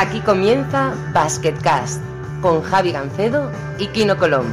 Aquí 0.00 0.20
comienza 0.20 0.94
Basketcast 1.12 2.00
con 2.40 2.62
Javi 2.62 2.92
Gancedo 2.92 3.50
y 3.80 3.88
Kino 3.88 4.16
Colón. 4.16 4.46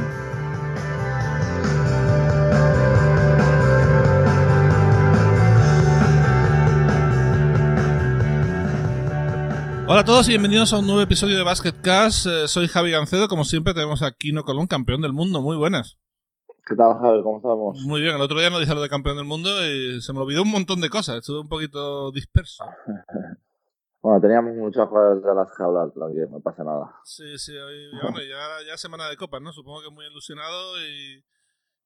Hola 9.86 10.00
a 10.00 10.04
todos 10.04 10.26
y 10.26 10.32
bienvenidos 10.32 10.72
a 10.72 10.80
un 10.80 10.86
nuevo 10.88 11.00
episodio 11.00 11.38
de 11.38 11.44
Basketcast. 11.44 12.26
Eh, 12.26 12.48
soy 12.48 12.66
Javi 12.66 12.90
Gancedo, 12.90 13.28
como 13.28 13.44
siempre 13.44 13.72
tenemos 13.72 14.02
a 14.02 14.10
Kino 14.10 14.42
Colón, 14.42 14.66
campeón 14.66 15.00
del 15.00 15.12
mundo. 15.12 15.42
Muy 15.42 15.56
buenas. 15.56 15.96
¿Qué 16.66 16.74
tal, 16.74 16.98
Javi? 16.98 17.22
¿Cómo 17.22 17.36
estamos? 17.36 17.80
Muy 17.86 18.00
bien, 18.00 18.16
el 18.16 18.20
otro 18.20 18.40
día 18.40 18.50
no 18.50 18.58
dije 18.58 18.74
lo 18.74 18.82
de 18.82 18.88
campeón 18.88 19.16
del 19.16 19.26
mundo 19.26 19.48
y 19.64 20.00
se 20.02 20.12
me 20.12 20.18
olvidó 20.18 20.42
un 20.42 20.50
montón 20.50 20.80
de 20.80 20.90
cosas. 20.90 21.18
Estuve 21.18 21.38
un 21.38 21.48
poquito 21.48 22.10
disperso. 22.10 22.64
Bueno, 24.06 24.20
teníamos 24.20 24.54
muchas 24.54 24.88
cosas 24.88 25.20
de 25.20 25.34
las 25.34 25.50
que 25.50 25.64
hablar, 25.64 25.90
tranquilo, 25.90 26.28
no 26.30 26.38
pasa 26.38 26.62
nada. 26.62 26.94
Sí, 27.02 27.36
sí, 27.38 27.50
hoy, 27.58 27.90
bueno, 27.90 28.18
ya, 28.22 28.64
ya 28.64 28.76
semana 28.76 29.08
de 29.08 29.16
copas, 29.16 29.42
¿no? 29.42 29.50
Supongo 29.50 29.82
que 29.82 29.90
muy 29.90 30.06
ilusionado 30.06 30.78
y... 30.78 31.24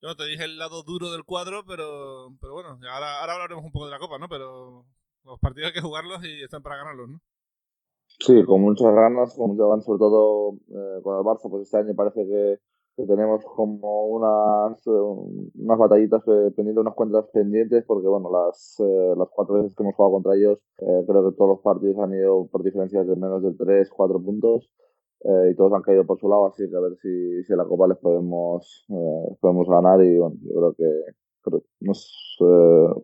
Yo 0.02 0.14
te 0.14 0.26
dije 0.26 0.44
el 0.44 0.58
lado 0.58 0.82
duro 0.82 1.10
del 1.12 1.24
cuadro, 1.24 1.64
pero, 1.66 2.28
pero 2.38 2.52
bueno, 2.52 2.78
ahora, 2.92 3.20
ahora 3.20 3.32
hablaremos 3.32 3.64
un 3.64 3.72
poco 3.72 3.86
de 3.86 3.92
la 3.92 3.98
copa, 3.98 4.18
¿no? 4.18 4.28
Pero 4.28 4.84
los 5.24 5.40
partidos 5.40 5.68
hay 5.68 5.72
que 5.72 5.80
jugarlos 5.80 6.22
y 6.22 6.42
están 6.42 6.62
para 6.62 6.76
ganarlos, 6.76 7.08
¿no? 7.08 7.20
Sí, 8.18 8.44
con 8.44 8.60
muchas 8.60 8.92
ganas, 8.94 9.34
con 9.34 9.52
muchas 9.52 9.66
ganas, 9.66 9.84
sobre 9.86 9.98
todo 10.00 10.52
eh, 10.68 11.00
con 11.02 11.16
el 11.16 11.24
Barça, 11.24 11.48
pues 11.48 11.62
este 11.62 11.78
año 11.78 11.94
parece 11.96 12.20
que, 12.26 12.60
tenemos 13.06 13.44
como 13.44 14.06
unas, 14.06 14.86
eh, 14.86 14.90
unas 14.90 15.78
batallitas 15.78 16.22
eh, 16.26 16.50
pendientes, 16.54 16.82
unas 16.82 16.94
cuentas 16.94 17.26
pendientes, 17.32 17.84
porque 17.86 18.08
bueno, 18.08 18.30
las, 18.30 18.76
eh, 18.80 19.14
las 19.16 19.28
cuatro 19.30 19.56
veces 19.56 19.74
que 19.74 19.82
hemos 19.82 19.94
jugado 19.94 20.14
contra 20.14 20.34
ellos, 20.34 20.58
creo 20.76 21.30
que 21.30 21.36
todos 21.36 21.50
los 21.50 21.60
partidos 21.60 21.98
han 21.98 22.14
ido 22.14 22.46
por 22.48 22.62
diferencias 22.62 23.06
de 23.06 23.16
menos 23.16 23.42
de 23.42 23.52
3, 23.54 23.90
4 23.90 24.22
puntos, 24.22 24.70
y 25.22 25.54
todos 25.54 25.72
han 25.74 25.82
caído 25.82 26.06
por 26.06 26.18
su 26.18 26.28
lado, 26.28 26.46
así 26.46 26.68
que 26.68 26.76
a 26.76 26.80
ver 26.80 26.96
si, 26.96 27.44
si 27.44 27.52
en 27.52 27.58
la 27.58 27.66
Copa 27.66 27.86
les 27.86 27.98
podemos, 27.98 28.86
podemos 29.38 29.68
ganar, 29.68 30.02
y 30.02 30.18
bueno, 30.18 30.36
yo 30.42 30.54
creo 30.54 30.74
que 30.74 31.62
nos 31.80 32.38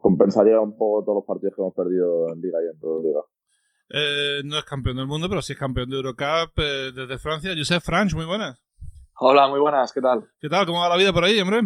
compensaría 0.01 0.59
un 0.61 0.79
poco 0.79 1.05
todos 1.05 1.17
los 1.17 1.27
partidos 1.27 1.55
que 1.55 1.61
hemos 1.61 1.75
perdido 1.75 2.33
en 2.33 2.41
Liga 2.41 2.59
y 2.65 2.75
en 2.75 2.81
toda 2.81 3.03
Liga. 3.03 3.20
No 4.45 4.59
es 4.59 4.65
campeón 4.65 4.97
del 4.97 5.07
mundo, 5.07 5.29
pero 5.29 5.42
sí 5.42 5.53
es 5.53 5.59
campeón 5.59 5.91
de 5.91 5.97
Eurocup 5.97 6.57
desde 6.57 7.19
Francia. 7.19 7.53
Josep 7.55 7.83
Franch, 7.83 8.15
muy 8.15 8.25
buenas. 8.25 8.66
Hola, 9.19 9.48
muy 9.48 9.59
buenas, 9.61 9.95
¿qué 9.95 10.03
tal? 10.03 10.28
¿Qué 10.39 10.50
tal? 10.50 10.67
¿Cómo 10.67 10.81
va 10.81 10.91
la 10.91 10.97
vida 10.98 11.11
por 11.11 11.25
ahí, 11.25 11.41
hombre? 11.41 11.62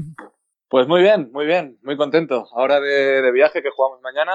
Pues 0.68 0.86
muy 0.86 1.02
bien, 1.02 1.30
muy 1.32 1.46
bien, 1.46 1.80
muy 1.82 1.96
contento. 1.96 2.46
Ahora 2.54 2.78
de, 2.78 3.22
de 3.22 3.32
viaje 3.32 3.60
que 3.60 3.70
jugamos 3.70 4.00
mañana 4.02 4.30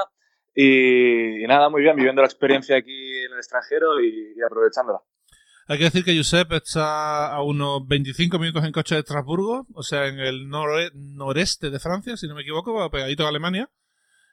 y, 0.54 1.42
y, 1.42 1.48
nada, 1.48 1.70
muy 1.70 1.82
bien, 1.82 1.96
viviendo 1.96 2.22
la 2.22 2.28
experiencia 2.28 2.76
aquí 2.76 3.24
en 3.24 3.32
el 3.32 3.38
extranjero 3.38 4.02
y, 4.02 4.34
y, 4.36 4.42
aprovechándola. 4.46 5.00
Hay 5.68 5.78
que 5.78 5.86
decir 5.86 6.04
que 6.04 6.16
Josep 6.16 6.52
está 6.52 7.34
a 7.34 7.42
unos 7.42 7.88
25 7.88 8.38
minutos 8.38 8.66
en 8.66 8.74
coche 8.74 8.96
de 8.96 9.00
Estrasburgo, 9.00 9.66
o 9.74 9.82
sea, 9.82 10.08
en 10.08 10.20
el 10.20 10.50
nore 10.50 10.92
noreste 10.94 11.70
de 11.70 11.80
Francia, 11.80 12.18
si 12.18 12.28
no 12.28 12.36
me 12.36 12.42
equivoco, 12.42 12.92
pegadito 12.92 13.26
a 13.26 13.30
Alemania. 13.30 13.70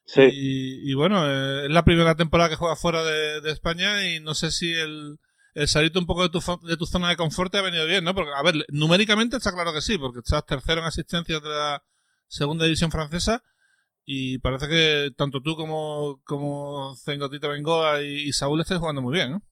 Sí. 0.06 0.22
Y, 0.22 0.90
y 0.90 0.94
bueno, 0.94 1.24
eh, 1.24 1.66
es 1.66 1.70
la 1.70 1.84
primera 1.84 2.16
temporada 2.16 2.50
que 2.50 2.56
juega 2.56 2.74
fuera 2.74 3.04
de, 3.04 3.42
de 3.42 3.52
España 3.52 4.08
y 4.08 4.18
no 4.18 4.34
sé 4.34 4.50
si 4.50 4.74
el, 4.74 5.18
el 5.54 5.68
salirte 5.68 5.98
un 5.98 6.06
poco 6.06 6.22
de 6.22 6.28
tu, 6.28 6.40
de 6.66 6.76
tu 6.76 6.86
zona 6.86 7.08
de 7.08 7.16
confort 7.16 7.54
ha 7.54 7.62
venido 7.62 7.86
bien, 7.86 8.04
¿no? 8.04 8.14
Porque, 8.14 8.30
a 8.34 8.42
ver, 8.42 8.64
numéricamente 8.68 9.36
está 9.36 9.52
claro 9.52 9.72
que 9.72 9.80
sí, 9.80 9.98
porque 9.98 10.20
estás 10.20 10.44
tercero 10.46 10.80
en 10.80 10.86
asistencias 10.86 11.42
de 11.42 11.48
la 11.48 11.82
segunda 12.26 12.64
división 12.64 12.90
francesa 12.90 13.42
y 14.04 14.38
parece 14.38 14.68
que 14.68 15.10
tanto 15.16 15.40
tú 15.42 15.54
como, 15.56 16.20
como 16.24 16.94
Zengotita 16.96 17.48
Bengoa 17.48 18.02
y, 18.02 18.32
Saúl 18.32 18.60
estáis 18.60 18.80
jugando 18.80 19.02
muy 19.02 19.14
bien, 19.14 19.32
¿no? 19.32 19.42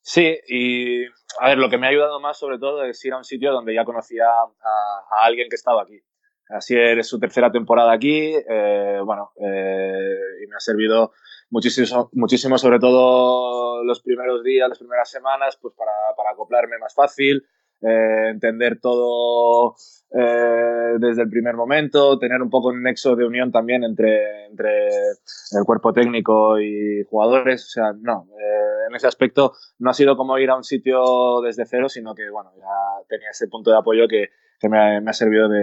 Sí, 0.00 0.38
y 0.48 1.04
a 1.38 1.48
ver, 1.48 1.58
lo 1.58 1.68
que 1.68 1.76
me 1.76 1.86
ha 1.86 1.90
ayudado 1.90 2.18
más 2.18 2.38
sobre 2.38 2.58
todo 2.58 2.84
es 2.84 3.04
ir 3.04 3.12
a 3.12 3.18
un 3.18 3.24
sitio 3.24 3.52
donde 3.52 3.74
ya 3.74 3.84
conocía 3.84 4.24
a, 4.24 5.20
a 5.20 5.26
alguien 5.26 5.48
que 5.50 5.56
estaba 5.56 5.82
aquí. 5.82 6.00
Así 6.48 6.74
es 6.76 7.06
su 7.06 7.20
tercera 7.20 7.52
temporada 7.52 7.92
aquí, 7.92 8.34
eh, 8.34 9.00
bueno, 9.04 9.32
eh, 9.36 10.16
y 10.42 10.46
me 10.46 10.56
ha 10.56 10.60
servido 10.60 11.12
muchísimo, 11.50 12.10
muchísimo, 12.12 12.58
sobre 12.58 12.78
todo 12.78 13.82
los 13.84 14.00
primeros 14.00 14.42
días, 14.42 14.68
las 14.68 14.78
primeras 14.78 15.10
semanas, 15.10 15.58
pues 15.60 15.74
para, 15.74 15.92
para 16.16 16.30
acoplarme 16.30 16.78
más 16.78 16.94
fácil, 16.94 17.44
eh, 17.80 18.30
entender 18.30 18.80
todo 18.80 19.76
eh, 20.10 20.96
desde 20.98 21.22
el 21.22 21.30
primer 21.30 21.54
momento, 21.54 22.18
tener 22.18 22.42
un 22.42 22.50
poco 22.50 22.68
un 22.68 22.82
nexo 22.82 23.14
de 23.14 23.24
unión 23.24 23.52
también 23.52 23.84
entre, 23.84 24.46
entre 24.46 24.88
el 24.88 25.64
cuerpo 25.64 25.92
técnico 25.92 26.58
y 26.60 27.04
jugadores. 27.08 27.64
O 27.66 27.68
sea, 27.68 27.92
no, 27.92 28.26
eh, 28.32 28.88
en 28.88 28.96
ese 28.96 29.06
aspecto 29.06 29.52
no 29.78 29.90
ha 29.90 29.94
sido 29.94 30.16
como 30.16 30.38
ir 30.38 30.50
a 30.50 30.56
un 30.56 30.64
sitio 30.64 31.40
desde 31.42 31.66
cero, 31.66 31.88
sino 31.88 32.14
que, 32.14 32.28
bueno, 32.30 32.50
ya 32.56 33.06
tenía 33.08 33.30
ese 33.30 33.46
punto 33.48 33.70
de 33.70 33.78
apoyo 33.78 34.08
que, 34.08 34.30
que 34.58 34.68
me, 34.68 34.78
ha, 34.78 35.00
me, 35.00 35.10
ha, 35.10 35.14
servido 35.14 35.48
de, 35.48 35.60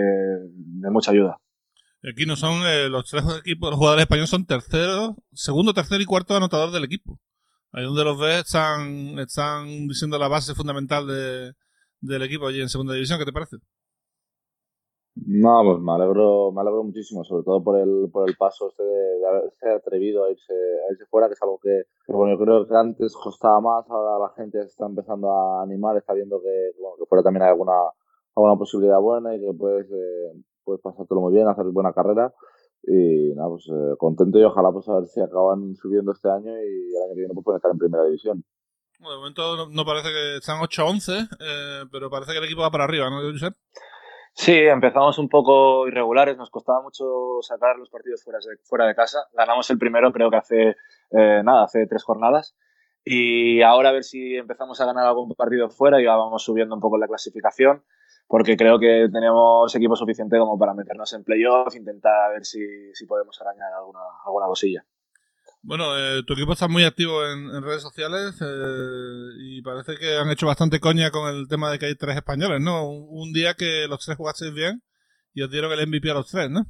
de 0.53 0.89
mucha 0.89 1.11
ayuda. 1.11 1.39
Aquí 2.07 2.25
no 2.27 2.35
son 2.35 2.61
eh, 2.67 2.87
los 2.87 3.09
tres 3.09 3.23
equipos, 3.39 3.71
los 3.71 3.79
jugadores 3.79 4.03
españoles 4.03 4.29
son 4.29 4.45
tercero, 4.45 5.15
segundo, 5.33 5.73
tercero 5.73 6.03
y 6.03 6.05
cuarto 6.05 6.35
anotador 6.35 6.71
del 6.71 6.83
equipo. 6.83 7.17
Ahí 7.71 7.83
donde 7.83 8.03
los 8.03 8.19
ves 8.19 8.45
están, 8.45 9.17
están 9.17 9.87
diciendo 9.87 10.19
la 10.19 10.27
base 10.27 10.53
fundamental 10.53 11.07
de, 11.07 11.53
del 12.01 12.21
equipo 12.21 12.47
allí 12.47 12.61
en 12.61 12.69
segunda 12.69 12.93
división. 12.93 13.17
¿Qué 13.17 13.25
te 13.25 13.33
parece? 13.33 13.57
No, 15.15 15.63
pues 15.63 15.79
me 15.79 15.93
alegro, 15.93 16.51
me 16.51 16.61
alegro 16.61 16.83
muchísimo, 16.83 17.23
sobre 17.23 17.43
todo 17.43 17.63
por 17.63 17.79
el, 17.79 18.09
por 18.11 18.29
el 18.29 18.35
paso 18.35 18.67
este 18.69 18.83
de, 18.83 19.19
de 19.19 19.27
haberse 19.27 19.69
atrevido 19.69 20.25
a 20.25 20.29
irse, 20.29 20.53
a 20.53 20.91
irse 20.91 21.05
fuera, 21.07 21.27
que 21.27 21.33
es 21.33 21.41
algo 21.41 21.57
que, 21.57 21.83
que, 22.05 22.13
bueno, 22.13 22.37
yo 22.37 22.43
creo 22.43 22.67
que 22.67 22.75
antes 22.75 23.15
costaba 23.15 23.61
más, 23.61 23.89
ahora 23.89 24.27
la 24.27 24.33
gente 24.35 24.59
está 24.59 24.85
empezando 24.85 25.31
a 25.31 25.63
animar, 25.63 25.95
está 25.95 26.13
viendo 26.13 26.41
que, 26.41 26.71
bueno, 26.79 26.97
que 26.99 27.05
fuera 27.07 27.23
también 27.23 27.43
hay 27.43 27.49
alguna, 27.49 27.73
alguna 28.35 28.57
posibilidad 28.57 28.99
buena 28.99 29.33
y 29.35 29.39
que 29.39 29.53
puedes, 29.57 29.89
eh, 29.89 30.43
puedes 30.65 30.81
pasártelo 30.81 31.21
muy 31.21 31.33
bien, 31.33 31.47
hacer 31.47 31.65
buena 31.65 31.93
carrera. 31.93 32.33
Y 32.83 33.33
nada, 33.35 33.49
pues 33.49 33.67
eh, 33.69 33.95
contento 33.97 34.37
y 34.37 34.43
ojalá 34.43 34.71
pues 34.71 34.87
a 34.89 34.95
ver 34.95 35.07
si 35.07 35.21
acaban 35.21 35.75
subiendo 35.75 36.11
este 36.11 36.29
año 36.29 36.51
y 36.51 36.95
el 36.95 37.03
año 37.03 37.13
que 37.13 37.19
viene 37.21 37.33
pues 37.33 37.45
pueden 37.45 37.57
estar 37.57 37.71
en 37.71 37.77
primera 37.77 38.03
división. 38.03 38.43
Bueno, 38.99 39.13
de 39.13 39.17
momento 39.17 39.57
no, 39.57 39.69
no 39.69 39.85
parece 39.85 40.09
que 40.09 40.37
están 40.37 40.61
8-11, 40.61 41.29
eh, 41.39 41.85
pero 41.91 42.09
parece 42.09 42.31
que 42.31 42.37
el 42.39 42.45
equipo 42.45 42.61
va 42.61 42.71
para 42.71 42.83
arriba, 42.85 43.09
¿no, 43.09 43.21
Josep? 43.21 43.55
Sí, 44.37 44.51
empezamos 44.51 45.17
un 45.17 45.29
poco 45.29 45.87
irregulares, 45.87 46.37
nos 46.37 46.49
costaba 46.49 46.81
mucho 46.81 47.05
sacar 47.41 47.77
los 47.77 47.89
partidos 47.89 48.21
fuera 48.21 48.39
de, 48.39 48.57
fuera 48.63 48.85
de 48.85 48.93
casa. 48.93 49.19
Ganamos 49.33 49.69
el 49.69 49.77
primero, 49.77 50.11
creo 50.11 50.29
que 50.29 50.35
hace, 50.35 50.69
eh, 51.11 51.41
nada, 51.43 51.63
hace 51.63 51.87
tres 51.87 52.03
jornadas. 52.03 52.53
Y 53.05 53.61
ahora 53.61 53.89
a 53.89 53.93
ver 53.93 54.03
si 54.03 54.35
empezamos 54.35 54.81
a 54.81 54.85
ganar 54.85 55.05
algún 55.05 55.33
partido 55.35 55.69
fuera 55.69 56.01
y 56.01 56.03
ya 56.03 56.17
vamos 56.17 56.43
subiendo 56.43 56.75
un 56.75 56.81
poco 56.81 56.97
la 56.97 57.07
clasificación, 57.07 57.85
porque 58.27 58.57
creo 58.57 58.79
que 58.79 59.07
tenemos 59.11 59.73
equipo 59.75 59.95
suficiente 59.95 60.37
como 60.37 60.57
para 60.57 60.73
meternos 60.73 61.13
en 61.13 61.23
playoff, 61.23 61.75
intentar 61.75 62.33
ver 62.33 62.45
si, 62.45 62.59
si 62.93 63.05
podemos 63.05 63.39
arañar 63.41 63.73
alguna, 63.73 63.99
alguna 64.25 64.47
cosilla. 64.47 64.85
Bueno, 65.61 65.97
eh, 65.97 66.21
tu 66.27 66.33
equipo 66.33 66.53
está 66.53 66.67
muy 66.67 66.83
activo 66.83 67.25
en, 67.25 67.49
en 67.55 67.63
redes 67.63 67.81
sociales 67.81 68.39
eh, 68.39 69.29
y 69.39 69.61
parece 69.63 69.97
que 69.97 70.17
han 70.17 70.29
hecho 70.29 70.45
bastante 70.45 70.79
coña 70.79 71.09
con 71.09 71.27
el 71.33 71.47
tema 71.47 71.71
de 71.71 71.79
que 71.79 71.87
hay 71.87 71.95
tres 71.95 72.15
españoles, 72.15 72.61
¿no? 72.61 72.87
Un, 72.87 73.07
un, 73.09 73.33
día 73.33 73.55
que 73.55 73.87
los 73.87 74.05
tres 74.05 74.15
jugasteis 74.15 74.53
bien 74.53 74.83
y 75.33 75.41
os 75.41 75.49
dieron 75.49 75.71
el 75.71 75.87
MVP 75.87 76.11
a 76.11 76.13
los 76.13 76.29
tres, 76.29 76.51
¿no? 76.51 76.65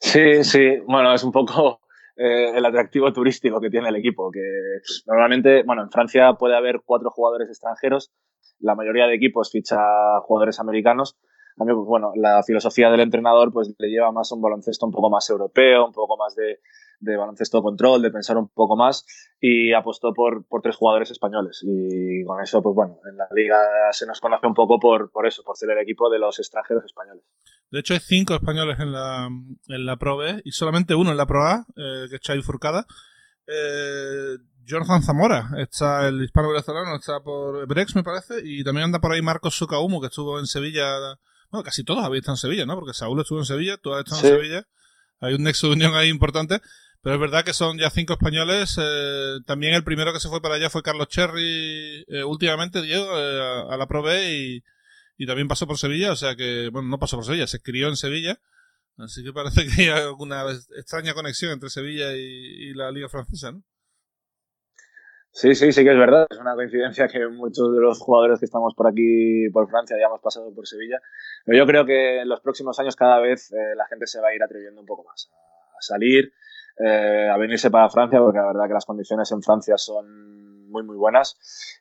Sí, 0.00 0.42
sí. 0.42 0.78
Bueno, 0.86 1.12
es 1.14 1.22
un 1.22 1.32
poco 1.32 1.80
eh, 2.16 2.56
el 2.56 2.64
atractivo 2.64 3.12
turístico 3.12 3.60
que 3.60 3.68
tiene 3.68 3.90
el 3.90 3.96
equipo, 3.96 4.30
que 4.30 4.40
normalmente, 5.06 5.62
bueno, 5.64 5.82
en 5.82 5.90
Francia 5.90 6.32
puede 6.32 6.56
haber 6.56 6.80
cuatro 6.82 7.10
jugadores 7.10 7.50
extranjeros, 7.50 8.10
la 8.58 8.74
mayoría 8.74 9.06
de 9.06 9.14
equipos 9.14 9.50
ficha 9.50 9.76
jugadores 10.22 10.60
americanos. 10.60 11.16
A 11.58 11.64
mí, 11.64 11.72
pues, 11.72 11.86
bueno, 11.86 12.12
la 12.16 12.42
filosofía 12.42 12.90
del 12.90 13.00
entrenador 13.00 13.50
pues 13.50 13.74
le 13.78 13.88
lleva 13.88 14.12
más 14.12 14.30
a 14.30 14.34
un 14.34 14.42
baloncesto 14.42 14.84
un 14.84 14.92
poco 14.92 15.08
más 15.08 15.28
europeo, 15.30 15.86
un 15.86 15.92
poco 15.92 16.18
más 16.18 16.34
de, 16.34 16.60
de 17.00 17.16
baloncesto 17.16 17.62
control, 17.62 18.02
de 18.02 18.10
pensar 18.10 18.36
un 18.36 18.48
poco 18.48 18.76
más 18.76 19.06
y 19.40 19.72
apostó 19.72 20.12
por, 20.12 20.46
por 20.46 20.60
tres 20.60 20.76
jugadores 20.76 21.10
españoles. 21.10 21.62
Y 21.62 22.24
con 22.24 22.42
eso, 22.42 22.62
pues 22.62 22.74
bueno, 22.74 22.98
en 23.10 23.16
la 23.16 23.26
liga 23.34 23.56
se 23.92 24.06
nos 24.06 24.20
conoce 24.20 24.46
un 24.46 24.52
poco 24.52 24.78
por, 24.78 25.10
por 25.10 25.26
eso, 25.26 25.42
por 25.44 25.56
ser 25.56 25.70
el 25.70 25.78
equipo 25.78 26.10
de 26.10 26.18
los 26.18 26.38
extranjeros 26.38 26.84
españoles. 26.84 27.24
De 27.70 27.80
hecho, 27.80 27.94
hay 27.94 28.00
cinco 28.00 28.34
españoles 28.34 28.78
en 28.78 28.92
la, 28.92 29.26
en 29.68 29.86
la 29.86 29.96
Pro 29.96 30.18
B 30.18 30.42
y 30.44 30.50
solamente 30.50 30.94
uno 30.94 31.10
en 31.10 31.16
la 31.16 31.26
Pro 31.26 31.42
A, 31.42 31.64
eh, 31.74 32.04
que 32.10 32.16
es 32.16 32.20
Chay 32.20 32.42
Furcada. 32.42 32.84
Eh, 33.46 34.36
Jonathan 34.66 35.02
Zamora, 35.02 35.50
está 35.58 36.08
el 36.08 36.24
hispano 36.24 36.48
venezolano, 36.50 36.96
está 36.96 37.20
por 37.20 37.66
Brex, 37.68 37.94
me 37.94 38.02
parece, 38.02 38.40
y 38.44 38.64
también 38.64 38.86
anda 38.86 38.98
por 38.98 39.12
ahí 39.12 39.22
Marcos 39.22 39.56
Socaumo, 39.56 40.00
que 40.00 40.08
estuvo 40.08 40.40
en 40.40 40.46
Sevilla. 40.46 40.84
Bueno, 41.50 41.62
casi 41.62 41.84
todos 41.84 42.04
habéis 42.04 42.22
estado 42.22 42.34
en 42.34 42.40
Sevilla, 42.40 42.66
¿no? 42.66 42.74
Porque 42.74 42.92
Saúl 42.92 43.20
estuvo 43.20 43.38
en 43.38 43.44
Sevilla, 43.44 43.76
tú 43.76 43.94
has 43.94 44.00
estado 44.00 44.20
sí. 44.20 44.26
en 44.26 44.34
Sevilla. 44.34 44.68
Hay 45.20 45.34
un 45.34 45.44
nexo 45.44 45.68
de 45.68 45.74
unión 45.74 45.94
ahí 45.94 46.08
importante. 46.08 46.60
Pero 47.02 47.14
es 47.14 47.20
verdad 47.20 47.44
que 47.44 47.52
son 47.52 47.78
ya 47.78 47.88
cinco 47.88 48.14
españoles. 48.14 48.76
Eh, 48.82 49.38
también 49.46 49.74
el 49.74 49.84
primero 49.84 50.12
que 50.12 50.18
se 50.18 50.28
fue 50.28 50.42
para 50.42 50.56
allá 50.56 50.70
fue 50.70 50.82
Carlos 50.82 51.06
Cherry 51.06 52.04
eh, 52.08 52.24
últimamente, 52.24 52.82
Diego, 52.82 53.06
eh, 53.16 53.40
a, 53.40 53.72
a, 53.72 53.76
la 53.76 53.86
Pro 53.86 54.02
B 54.02 54.32
y, 54.32 54.64
y, 55.16 55.26
también 55.26 55.46
pasó 55.46 55.68
por 55.68 55.78
Sevilla. 55.78 56.10
O 56.10 56.16
sea 56.16 56.34
que, 56.34 56.68
bueno, 56.72 56.88
no 56.88 56.98
pasó 56.98 57.16
por 57.16 57.24
Sevilla, 57.24 57.46
se 57.46 57.60
crió 57.60 57.86
en 57.86 57.96
Sevilla. 57.96 58.40
Así 58.98 59.22
que 59.22 59.32
parece 59.32 59.68
que 59.68 59.82
hay 59.82 59.88
alguna 59.90 60.50
extraña 60.76 61.14
conexión 61.14 61.52
entre 61.52 61.70
Sevilla 61.70 62.12
y, 62.16 62.70
y 62.70 62.74
la 62.74 62.90
Liga 62.90 63.08
Francesa, 63.08 63.52
¿no? 63.52 63.62
Sí, 65.36 65.54
sí, 65.54 65.70
sí 65.70 65.84
que 65.84 65.90
es 65.90 65.98
verdad. 65.98 66.26
Es 66.30 66.38
una 66.38 66.54
coincidencia 66.54 67.08
que 67.08 67.28
muchos 67.28 67.70
de 67.70 67.78
los 67.78 67.98
jugadores 67.98 68.38
que 68.38 68.46
estamos 68.46 68.72
por 68.74 68.86
aquí, 68.86 69.50
por 69.52 69.68
Francia, 69.68 69.94
ya 70.00 70.06
hemos 70.06 70.22
pasado 70.22 70.50
por 70.54 70.66
Sevilla. 70.66 70.98
Pero 71.44 71.58
yo 71.58 71.66
creo 71.66 71.84
que 71.84 72.22
en 72.22 72.28
los 72.30 72.40
próximos 72.40 72.80
años 72.80 72.96
cada 72.96 73.20
vez 73.20 73.52
eh, 73.52 73.76
la 73.76 73.86
gente 73.86 74.06
se 74.06 74.18
va 74.18 74.28
a 74.28 74.34
ir 74.34 74.42
atreviendo 74.42 74.80
un 74.80 74.86
poco 74.86 75.04
más 75.04 75.30
a, 75.76 75.82
salir, 75.82 76.32
eh, 76.82 77.28
a 77.30 77.36
venirse 77.36 77.70
para 77.70 77.90
Francia, 77.90 78.18
porque 78.18 78.38
la 78.38 78.46
verdad 78.46 78.66
que 78.66 78.72
las 78.72 78.86
condiciones 78.86 79.30
en 79.30 79.42
Francia 79.42 79.76
son 79.76 80.70
muy, 80.70 80.82
muy 80.82 80.96
buenas. 80.96 81.36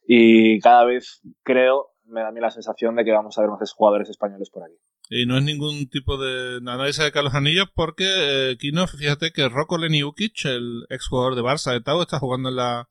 Y 0.05 0.59
cada 0.59 0.83
vez 0.83 1.21
creo, 1.41 1.91
me 2.07 2.23
da 2.23 2.27
a 2.27 2.31
mí 2.33 2.41
la 2.41 2.51
sensación 2.51 2.97
de 2.97 3.05
que 3.05 3.13
vamos 3.13 3.37
a 3.37 3.41
ver 3.41 3.51
más 3.51 3.71
jugadores 3.71 4.09
españoles 4.09 4.49
por 4.49 4.63
aquí. 4.63 4.75
Y 5.09 5.25
no 5.25 5.37
es 5.37 5.43
ningún 5.43 5.87
tipo 5.87 6.17
de 6.17 6.57
análisis 6.57 7.05
de 7.05 7.11
Carlos 7.13 7.33
Anillos 7.33 7.69
porque 7.73 8.03
eh, 8.51 8.57
Kino, 8.57 8.85
fíjate 8.85 9.31
que 9.31 9.47
Rocco 9.47 9.77
Leniukic, 9.77 10.43
el 10.43 10.85
ex 10.89 11.07
jugador 11.07 11.35
de 11.35 11.41
Barça 11.41 11.71
de 11.71 11.79
Tau, 11.79 12.01
está 12.01 12.19
jugando 12.19 12.49
en 12.49 12.57
la 12.57 12.89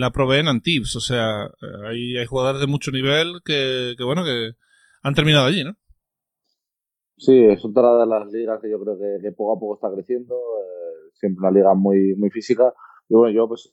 la 0.00 0.10
Pro 0.10 0.26
B 0.26 0.38
en 0.38 0.48
Antibes. 0.48 0.96
O 0.96 1.00
sea, 1.00 1.44
eh, 1.44 1.88
hay, 1.88 2.16
hay 2.18 2.26
jugadores 2.26 2.60
de 2.60 2.66
mucho 2.66 2.90
nivel 2.90 3.40
que, 3.44 3.94
que, 3.96 4.04
bueno, 4.04 4.24
que 4.24 4.52
han 5.02 5.14
terminado 5.14 5.46
allí, 5.46 5.64
¿no? 5.64 5.74
Sí, 7.16 7.44
es 7.44 7.64
otra 7.64 7.98
de 7.98 8.06
las 8.06 8.30
ligas 8.32 8.60
que 8.60 8.70
yo 8.70 8.80
creo 8.80 8.98
que, 8.98 9.32
poco 9.32 9.56
a 9.56 9.60
poco 9.60 9.74
está 9.74 9.94
creciendo. 9.94 10.34
Eh, 10.34 11.10
siempre 11.14 11.40
una 11.40 11.50
liga 11.50 11.74
muy, 11.74 12.14
muy 12.16 12.30
física. 12.30 12.74
Y 13.08 13.14
bueno, 13.14 13.34
yo 13.34 13.46
pues 13.48 13.72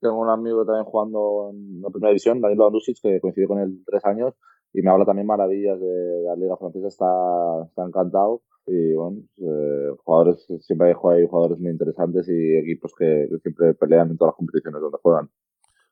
tengo 0.00 0.20
un 0.20 0.30
amigo 0.30 0.64
también 0.64 0.84
jugando 0.84 1.50
en 1.52 1.80
la 1.82 1.90
primera 1.90 2.10
división, 2.10 2.40
Daniel 2.40 2.62
Andusic, 2.62 2.98
que 3.02 3.20
coincidió 3.20 3.48
con 3.48 3.58
él 3.58 3.82
tres 3.84 4.04
años 4.04 4.34
y 4.72 4.82
me 4.82 4.90
habla 4.90 5.04
también 5.04 5.26
maravillas 5.26 5.80
de, 5.80 6.22
la 6.26 6.36
liga 6.36 6.56
francesa, 6.56 6.88
está, 6.88 7.06
está 7.66 7.84
encantado 7.84 8.42
y 8.68 8.94
bueno, 8.94 9.22
eh, 9.38 9.96
jugadores, 10.04 10.46
siempre 10.60 10.88
hay, 10.88 10.94
jugadores 10.94 11.58
muy 11.58 11.70
interesantes 11.70 12.28
y 12.28 12.56
equipos 12.58 12.92
que, 12.98 13.26
siempre 13.42 13.74
pelean 13.74 14.10
en 14.10 14.18
todas 14.18 14.32
las 14.32 14.36
competiciones 14.36 14.80
donde 14.80 14.98
juegan. 15.02 15.30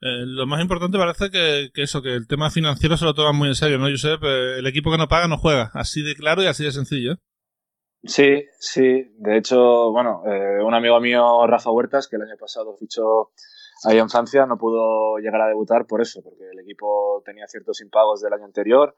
Eh, 0.02 0.26
lo 0.26 0.46
más 0.46 0.60
importante 0.60 0.98
parece 0.98 1.30
que, 1.30 1.82
eso, 1.82 2.02
que 2.02 2.14
el 2.14 2.26
tema 2.26 2.50
financiero 2.50 2.96
se 2.98 3.06
lo 3.06 3.14
toman 3.14 3.36
muy 3.36 3.48
en 3.48 3.54
serio, 3.54 3.78
¿no, 3.78 3.88
Josep? 3.88 4.22
Eh, 4.22 4.58
el 4.58 4.66
equipo 4.66 4.90
que 4.90 4.98
no 4.98 5.08
paga 5.08 5.26
no 5.26 5.38
juega, 5.38 5.70
así 5.72 6.02
de 6.02 6.14
claro 6.14 6.42
y 6.42 6.46
así 6.46 6.64
de 6.64 6.72
sencillo. 6.72 7.14
Sí, 8.04 8.44
sí. 8.58 9.14
De 9.18 9.38
hecho, 9.38 9.90
bueno, 9.90 10.22
un 10.64 10.74
amigo 10.74 11.00
mío, 11.00 11.46
Rafa 11.46 11.70
Huertas, 11.70 12.08
que 12.08 12.16
el 12.16 12.22
año 12.22 12.36
pasado 12.38 12.76
fichó 12.76 13.30
ahí 13.84 13.98
en 13.98 14.08
Francia, 14.08 14.46
no 14.46 14.56
pudo 14.56 15.18
llegar 15.18 15.40
a 15.42 15.48
debutar 15.48 15.86
por 15.86 16.00
eso, 16.00 16.22
porque 16.22 16.44
el 16.50 16.58
equipo 16.60 17.22
tenía 17.24 17.46
ciertos 17.46 17.80
impagos 17.80 18.22
del 18.22 18.32
año 18.32 18.44
anterior 18.44 18.94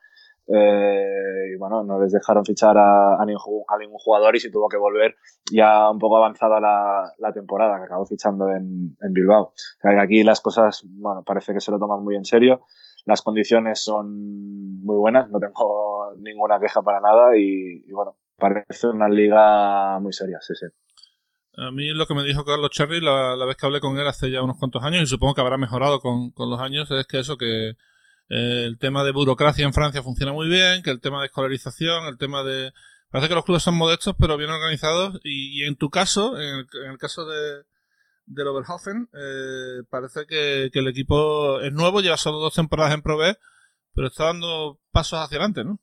eh, 0.50 1.52
y 1.52 1.58
bueno, 1.58 1.84
no 1.84 2.00
les 2.00 2.12
dejaron 2.12 2.42
fichar 2.42 2.76
a, 2.78 3.22
ningún, 3.26 3.98
jugador 3.98 4.34
y 4.34 4.40
se 4.40 4.50
tuvo 4.50 4.68
que 4.68 4.78
volver 4.78 5.16
ya 5.52 5.90
un 5.90 5.98
poco 5.98 6.16
avanzada 6.16 6.58
la, 6.58 7.32
temporada, 7.32 7.78
que 7.78 7.84
acabó 7.84 8.06
fichando 8.06 8.48
en, 8.48 8.96
Bilbao. 9.10 9.52
aquí 10.00 10.24
las 10.24 10.40
cosas, 10.40 10.82
bueno, 10.88 11.22
parece 11.22 11.52
que 11.52 11.60
se 11.60 11.70
lo 11.70 11.78
toman 11.78 12.02
muy 12.02 12.16
en 12.16 12.24
serio. 12.24 12.62
Las 13.04 13.22
condiciones 13.22 13.82
son 13.82 14.82
muy 14.82 14.96
buenas, 14.96 15.28
no 15.30 15.38
tengo 15.38 16.14
ninguna 16.18 16.58
queja 16.58 16.82
para 16.82 17.00
nada 17.00 17.36
y, 17.36 17.90
bueno, 17.92 18.16
parece 18.36 18.88
una 18.88 19.08
liga 19.08 19.98
muy 20.00 20.12
seria, 20.12 20.38
sí, 20.40 20.54
sí. 20.54 20.66
A 21.60 21.70
mí 21.72 21.88
lo 21.90 22.06
que 22.06 22.14
me 22.14 22.22
dijo 22.22 22.44
Carlos 22.44 22.70
Cherry 22.70 23.00
la, 23.00 23.34
vez 23.44 23.56
que 23.56 23.66
hablé 23.66 23.80
con 23.80 23.98
él 23.98 24.06
hace 24.06 24.30
ya 24.30 24.42
unos 24.42 24.58
cuantos 24.58 24.82
años, 24.84 25.02
y 25.02 25.06
supongo 25.06 25.34
que 25.34 25.40
habrá 25.40 25.56
mejorado 25.56 26.00
con, 26.00 26.30
con 26.30 26.50
los 26.50 26.60
años, 26.60 26.90
es 26.90 27.06
que 27.06 27.18
eso, 27.18 27.36
que 27.36 27.76
eh, 28.28 28.64
el 28.66 28.78
tema 28.78 29.04
de 29.04 29.12
burocracia 29.12 29.64
en 29.64 29.72
Francia 29.72 30.02
funciona 30.02 30.32
muy 30.32 30.48
bien, 30.48 30.82
que 30.82 30.90
el 30.90 31.00
tema 31.00 31.20
de 31.20 31.26
escolarización, 31.26 32.06
el 32.06 32.18
tema 32.18 32.42
de... 32.44 32.72
Parece 33.10 33.28
que 33.28 33.34
los 33.34 33.44
clubes 33.44 33.62
son 33.62 33.74
modestos, 33.74 34.14
pero 34.18 34.36
bien 34.36 34.50
organizados. 34.50 35.18
Y, 35.24 35.64
en 35.64 35.76
tu 35.76 35.88
caso, 35.88 36.38
en 36.38 36.66
el, 36.90 36.98
caso 36.98 37.24
de, 37.26 37.64
del 38.26 38.48
Oberhofen, 38.48 39.08
eh, 39.14 39.82
parece 39.88 40.26
que, 40.26 40.70
el 40.72 40.88
equipo 40.88 41.60
es 41.60 41.72
nuevo, 41.72 42.02
lleva 42.02 42.18
solo 42.18 42.38
dos 42.38 42.54
temporadas 42.54 42.92
en 42.92 43.02
Pro 43.02 43.16
B, 43.16 43.34
pero 43.94 44.08
está 44.08 44.24
dando 44.24 44.78
pasos 44.92 45.20
hacia 45.20 45.38
adelante, 45.38 45.64
¿no? 45.64 45.80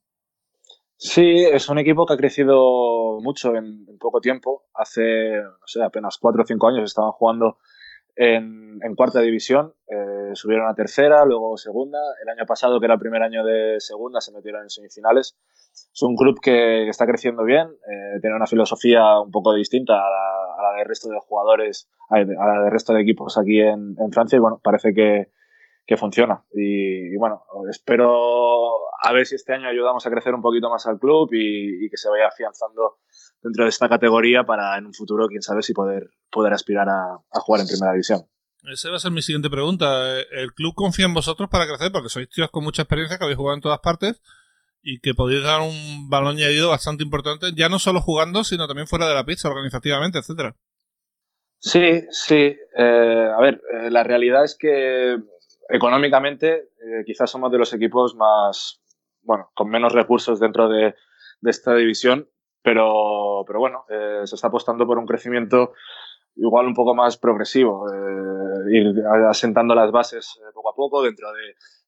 Sí, 0.97 1.43
es 1.43 1.67
un 1.69 1.77
equipo 1.77 2.05
que 2.05 2.13
ha 2.13 2.17
crecido 2.17 3.19
mucho 3.21 3.55
en, 3.55 3.85
en 3.87 3.97
poco 3.97 4.21
tiempo. 4.21 4.63
Hace, 4.73 5.41
no 5.41 5.67
sé, 5.67 5.83
apenas 5.83 6.17
cuatro 6.17 6.43
o 6.43 6.45
cinco 6.45 6.67
años 6.67 6.83
estaban 6.83 7.11
jugando 7.11 7.57
en, 8.15 8.95
cuarta 8.95 9.19
división, 9.19 9.73
eh, 9.87 10.31
subieron 10.33 10.67
a 10.67 10.73
tercera, 10.73 11.25
luego 11.25 11.57
segunda. 11.57 11.99
El 12.23 12.29
año 12.29 12.45
pasado, 12.45 12.79
que 12.79 12.85
era 12.85 12.95
el 12.95 12.99
primer 12.99 13.21
año 13.21 13.43
de 13.43 13.75
segunda, 13.79 14.21
se 14.21 14.31
metieron 14.31 14.63
en 14.63 14.69
semifinales. 14.69 15.37
Es 15.93 16.01
un 16.01 16.15
club 16.15 16.39
que 16.41 16.87
está 16.87 17.05
creciendo 17.05 17.43
bien, 17.43 17.67
eh, 17.67 18.19
tiene 18.21 18.35
una 18.35 18.47
filosofía 18.47 19.19
un 19.19 19.31
poco 19.31 19.53
distinta 19.53 19.95
a 19.95 20.09
la, 20.09 20.77
del 20.77 20.87
resto 20.87 21.09
de 21.09 21.19
jugadores, 21.19 21.89
a 22.09 22.19
la 22.19 22.63
del 22.63 22.71
resto 22.71 22.93
de 22.93 23.01
equipos 23.01 23.37
aquí 23.37 23.59
en, 23.61 23.95
Francia 24.11 24.37
y 24.37 24.39
bueno, 24.39 24.59
parece 24.63 24.93
que, 24.93 25.31
funciona. 25.97 26.43
Y, 26.53 27.15
bueno, 27.17 27.43
espero 27.69 28.75
a 29.01 29.13
ver 29.13 29.25
si 29.25 29.35
este 29.35 29.53
año 29.53 29.67
ayudamos 29.67 30.05
a 30.05 30.09
crecer 30.09 30.33
un 30.33 30.41
poquito 30.41 30.69
más 30.69 30.85
al 30.87 30.99
club 30.99 31.29
y, 31.33 31.85
y 31.85 31.89
que 31.89 31.97
se 31.97 32.09
vaya 32.09 32.27
afianzando 32.27 32.97
dentro 33.45 33.63
de 33.63 33.69
esta 33.69 33.87
categoría 33.87 34.43
para 34.43 34.77
en 34.77 34.87
un 34.87 34.93
futuro, 34.93 35.27
quién 35.27 35.43
sabe 35.43 35.61
si 35.61 35.73
poder, 35.73 36.09
poder 36.31 36.51
aspirar 36.53 36.89
a, 36.89 37.19
jugar 37.41 37.61
en 37.61 37.67
primera 37.67 37.91
división. 37.91 38.21
Esa 38.63 38.89
va 38.89 38.95
a 38.95 38.99
ser 38.99 39.11
mi 39.11 39.21
siguiente 39.21 39.51
pregunta. 39.51 40.19
¿El 40.31 40.53
club 40.53 40.73
confía 40.73 41.05
en 41.05 41.13
vosotros 41.13 41.49
para 41.49 41.67
crecer? 41.67 41.91
Porque 41.91 42.09
sois 42.09 42.27
tíos 42.27 42.49
con 42.49 42.63
mucha 42.63 42.81
experiencia, 42.81 43.19
que 43.19 43.23
habéis 43.23 43.37
jugado 43.37 43.55
en 43.55 43.61
todas 43.61 43.79
partes 43.79 44.21
y 44.81 44.99
que 44.99 45.13
podéis 45.13 45.43
dar 45.43 45.61
un 45.61 46.09
balón 46.09 46.37
añadido 46.37 46.69
bastante 46.69 47.03
importante, 47.03 47.51
ya 47.55 47.69
no 47.69 47.79
solo 47.79 48.01
jugando, 48.01 48.43
sino 48.43 48.67
también 48.67 48.87
fuera 48.87 49.07
de 49.07 49.15
la 49.15 49.25
pista, 49.25 49.49
organizativamente, 49.49 50.19
etcétera. 50.19 50.55
Sí, 51.59 52.01
sí. 52.09 52.55
Eh, 52.77 53.29
a 53.35 53.41
ver, 53.41 53.61
eh, 53.73 53.89
la 53.91 54.03
realidad 54.03 54.43
es 54.43 54.55
que 54.59 55.17
económicamente 55.69 56.53
eh, 56.53 57.03
quizás 57.05 57.29
somos 57.29 57.51
de 57.51 57.57
los 57.57 57.73
equipos 57.73 58.15
más, 58.15 58.81
bueno, 59.21 59.51
con 59.53 59.69
menos 59.69 59.93
recursos 59.93 60.39
dentro 60.39 60.69
de, 60.69 60.95
esta 61.43 61.75
división 61.75 62.27
pero, 62.63 63.43
pero 63.45 63.59
bueno, 63.59 63.85
eh, 63.89 64.21
se 64.23 64.33
está 64.33 64.47
apostando 64.47 64.87
por 64.87 64.97
un 64.97 65.05
crecimiento 65.05 65.73
igual 66.35 66.65
un 66.65 66.73
poco 66.73 66.95
más 66.95 67.17
progresivo, 67.17 67.87
eh, 67.93 68.75
ir 68.75 69.03
asentando 69.29 69.75
las 69.75 69.91
bases 69.91 70.39
poco 70.55 70.71
a 70.71 70.75
poco 70.75 71.03
dentro 71.03 71.27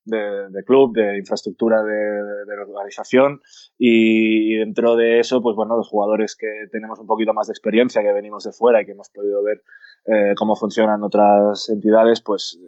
de, 0.05 0.63
club, 0.63 0.93
de 0.93 1.17
infraestructura 1.17 1.81
de 1.81 2.61
organización 2.61 3.41
y, 3.79 4.55
dentro 4.57 4.95
de 4.95 5.19
eso, 5.19 5.41
pues 5.41 5.55
bueno, 5.55 5.75
los 5.75 5.89
jugadores 5.89 6.35
que 6.35 6.67
tenemos 6.71 6.99
un 6.99 7.07
poquito 7.07 7.33
más 7.33 7.47
de 7.47 7.53
experiencia, 7.53 8.03
que 8.03 8.13
venimos 8.13 8.43
de 8.43 8.51
fuera 8.51 8.81
y 8.81 8.85
que 8.85 8.91
hemos 8.91 9.09
podido 9.09 9.41
ver 9.43 9.63
cómo 10.37 10.55
funcionan 10.55 11.03
otras 11.03 11.67
entidades, 11.69 12.21
pues 12.21 12.59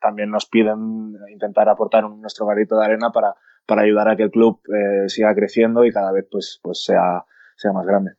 también 0.00 0.30
nos 0.30 0.46
piden 0.46 1.14
intentar 1.32 1.68
aportar 1.68 2.08
nuestro 2.08 2.46
garito 2.46 2.78
de 2.78 2.84
arena 2.84 3.10
para, 3.10 3.34
para 3.66 3.82
ayudar 3.82 4.08
a 4.08 4.16
que 4.16 4.24
el 4.24 4.30
club 4.30 4.60
siga 5.06 5.34
creciendo 5.34 5.84
y 5.84 5.92
cada 5.92 6.12
vez 6.12 6.26
pues, 6.30 6.60
pues 6.62 6.82
sea 6.84 7.24
sea 7.58 7.72
más 7.72 7.86
grande. 7.86 8.12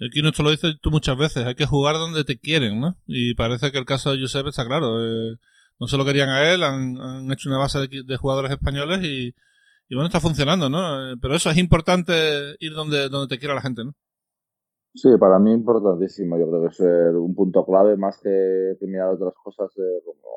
Aquí 0.00 0.26
esto 0.26 0.42
lo 0.42 0.50
dices 0.50 0.76
tú 0.80 0.90
muchas 0.90 1.16
veces, 1.16 1.46
hay 1.46 1.54
que 1.54 1.66
jugar 1.66 1.94
donde 1.94 2.24
te 2.24 2.38
quieren, 2.38 2.80
¿no? 2.80 2.96
Y 3.06 3.34
parece 3.34 3.70
que 3.70 3.78
el 3.78 3.84
caso 3.84 4.10
de 4.10 4.20
Josep 4.20 4.48
está 4.48 4.66
claro. 4.66 5.00
Eh, 5.00 5.36
no 5.78 5.86
se 5.86 5.96
lo 5.96 6.04
querían 6.04 6.28
a 6.28 6.52
él, 6.52 6.64
han, 6.64 7.30
hecho 7.30 7.48
una 7.48 7.58
base 7.58 7.78
de, 7.86 8.16
jugadores 8.16 8.50
españoles 8.50 9.00
y, 9.02 9.32
bueno, 9.90 10.06
está 10.06 10.20
funcionando, 10.20 10.68
¿no? 10.68 11.12
Eh, 11.12 11.16
pero 11.20 11.34
eso 11.34 11.50
es 11.50 11.56
importante 11.56 12.56
ir 12.58 12.72
donde, 12.72 13.08
donde 13.08 13.28
te 13.28 13.38
quiera 13.38 13.54
la 13.54 13.62
gente, 13.62 13.84
¿no? 13.84 13.92
Sí, 14.94 15.08
para 15.18 15.38
mí 15.38 15.52
importantísimo. 15.52 16.36
Yo 16.38 16.48
creo 16.48 16.62
que 16.62 16.68
es 16.68 16.80
eh, 16.80 17.16
un 17.16 17.34
punto 17.34 17.64
clave 17.64 17.96
más 17.96 18.20
que, 18.20 18.76
mirar 18.82 19.14
otras 19.14 19.34
cosas 19.42 19.70
como 20.04 20.28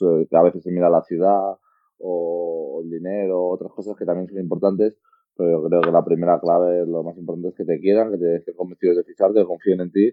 pues, 0.00 0.28
que 0.28 0.36
a 0.36 0.42
veces 0.42 0.62
se 0.62 0.70
mira 0.70 0.90
la 0.90 1.02
ciudad 1.02 1.56
o 1.98 2.80
el 2.82 2.90
dinero, 2.90 3.46
otras 3.48 3.72
cosas 3.72 3.96
que 3.96 4.04
también 4.04 4.28
son 4.28 4.38
importantes 4.38 4.96
pero 5.40 5.52
yo 5.52 5.68
creo 5.68 5.80
que 5.80 5.90
la 5.90 6.04
primera 6.04 6.38
clave, 6.38 6.84
lo 6.86 7.02
más 7.02 7.16
importante 7.16 7.48
es 7.48 7.54
que 7.54 7.64
te 7.64 7.80
quieran, 7.80 8.10
que 8.12 8.18
te 8.18 8.26
dejen 8.26 8.54
convencidos 8.54 8.96
de 8.98 9.04
fichar, 9.04 9.32
que 9.32 9.46
confíen 9.46 9.80
en 9.80 9.90
ti 9.90 10.12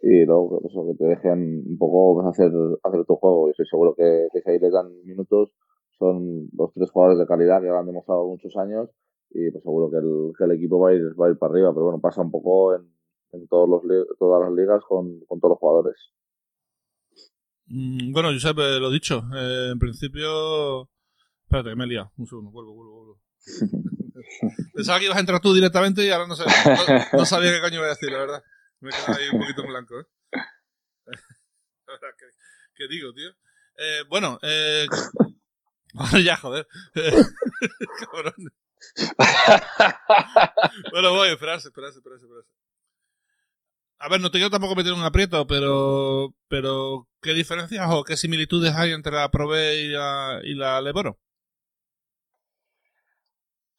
y 0.00 0.24
luego 0.24 0.60
eso, 0.64 0.86
que 0.86 0.94
te 0.94 1.04
dejen 1.06 1.64
un 1.66 1.76
poco 1.76 2.22
hacer, 2.28 2.52
hacer 2.84 3.04
tu 3.04 3.16
juego. 3.16 3.48
Yo 3.48 3.50
estoy 3.50 3.66
seguro 3.66 3.96
que, 3.96 4.28
que 4.32 4.40
si 4.40 4.48
ahí 4.48 4.60
les 4.60 4.72
dan 4.72 4.86
minutos, 5.04 5.52
son 5.98 6.48
dos 6.52 6.70
tres 6.72 6.88
jugadores 6.92 7.18
de 7.18 7.26
calidad 7.26 7.60
que 7.60 7.68
han 7.68 7.84
demostrado 7.84 8.26
muchos 8.28 8.56
años 8.56 8.88
y 9.30 9.50
pues 9.50 9.62
seguro 9.64 9.90
que 9.90 9.96
el, 9.96 10.32
que 10.38 10.44
el 10.44 10.52
equipo 10.52 10.78
va 10.78 10.90
a, 10.90 10.94
ir, 10.94 11.20
va 11.20 11.26
a 11.26 11.30
ir 11.30 11.38
para 11.38 11.52
arriba. 11.52 11.72
Pero 11.72 11.86
bueno, 11.86 12.00
pasa 12.00 12.22
un 12.22 12.30
poco 12.30 12.76
en, 12.76 12.82
en 13.32 13.48
todos 13.48 13.68
los, 13.68 13.82
todas 14.20 14.40
las 14.40 14.52
ligas 14.52 14.84
con, 14.88 15.18
con 15.26 15.40
todos 15.40 15.50
los 15.54 15.58
jugadores. 15.58 15.96
Mm, 17.72 18.12
bueno, 18.12 18.32
Josep, 18.32 18.58
eh, 18.58 18.80
lo 18.80 18.90
dicho, 18.90 19.24
eh, 19.32 19.70
en 19.72 19.78
principio... 19.78 20.90
Espérate, 21.44 21.76
me 21.76 21.84
he 21.84 21.86
liado. 21.86 22.12
Un 22.16 22.26
segundo, 22.26 22.50
vuelvo, 22.50 22.74
vuelvo, 22.74 22.94
vuelvo. 22.96 23.20
Pensaba 24.74 24.98
que 24.98 25.04
ibas 25.04 25.16
a 25.16 25.20
entrar 25.20 25.40
tú 25.40 25.54
directamente 25.54 26.04
y 26.04 26.10
ahora 26.10 26.26
no, 26.26 26.34
sé, 26.34 26.44
no, 27.12 27.24
sabía 27.24 27.52
qué 27.52 27.60
coño 27.60 27.76
iba 27.76 27.86
a 27.86 27.90
decir, 27.90 28.10
la 28.10 28.18
verdad. 28.18 28.42
Me 28.80 28.90
he 28.90 28.92
quedado 28.92 29.18
ahí 29.18 29.28
un 29.32 29.40
poquito 29.40 29.62
en 29.62 29.68
blanco, 29.68 30.00
¿eh? 30.00 30.04
¿Qué, 32.18 32.26
¿Qué, 32.74 32.88
digo, 32.88 33.12
tío? 33.12 33.30
Eh, 33.78 34.02
bueno, 34.08 34.38
eh... 34.42 34.86
Ya, 36.24 36.36
joder. 36.36 36.66
Cabrón. 38.12 38.52
bueno, 40.92 41.12
voy, 41.12 41.30
esperarse, 41.30 41.68
esperarse, 41.68 41.98
esperarse, 41.98 42.26
esperarse. 42.26 42.59
A 44.00 44.08
ver, 44.08 44.20
no 44.22 44.30
te 44.30 44.38
quiero 44.38 44.50
tampoco 44.50 44.74
meter 44.74 44.94
un 44.94 45.02
aprieto, 45.02 45.46
pero, 45.46 46.32
pero 46.48 47.06
¿qué 47.20 47.34
diferencias 47.34 47.86
o 47.90 48.02
qué 48.02 48.16
similitudes 48.16 48.74
hay 48.74 48.92
entre 48.92 49.12
la 49.12 49.30
Pro 49.30 49.46
B 49.46 49.82
y 49.82 49.88
la, 49.88 50.40
y 50.42 50.54
la 50.54 50.80
Leboro? 50.80 51.18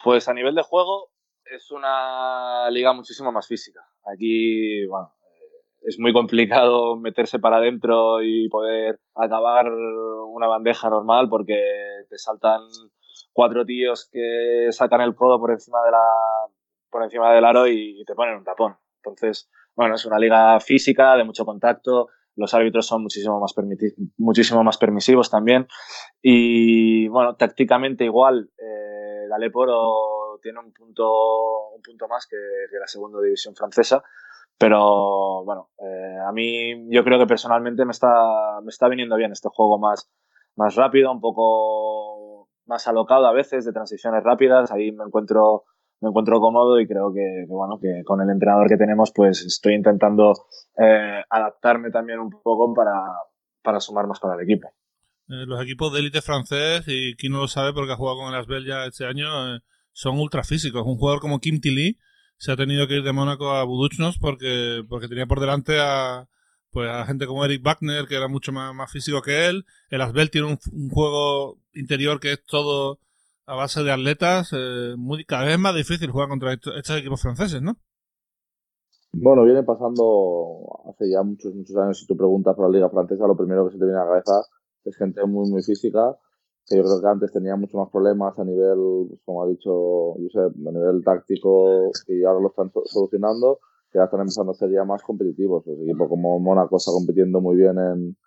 Pues 0.04 0.28
a 0.30 0.34
nivel 0.36 0.54
de 0.54 0.62
juego 0.62 1.10
es 1.44 1.72
una 1.72 2.70
liga 2.70 2.94
muchísimo 2.94 3.32
más 3.32 3.48
física. 3.48 3.82
Aquí, 4.14 4.86
bueno, 4.86 5.12
eh, 5.24 5.88
es 5.88 6.00
muy 6.00 6.14
complicado 6.14 6.96
meterse 6.98 7.40
para 7.40 7.58
adentro 7.58 8.22
y 8.22 8.48
poder 8.48 9.00
acabar 9.16 9.72
una 9.72 10.46
bandeja 10.46 10.88
normal 10.92 11.30
porque 11.30 11.60
te 12.08 12.18
saltan 12.20 12.62
cuatro 13.34 13.66
tíos 13.66 14.08
que 14.12 14.68
sacan 14.70 15.02
el 15.02 15.16
codo 15.16 15.40
por 15.40 15.50
encima 15.50 15.84
de 15.84 15.92
la 15.92 16.04
por 16.92 17.04
encima 17.04 17.34
del 17.34 17.46
aro 17.46 17.68
y 17.68 18.04
te 18.06 18.14
ponen 18.14 18.38
un 18.38 18.44
tapón. 18.44 18.78
Entonces, 18.98 19.50
bueno, 19.82 19.96
es 19.96 20.06
una 20.06 20.20
liga 20.20 20.60
física, 20.60 21.16
de 21.16 21.24
mucho 21.24 21.44
contacto, 21.44 22.10
los 22.36 22.54
árbitros 22.54 22.86
son 22.86 23.02
muchísimo 23.02 23.40
más, 23.40 23.56
muchísimo 24.20 24.64
más 24.64 24.78
permisivos 24.78 25.32
también. 25.32 25.68
Y 26.22 27.08
bueno, 27.08 27.36
tácticamente 27.36 28.06
igual, 28.06 28.52
eh, 28.60 29.26
la 29.28 29.40
Leporo 29.40 30.38
tiene 30.40 30.60
un 30.60 30.72
punto, 30.72 31.72
un 31.76 31.82
punto 31.82 32.08
más 32.08 32.28
que, 32.28 32.38
la 32.80 32.86
segunda 32.86 33.20
división 33.22 33.56
francesa. 33.56 34.04
Pero 34.56 35.44
bueno, 35.46 35.72
eh, 35.80 36.18
a 36.24 36.32
mí 36.32 36.88
yo 36.94 37.04
creo 37.04 37.18
que 37.18 37.26
personalmente 37.26 37.84
me 37.84 37.92
está, 37.92 38.62
me 38.62 38.70
está 38.70 38.88
viniendo 38.88 39.16
bien 39.16 39.32
este 39.32 39.50
juego 39.52 39.80
más, 39.80 40.12
más 40.56 40.76
rápido, 40.76 41.12
un 41.12 41.22
poco 41.22 42.50
más 42.68 42.88
alocado 42.88 43.26
a 43.26 43.34
veces, 43.34 43.66
de 43.66 43.74
transiciones 43.74 44.24
rápidas. 44.24 44.72
Ahí 44.72 44.92
me 44.92 45.06
encuentro 45.06 45.64
me 46.02 46.10
encuentro 46.10 46.40
cómodo 46.40 46.80
y 46.80 46.88
creo 46.88 47.14
que, 47.14 47.46
bueno, 47.48 47.80
que 47.80 48.04
con 48.04 48.22
el 48.22 48.30
entrenador 48.30 48.68
que 48.68 48.78
tenemos, 48.78 49.12
pues 49.16 49.46
estoy 49.46 49.76
intentando 49.76 50.34
eh, 50.78 51.22
adaptarme 51.30 51.92
también 51.92 52.20
un 52.20 52.32
poco 52.32 52.74
para, 52.74 53.00
para 53.62 53.80
sumar 53.80 54.08
más 54.08 54.20
para 54.20 54.36
el 54.36 54.42
equipo. 54.42 54.68
Eh, 55.30 55.46
los 55.46 55.62
equipos 55.62 55.94
de 55.94 56.00
élite 56.00 56.22
francés, 56.22 56.84
y 56.88 57.16
quien 57.16 57.34
no 57.34 57.42
lo 57.42 57.48
sabe 57.48 57.72
porque 57.72 57.94
ha 57.94 57.96
jugado 57.96 58.18
con 58.18 58.34
el 58.34 58.40
Asbel 58.40 58.66
ya 58.66 58.86
este 58.86 59.06
año, 59.06 59.56
eh, 59.56 59.60
son 59.92 60.20
ultra 60.20 60.44
físicos. 60.44 60.84
Un 60.86 60.98
jugador 60.98 61.22
como 61.22 61.40
Kim 61.40 61.62
Tilly 61.62 61.98
se 62.38 62.52
ha 62.52 62.58
tenido 62.58 62.88
que 62.88 62.96
ir 62.96 63.04
de 63.04 63.14
Mónaco 63.14 63.52
a 63.52 63.64
Buduchnos 63.64 64.18
porque, 64.18 64.84
porque 64.90 65.08
tenía 65.08 65.28
por 65.28 65.40
delante 65.40 65.80
a, 65.80 66.28
pues 66.72 66.90
a 66.90 67.06
gente 67.06 67.28
como 67.28 67.46
Eric 67.46 67.64
Wagner, 67.64 68.08
que 68.08 68.16
era 68.16 68.28
mucho 68.28 68.52
más, 68.52 68.74
más 68.74 68.92
físico 68.92 69.22
que 69.22 69.46
él. 69.46 69.66
El 69.90 70.02
Asbel 70.02 70.32
tiene 70.32 70.48
un 70.48 70.90
juego 70.90 71.60
interior 71.74 72.20
que 72.20 72.32
es 72.32 72.44
todo 72.44 73.00
a 73.46 73.56
base 73.56 73.84
de 73.84 73.92
atletas, 73.92 74.52
eh, 74.54 74.96
muy, 74.98 75.26
cada 75.26 75.46
vez 75.46 75.60
más 75.60 75.76
difícil 75.76 76.12
jugar 76.12 76.30
contra 76.30 76.54
estos, 76.54 76.98
equipos 76.98 77.22
franceses, 77.22 77.62
¿no? 77.62 77.76
Bueno, 79.14 79.44
viene 79.44 79.64
pasando 79.64 80.84
hace 80.90 81.12
ya 81.12 81.22
muchos, 81.22 81.54
muchos 81.54 81.76
años. 81.76 82.00
Si 82.00 82.08
tú 82.08 82.16
preguntas 82.16 82.56
por 82.56 82.70
la 82.70 82.78
Liga 82.78 82.90
Francesa, 82.90 83.28
lo 83.28 83.36
primero 83.36 83.66
que 83.66 83.74
se 83.74 83.80
te 83.80 83.86
viene 83.86 84.00
a 84.00 84.06
la 84.06 84.10
cabeza 84.10 84.42
es 84.86 84.96
gente 84.96 85.26
muy, 85.26 85.50
muy 85.50 85.62
física, 85.64 86.18
que 86.66 86.78
yo 86.78 86.84
creo 86.84 87.02
que 87.02 87.08
antes 87.08 87.32
tenía 87.32 87.56
mucho 87.56 87.78
más 87.78 87.90
problemas 87.90 88.40
a 88.40 88.46
nivel, 88.46 89.08
pues, 89.10 89.22
como 89.26 89.44
ha 89.44 89.48
dicho 89.48 89.72
Josep, 90.16 90.56
a 90.66 90.72
nivel 90.72 91.04
táctico, 91.04 91.92
y 92.08 92.24
ahora 92.24 92.40
lo 92.40 92.50
están 92.50 92.72
solucionando, 92.86 93.60
que 93.92 94.00
ya 94.00 94.06
están 94.06 94.22
empezando 94.22 94.54
a 94.54 94.56
ser 94.56 94.72
ya 94.72 94.86
más 94.86 95.04
competitivos. 95.04 95.66
Los 95.68 95.80
equipos 95.80 96.08
como 96.08 96.40
Mónaco 96.40 96.78
está 96.78 96.92
compitiendo 96.92 97.42
muy 97.42 97.58
bien 97.58 97.78
en, 97.78 98.18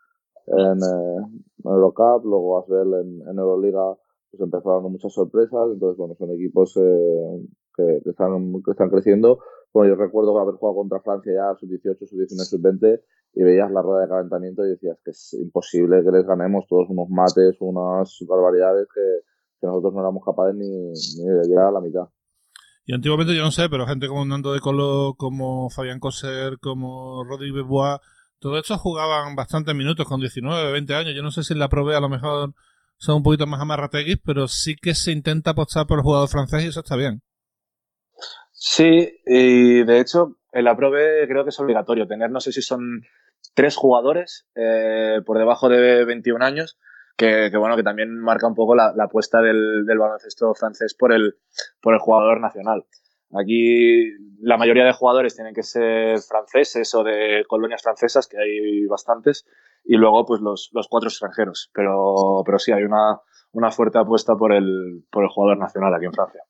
en, 0.49 0.79
eh, 0.79 1.27
Eurocup, 1.65 2.27
luego 2.27 2.59
Asbel 2.59 2.93
en, 2.93 3.29
en 3.29 3.39
Euroliga 3.39 3.97
pues 4.37 4.47
empezó 4.47 4.73
dando 4.73 4.89
muchas 4.89 5.13
sorpresas, 5.13 5.69
entonces 5.73 5.97
bueno, 5.99 6.15
son 6.19 6.31
equipos 6.33 6.77
eh, 6.77 7.47
que, 7.77 8.11
están, 8.11 8.63
que 8.63 8.71
están 8.71 8.91
creciendo. 8.91 9.39
Bueno, 9.73 9.95
yo 9.95 10.01
recuerdo 10.01 10.39
haber 10.39 10.55
jugado 10.57 10.77
contra 10.77 11.01
Francia 11.01 11.33
ya 11.33 11.59
sub-18, 11.59 12.07
sub-19, 12.07 12.45
sub-20 12.45 13.01
y 13.35 13.43
veías 13.43 13.71
la 13.71 13.83
rueda 13.83 14.03
de 14.03 14.09
calentamiento 14.09 14.65
y 14.65 14.71
decías 14.71 14.99
que 15.05 15.11
es 15.11 15.35
imposible 15.35 16.05
que 16.05 16.11
les 16.11 16.27
ganemos 16.27 16.67
todos 16.69 16.89
unos 16.89 17.09
mates, 17.09 17.57
unas 17.61 18.17
barbaridades 18.29 18.87
que, 18.95 19.01
nosotros 19.63 19.95
no 19.95 20.01
éramos 20.01 20.23
capaces 20.23 20.55
ni, 20.57 20.69
ni, 20.69 21.25
de 21.25 21.49
llegar 21.49 21.69
a 21.69 21.71
la 21.71 21.81
mitad. 21.81 22.03
Y 22.85 22.93
antiguamente 22.93 23.35
yo 23.35 23.43
no 23.43 23.51
sé, 23.51 23.71
pero 23.71 23.87
gente 23.87 24.09
como 24.09 24.27
Nando 24.27 24.53
de 24.53 24.61
Colo, 24.61 25.15
como 25.17 25.71
Fabián 25.71 26.01
Coser, 26.01 26.59
como 26.61 27.25
Rodrigo 27.25 27.57
Bebois, 27.57 27.99
todos 28.41 28.59
estos 28.59 28.79
jugaban 28.79 29.35
bastantes 29.37 29.75
minutos 29.75 30.07
con 30.07 30.21
19, 30.21 30.71
20 30.71 30.95
años. 30.95 31.15
Yo 31.17 31.23
no 31.23 31.31
sé 31.31 31.43
si 31.43 31.55
la 31.55 31.71
probé 31.71 31.97
a 31.97 32.01
lo 32.01 32.11
mejor 32.11 32.53
son 32.97 33.17
un 33.17 33.23
poquito 33.23 33.47
más 33.47 33.61
amarrateguis, 33.61 34.19
pero 34.25 34.49
sí 34.49 34.77
que 34.77 34.95
se 34.95 35.13
intenta 35.13 35.51
apostar 35.51 35.87
por 35.87 35.99
el 35.99 36.05
jugador 36.05 36.29
francés 36.29 36.65
y 36.65 36.69
eso 36.69 36.81
está 36.81 36.97
bien. 36.97 37.23
Sí, 38.53 39.21
y 39.27 39.83
de 39.85 40.01
hecho, 40.01 40.39
en 40.53 40.65
la 40.65 40.77
Pro 40.77 40.91
creo 40.91 41.45
que 41.45 41.51
es 41.51 41.61
obligatorio 41.61 42.07
tener, 42.07 42.31
no 42.31 42.41
sé 42.41 42.53
si 42.53 42.63
son 42.63 43.03
tres 43.55 43.77
jugadores 43.77 44.47
eh, 44.55 45.21
por 45.27 45.39
debajo 45.39 45.69
de 45.69 46.05
21 46.05 46.45
años, 46.45 46.79
que, 47.17 47.51
bueno, 47.57 47.77
que 47.77 47.83
también 47.83 48.19
marca 48.19 48.47
un 48.47 48.55
poco 48.55 48.75
la, 48.75 48.95
apuesta 48.99 49.41
del, 49.41 49.85
baloncesto 49.87 50.55
francés 50.55 50.95
por 50.95 51.13
el, 51.13 51.37
por 51.81 51.95
el 51.95 52.01
jugador 52.01 52.41
nacional. 52.41 52.85
Aquí 53.33 54.13
la 54.41 54.57
mayoría 54.57 54.85
de 54.85 54.93
jugadores 54.93 55.35
tienen 55.35 55.55
que 55.55 55.63
ser 55.63 56.19
franceses 56.21 56.95
o 56.95 57.03
de 57.03 57.45
colonias 57.49 57.83
francesas, 57.83 58.29
que 58.29 58.39
hay 58.39 58.87
bastantes, 58.87 59.47
y 59.85 59.97
luego 59.97 60.25
pues 60.25 60.41
los, 60.41 60.71
los 60.73 60.89
cuatro 60.89 61.09
extranjeros. 61.09 61.71
Pero, 61.73 62.43
pero 62.45 62.59
sí, 62.59 62.73
hay 62.73 62.83
una, 62.83 63.21
una 63.53 63.71
fuerte 63.71 63.99
apuesta 63.99 64.35
por 64.37 64.53
el, 64.53 65.05
por 65.11 65.25
el 65.25 65.31
jugador 65.31 65.59
nacional 65.59 65.95
aquí 65.95 66.07
en 66.07 66.13
Francia. 66.13 66.43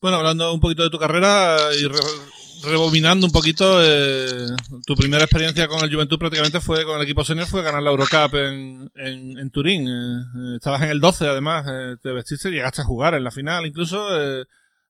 Bueno, 0.00 0.16
hablando 0.16 0.52
un 0.52 0.60
poquito 0.60 0.82
de 0.82 0.90
tu 0.90 0.98
carrera 0.98 1.58
y 1.78 1.86
rebobinando 2.66 3.26
un 3.26 3.32
poquito, 3.32 3.82
eh, 3.82 4.46
tu 4.86 4.94
primera 4.94 5.24
experiencia 5.24 5.68
con 5.68 5.84
el 5.84 5.92
Juventud 5.92 6.18
prácticamente 6.18 6.60
fue 6.60 6.84
con 6.84 6.96
el 6.96 7.02
equipo 7.02 7.22
senior, 7.22 7.46
fue 7.46 7.62
ganar 7.62 7.82
la 7.82 7.90
Eurocup 7.90 8.34
en, 8.34 8.90
en, 8.94 9.50
Turín. 9.50 9.86
Eh, 9.86 10.56
estabas 10.56 10.82
en 10.82 10.88
el 10.88 11.00
12 11.00 11.28
además, 11.28 11.66
eh, 11.70 11.96
te 12.02 12.12
vestiste 12.12 12.48
y 12.48 12.52
llegaste 12.52 12.80
a 12.80 12.86
jugar 12.86 13.14
en 13.14 13.24
la 13.24 13.30
final 13.30 13.66
incluso. 13.66 14.08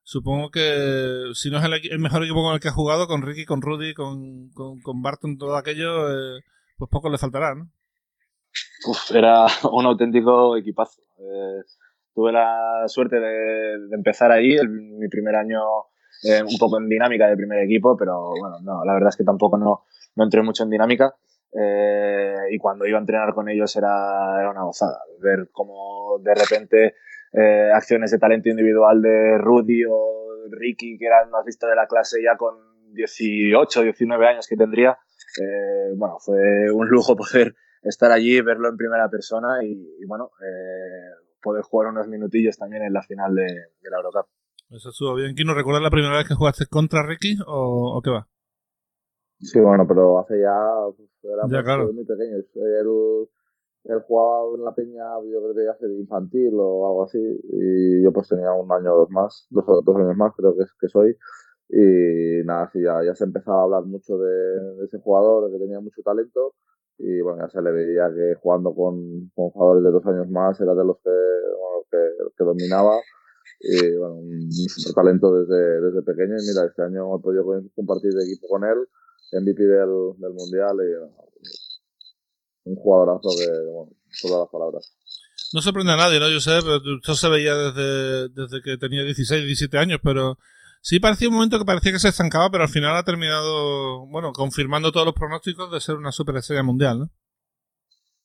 supongo 0.03 0.49
que 0.49 1.31
si 1.33 1.49
no 1.51 1.59
es 1.59 1.65
el, 1.65 1.99
mejor 1.99 2.23
equipo 2.23 2.41
con 2.41 2.53
el 2.53 2.61
que 2.61 2.69
has 2.69 2.73
jugado, 2.73 3.07
con 3.07 3.21
Ricky, 3.21 3.45
con 3.45 3.61
Rudy, 3.61 3.93
con, 3.93 4.49
con, 4.51 4.79
con 4.79 5.01
Barton, 5.01 5.37
todo 5.37 5.57
aquello, 5.57 6.07
pues 6.81 6.89
poco 6.89 7.11
le 7.11 7.19
faltará, 7.19 7.53
¿no? 7.53 7.69
era 9.13 9.45
un 9.71 9.85
auténtico 9.85 10.57
equipazo. 10.57 10.99
Eh, 11.19 11.61
tuve 12.15 12.31
la 12.31 12.85
suerte 12.87 13.19
de, 13.19 13.75
empezar 13.93 14.31
ahí, 14.31 14.57
mi 14.67 15.07
primer 15.07 15.35
año 15.35 15.61
eh, 16.23 16.41
un 16.41 16.57
poco 16.57 16.79
en 16.79 16.89
dinámica 16.89 17.27
de 17.27 17.35
primer 17.35 17.59
equipo, 17.59 17.95
pero 17.95 18.31
bueno, 18.31 18.57
no, 18.63 18.83
la 18.83 18.93
verdad 18.93 19.09
es 19.09 19.15
que 19.15 19.23
tampoco 19.23 19.59
no, 19.59 19.83
no 20.15 20.23
entré 20.23 20.41
mucho 20.41 20.63
en 20.63 20.71
dinámica. 20.71 21.13
Eh, 21.53 22.35
y 22.49 22.57
cuando 22.57 22.87
iba 22.87 22.97
a 22.97 23.01
entrenar 23.01 23.35
con 23.35 23.47
ellos 23.47 23.75
era, 23.75 24.39
era 24.39 24.49
una 24.49 24.63
gozada. 24.63 25.01
Ver 25.19 25.49
cómo 25.51 26.17
de 26.19 26.33
repente 26.33 26.95
acciones 27.73 28.09
de 28.09 28.17
talento 28.17 28.49
individual 28.49 29.03
de 29.03 29.37
Rudy 29.37 29.83
o 29.87 30.47
Ricky, 30.49 30.97
que 30.97 31.05
eran 31.05 31.29
más 31.29 31.45
listos 31.45 31.69
de 31.69 31.75
la 31.75 31.85
clase 31.85 32.21
ya 32.23 32.35
con 32.35 32.55
18, 32.93 33.83
19 33.83 34.27
años 34.27 34.47
que 34.47 34.57
tendría, 34.57 34.97
eh, 35.39 35.93
bueno, 35.95 36.17
fue 36.19 36.71
un 36.71 36.87
lujo 36.87 37.15
poder 37.15 37.55
estar 37.81 38.11
allí, 38.11 38.39
verlo 38.41 38.69
en 38.69 38.77
primera 38.77 39.09
persona 39.09 39.63
y, 39.63 40.05
bueno, 40.05 40.31
eh, 40.41 41.25
poder 41.41 41.63
jugar 41.63 41.89
unos 41.89 42.07
minutillos 42.07 42.57
también 42.57 42.83
en 42.83 42.93
la 42.93 43.01
final 43.01 43.33
de, 43.35 43.47
la 43.89 43.97
Eurocup. 43.97 44.27
Eso 44.69 44.89
estuvo 44.89 45.15
bien. 45.15 45.33
¿Quién 45.35 45.47
no 45.47 45.53
recuerdas 45.53 45.83
la 45.83 45.89
primera 45.89 46.17
vez 46.17 46.27
que 46.27 46.35
jugaste 46.35 46.65
contra 46.67 47.05
Ricky 47.05 47.37
o, 47.45 47.99
qué 48.03 48.11
va? 48.11 48.27
Sí, 49.39 49.59
bueno, 49.59 49.85
pero 49.87 50.19
hace 50.19 50.39
ya, 50.39 50.55
pues, 50.95 51.09
era 51.23 51.87
muy 51.91 52.05
pequeño. 52.05 52.37
Él, 52.37 53.27
él, 53.85 53.99
jugaba 54.07 54.55
en 54.55 54.63
la 54.63 54.73
peña, 54.75 55.03
yo 55.25 55.39
creo 55.39 55.53
que 55.53 55.59
debía 55.59 55.75
ser 55.77 55.89
infantil 55.89 56.53
o 56.53 56.87
algo 56.87 57.03
así, 57.05 57.17
y 57.17 58.03
yo 58.03 58.13
pues 58.13 58.29
tenía 58.29 58.53
un 58.53 58.71
año 58.71 58.93
o 58.93 58.97
dos 58.99 59.09
más, 59.09 59.47
dos, 59.49 59.65
dos 59.83 59.95
años 59.97 60.15
más 60.15 60.33
creo 60.37 60.55
que, 60.55 60.63
que 60.79 60.87
soy. 60.87 61.17
Y 61.73 62.43
nada, 62.43 62.69
sí, 62.73 62.81
ya, 62.83 63.01
ya 63.03 63.15
se 63.15 63.23
empezaba 63.23 63.61
a 63.61 63.63
hablar 63.63 63.83
mucho 63.85 64.17
de, 64.17 64.83
ese 64.83 64.99
jugador, 64.99 65.47
de 65.47 65.57
que 65.57 65.63
tenía 65.63 65.79
mucho 65.79 66.01
talento. 66.03 66.55
Y 66.97 67.21
bueno, 67.21 67.39
ya 67.41 67.49
se 67.49 67.61
le 67.61 67.71
veía 67.71 68.11
que 68.13 68.35
jugando 68.41 68.75
con, 68.75 69.31
con 69.33 69.49
jugadores 69.51 69.83
de 69.83 69.91
dos 69.91 70.05
años 70.05 70.29
más 70.29 70.59
era 70.59 70.75
de 70.75 70.83
los 70.83 70.97
que, 70.97 71.97
que, 72.37 72.43
dominaba. 72.43 72.99
Y 73.61 73.95
bueno, 73.95 74.15
un, 74.15 74.49
talento 74.93 75.33
desde, 75.33 75.81
desde 75.81 76.01
pequeño. 76.01 76.35
Y 76.35 76.47
mira, 76.47 76.65
este 76.67 76.83
año 76.83 77.15
he 77.15 77.21
podido 77.21 77.45
compartir 77.73 78.11
de 78.11 78.25
equipo 78.25 78.49
con 78.49 78.65
él, 78.65 78.77
MVP 79.31 79.63
del, 79.63 80.13
del 80.19 80.33
Mundial. 80.33 80.75
Y 80.75 81.31
un 82.63 82.75
jugadorazo 82.75 83.29
que, 83.37 83.47
bueno, 83.71 83.91
todas 84.21 84.39
las 84.41 84.49
palabras. 84.49 84.93
No 85.53 85.61
sorprende 85.61 85.93
a 85.93 85.97
nadie, 85.97 86.19
¿no? 86.19 86.25
Pero 86.27 86.95
esto 86.97 87.15
se 87.15 87.29
veía 87.29 87.55
desde, 87.55 88.29
desde 88.29 88.61
que 88.61 88.77
tenía 88.77 89.03
16, 89.03 89.45
17 89.45 89.77
años, 89.77 89.99
pero 90.03 90.37
Sí, 90.83 90.99
parecía 90.99 91.29
un 91.29 91.35
momento 91.35 91.59
que 91.59 91.65
parecía 91.65 91.91
que 91.91 91.99
se 91.99 92.09
estancaba, 92.09 92.49
pero 92.49 92.63
al 92.63 92.69
final 92.69 92.97
ha 92.97 93.03
terminado, 93.03 94.07
bueno, 94.07 94.33
confirmando 94.33 94.91
todos 94.91 95.05
los 95.05 95.15
pronósticos 95.15 95.71
de 95.71 95.79
ser 95.79 95.95
una 95.95 96.11
superestrella 96.11 96.63
mundial, 96.63 96.99
¿no? 96.99 97.09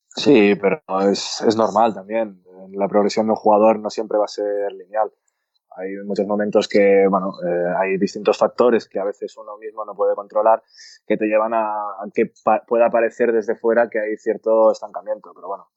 Sí, 0.09 0.55
pero 0.55 0.81
es, 1.11 1.43
es 1.47 1.55
normal 1.55 1.93
también. 1.93 2.43
La 2.73 2.89
progresión 2.89 3.27
de 3.27 3.33
un 3.33 3.37
jugador 3.37 3.79
no 3.79 3.91
siempre 3.91 4.17
va 4.17 4.25
a 4.25 4.29
ser 4.29 4.73
lineal. 4.73 5.13
hay 5.77 5.97
muchos 6.07 6.27
momentos 6.27 6.67
que, 6.67 7.07
bueno, 7.11 7.35
eh, 7.47 7.75
hay 7.79 7.99
distintos 7.99 8.39
factores 8.39 8.89
que 8.89 8.99
a 8.99 9.05
veces 9.05 9.37
uno 9.37 9.59
mismo 9.59 9.85
no 9.85 9.95
puede 9.95 10.15
controlar 10.15 10.63
que 11.07 11.19
te 11.19 11.27
llevan 11.27 11.53
a, 11.53 11.75
que 12.15 12.33
pueda 12.67 12.89
parecer 12.89 13.33
desde 13.33 13.57
fuera 13.57 13.91
que 13.91 14.01
hay 14.01 14.17
cierto 14.17 14.73
estancamiento, 14.73 15.33
pero 15.35 15.49
bueno, 15.49 15.69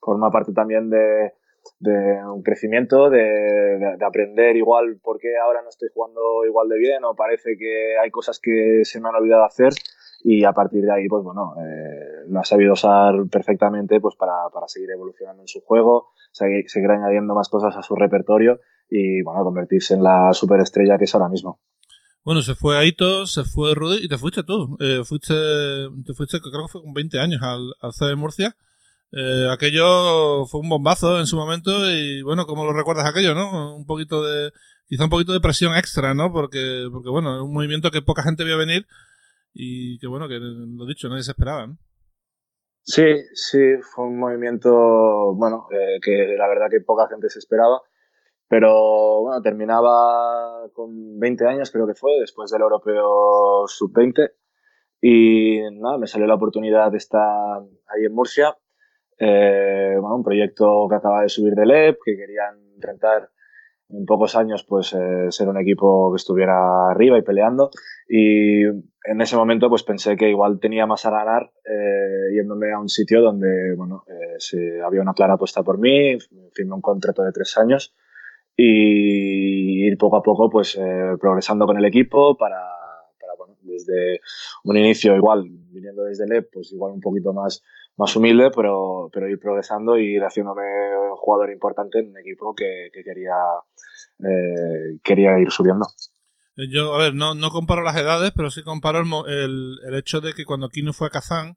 forma 0.00 0.32
parte 0.32 0.52
también 0.52 0.90
de, 0.90 1.32
un 1.80 2.42
crecimiento, 2.42 3.10
de, 3.10 3.96
aprender 4.04 4.56
igual 4.56 4.98
por 5.02 5.18
qué 5.18 5.36
ahora 5.36 5.62
no 5.62 5.68
estoy 5.68 5.88
jugando 5.92 6.44
igual 6.46 6.68
de 6.68 6.78
bien 6.78 7.04
o 7.04 7.14
parece 7.14 7.56
que 7.58 7.98
hay 7.98 8.10
cosas 8.10 8.40
que 8.40 8.80
se 8.84 9.00
me 9.00 9.08
han 9.08 9.16
olvidado 9.16 9.44
hacer 9.44 9.72
y 10.26 10.44
a 10.44 10.52
partir 10.52 10.84
de 10.84 10.92
ahí, 10.92 11.06
pues 11.06 11.22
bueno, 11.22 11.54
eh, 11.58 12.24
lo 12.28 12.40
ha 12.40 12.44
sabido 12.44 12.72
usar 12.72 13.14
perfectamente 13.30 14.00
pues 14.00 14.16
para, 14.16 14.32
para 14.52 14.66
seguir 14.68 14.90
evolucionando 14.90 15.42
en 15.42 15.48
su 15.48 15.60
juego, 15.60 16.12
seguir, 16.32 16.64
seguir, 16.68 16.90
añadiendo 16.90 17.34
más 17.34 17.50
cosas 17.50 17.76
a 17.76 17.82
su 17.82 17.94
repertorio 17.94 18.58
y 18.88 19.22
bueno, 19.22 19.44
convertirse 19.44 19.94
en 19.94 20.02
la 20.02 20.32
superestrella 20.32 20.96
que 20.96 21.04
es 21.04 21.14
ahora 21.14 21.28
mismo. 21.28 21.60
Bueno, 22.24 22.40
se 22.40 22.54
fue 22.54 22.78
Aito, 22.78 23.26
se 23.26 23.44
fue 23.44 23.74
Rudy 23.74 23.98
y 24.02 24.08
te 24.08 24.16
fuiste 24.16 24.42
tú. 24.44 24.78
Eh, 24.80 25.02
fuiste, 25.04 25.34
te 26.06 26.14
fuiste, 26.14 26.40
creo 26.40 26.66
que 26.66 26.72
fue 26.72 26.82
con 26.82 26.94
20 26.94 27.20
años 27.20 27.42
al, 27.42 27.74
al 27.82 28.08
de 28.08 28.16
Murcia. 28.16 28.56
Eh, 29.12 29.48
aquello 29.50 30.46
fue 30.46 30.60
un 30.60 30.68
bombazo 30.68 31.20
en 31.20 31.26
su 31.26 31.36
momento 31.36 31.70
y 31.90 32.22
bueno, 32.22 32.46
¿cómo 32.46 32.64
lo 32.64 32.72
recuerdas 32.72 33.06
aquello, 33.06 33.34
no? 33.34 33.76
Un 33.76 33.86
poquito 33.86 34.24
de, 34.24 34.50
quizá 34.86 35.04
un 35.04 35.10
poquito 35.10 35.32
de 35.32 35.40
presión 35.40 35.76
extra, 35.76 36.14
¿no? 36.14 36.32
Porque, 36.32 36.86
porque 36.92 37.10
bueno, 37.10 37.36
es 37.36 37.42
un 37.42 37.52
movimiento 37.52 37.90
que 37.90 38.02
poca 38.02 38.22
gente 38.22 38.44
vio 38.44 38.58
venir 38.58 38.86
y 39.52 39.98
que 39.98 40.08
bueno, 40.08 40.28
que 40.28 40.38
lo 40.40 40.86
dicho, 40.86 41.08
nadie 41.08 41.22
se 41.22 41.30
esperaba, 41.30 41.66
¿no? 41.66 41.78
Sí, 42.86 43.14
sí, 43.32 43.76
fue 43.80 44.04
un 44.04 44.18
movimiento, 44.18 44.70
bueno, 45.34 45.68
eh, 45.70 45.98
que 46.02 46.36
la 46.36 46.46
verdad 46.46 46.66
que 46.70 46.82
poca 46.82 47.08
gente 47.08 47.30
se 47.30 47.38
esperaba, 47.38 47.80
pero 48.46 49.22
bueno, 49.22 49.40
terminaba 49.40 50.68
con 50.74 51.18
20 51.18 51.46
años, 51.46 51.70
creo 51.70 51.86
que 51.86 51.94
fue, 51.94 52.20
después 52.20 52.50
del 52.50 52.60
Europeo 52.60 53.64
Sub-20, 53.66 54.32
y 55.00 55.60
nada, 55.80 55.96
me 55.96 56.06
salió 56.06 56.26
la 56.26 56.34
oportunidad 56.34 56.90
de 56.90 56.98
estar 56.98 57.62
ahí 57.86 58.04
en 58.04 58.14
Murcia, 58.14 58.54
eh, 59.18 59.96
un 59.98 60.22
proyecto 60.22 60.86
que 60.88 60.96
acaba 60.96 61.22
de 61.22 61.28
subir 61.28 61.54
del 61.54 61.70
EP, 61.70 61.98
que 62.04 62.16
querían 62.16 62.58
intentar 62.74 63.30
en 63.90 64.06
pocos 64.06 64.34
años 64.36 64.64
pues 64.64 64.92
eh, 64.94 65.26
ser 65.30 65.48
un 65.48 65.58
equipo 65.58 66.12
que 66.12 66.16
estuviera 66.16 66.90
arriba 66.90 67.18
y 67.18 67.22
peleando. 67.22 67.70
Y 68.08 68.62
en 68.64 69.20
ese 69.20 69.36
momento 69.36 69.68
pues 69.68 69.82
pensé 69.82 70.16
que 70.16 70.30
igual 70.30 70.58
tenía 70.60 70.86
más 70.86 71.04
a 71.06 71.10
ganar 71.10 71.50
eh, 71.64 72.34
yéndome 72.34 72.72
a 72.72 72.78
un 72.78 72.88
sitio 72.88 73.20
donde 73.20 73.74
bueno 73.76 74.04
eh, 74.08 74.80
había 74.84 75.02
una 75.02 75.14
clara 75.14 75.34
apuesta 75.34 75.62
por 75.62 75.78
mí 75.78 76.18
firmé 76.52 76.74
un 76.74 76.80
contrato 76.80 77.22
de 77.22 77.32
tres 77.32 77.56
años 77.58 77.94
y 78.56 79.86
ir 79.86 79.98
poco 79.98 80.16
a 80.16 80.22
poco 80.22 80.48
pues 80.48 80.78
progresando 81.20 81.66
con 81.66 81.76
el 81.76 81.84
equipo 81.84 82.36
para, 82.36 82.62
para 83.20 83.34
bueno, 83.36 83.56
desde 83.62 84.20
un 84.64 84.76
inicio 84.76 85.14
igual 85.16 85.44
viniendo 85.70 86.04
desde 86.04 86.24
el 86.24 86.32
EP 86.32 86.48
pues 86.52 86.72
igual 86.72 86.92
un 86.92 87.00
poquito 87.00 87.32
más 87.32 87.62
más 87.96 88.14
humilde, 88.16 88.50
pero, 88.54 89.08
pero 89.12 89.28
ir 89.28 89.38
progresando 89.38 89.98
y 89.98 90.16
ir 90.16 90.22
haciéndome 90.22 90.62
un 91.10 91.16
jugador 91.16 91.50
importante 91.50 92.00
en 92.00 92.10
un 92.10 92.18
equipo 92.18 92.54
que, 92.54 92.90
quería, 92.92 93.36
eh, 94.18 94.98
quería 95.02 95.38
ir 95.38 95.50
subiendo. 95.50 95.86
Yo, 96.56 96.94
a 96.94 96.98
ver, 96.98 97.14
no, 97.14 97.34
no 97.34 97.50
comparo 97.50 97.82
las 97.82 97.96
edades, 97.96 98.32
pero 98.34 98.50
sí 98.50 98.62
comparo 98.62 99.00
el, 99.26 99.78
el, 99.86 99.94
hecho 99.94 100.20
de 100.20 100.34
que 100.34 100.44
cuando 100.44 100.68
Kino 100.68 100.92
fue 100.92 101.08
a 101.08 101.10
Kazán, 101.10 101.56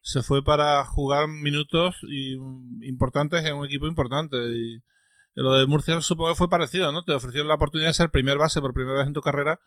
se 0.00 0.22
fue 0.22 0.44
para 0.44 0.84
jugar 0.84 1.26
minutos 1.26 1.96
y, 2.02 2.34
importantes 2.86 3.44
en 3.44 3.56
un 3.56 3.66
equipo 3.66 3.88
importante. 3.88 4.36
Y 4.36 4.82
lo 5.34 5.54
de 5.54 5.66
Murcia 5.66 6.00
supongo 6.00 6.30
que 6.30 6.36
fue 6.36 6.48
parecido, 6.48 6.92
¿no? 6.92 7.02
Te 7.02 7.12
ofrecieron 7.12 7.48
la 7.48 7.56
oportunidad 7.56 7.90
de 7.90 7.94
ser 7.94 8.10
primer 8.10 8.38
base 8.38 8.60
por 8.60 8.72
primera 8.72 8.98
vez 8.98 9.08
en 9.08 9.14
tu 9.14 9.20
carrera. 9.20 9.60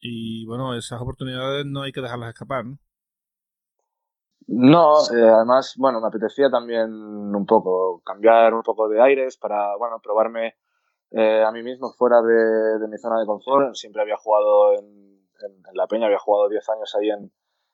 Y 0.00 0.46
bueno, 0.46 0.74
esas 0.74 1.00
oportunidades 1.02 1.66
no 1.66 1.82
hay 1.82 1.92
que 1.92 2.00
dejarlas 2.00 2.30
escapar, 2.30 2.64
¿no? 2.64 2.78
No, 4.48 5.00
eh, 5.14 5.28
además, 5.28 5.74
bueno, 5.76 6.00
me 6.00 6.08
apetecía 6.08 6.48
también 6.48 6.90
un 6.90 7.44
poco 7.44 8.00
cambiar 8.02 8.54
un 8.54 8.62
poco 8.62 8.88
de 8.88 9.00
aires 9.00 9.36
para, 9.36 9.76
bueno, 9.76 10.00
probarme 10.02 10.54
eh, 11.10 11.44
a 11.46 11.52
mí 11.52 11.62
mismo 11.62 11.92
fuera 11.92 12.22
de, 12.22 12.88
mi 12.88 12.96
zona 12.96 13.20
de 13.20 13.26
confort. 13.26 13.74
Siempre 13.74 14.00
había 14.00 14.16
jugado 14.16 14.72
en, 14.72 15.20
La 15.74 15.86
Peña, 15.86 16.06
había 16.06 16.18
jugado 16.18 16.48
10 16.48 16.66
años 16.70 16.96
ahí 16.96 17.10
en, 17.10 17.30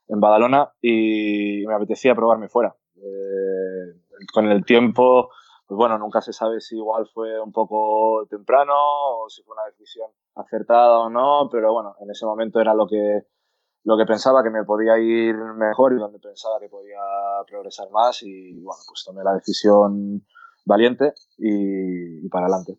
en 0.09 0.21
Badalona 0.21 0.73
y 0.83 1.65
me 1.65 1.75
apetecía 1.75 2.17
probarme 2.17 2.49
fuera. 2.49 2.75
Eh, 2.97 3.95
con 4.33 4.51
el 4.51 4.65
tiempo, 4.65 5.31
pues 5.69 5.77
bueno, 5.77 5.97
nunca 5.97 6.21
se 6.23 6.33
sabe 6.33 6.61
si 6.61 6.77
igual 6.77 7.07
fue 7.15 7.41
un 7.41 7.53
poco 7.53 8.27
temprano 8.29 8.75
o 8.77 9.29
si 9.29 9.45
fue 9.45 9.55
una 9.55 9.67
decisión 9.67 10.11
acertada 10.35 10.99
o 10.99 11.09
no, 11.09 11.49
pero 11.53 11.73
bueno, 11.73 11.95
en 12.01 12.11
ese 12.11 12.27
momento 12.27 12.61
era 12.61 12.75
lo 12.75 12.89
que 12.89 13.23
lo 13.85 13.99
que 13.99 14.07
pensaba 14.07 14.43
que 14.43 14.51
me 14.51 14.65
podía 14.65 14.99
ir 14.99 15.37
mejor 15.37 15.93
y 15.93 15.97
donde 15.97 16.19
pensaba 16.19 16.59
que 16.59 16.69
podía 16.69 16.99
progresar 17.47 17.91
más 17.91 18.23
y 18.23 18.55
bueno, 18.55 18.81
pues 18.89 19.05
tomé 19.05 19.23
la 19.23 19.35
decisión 19.35 20.25
valiente 20.65 21.13
y, 21.37 22.27
para 22.29 22.47
adelante. 22.47 22.79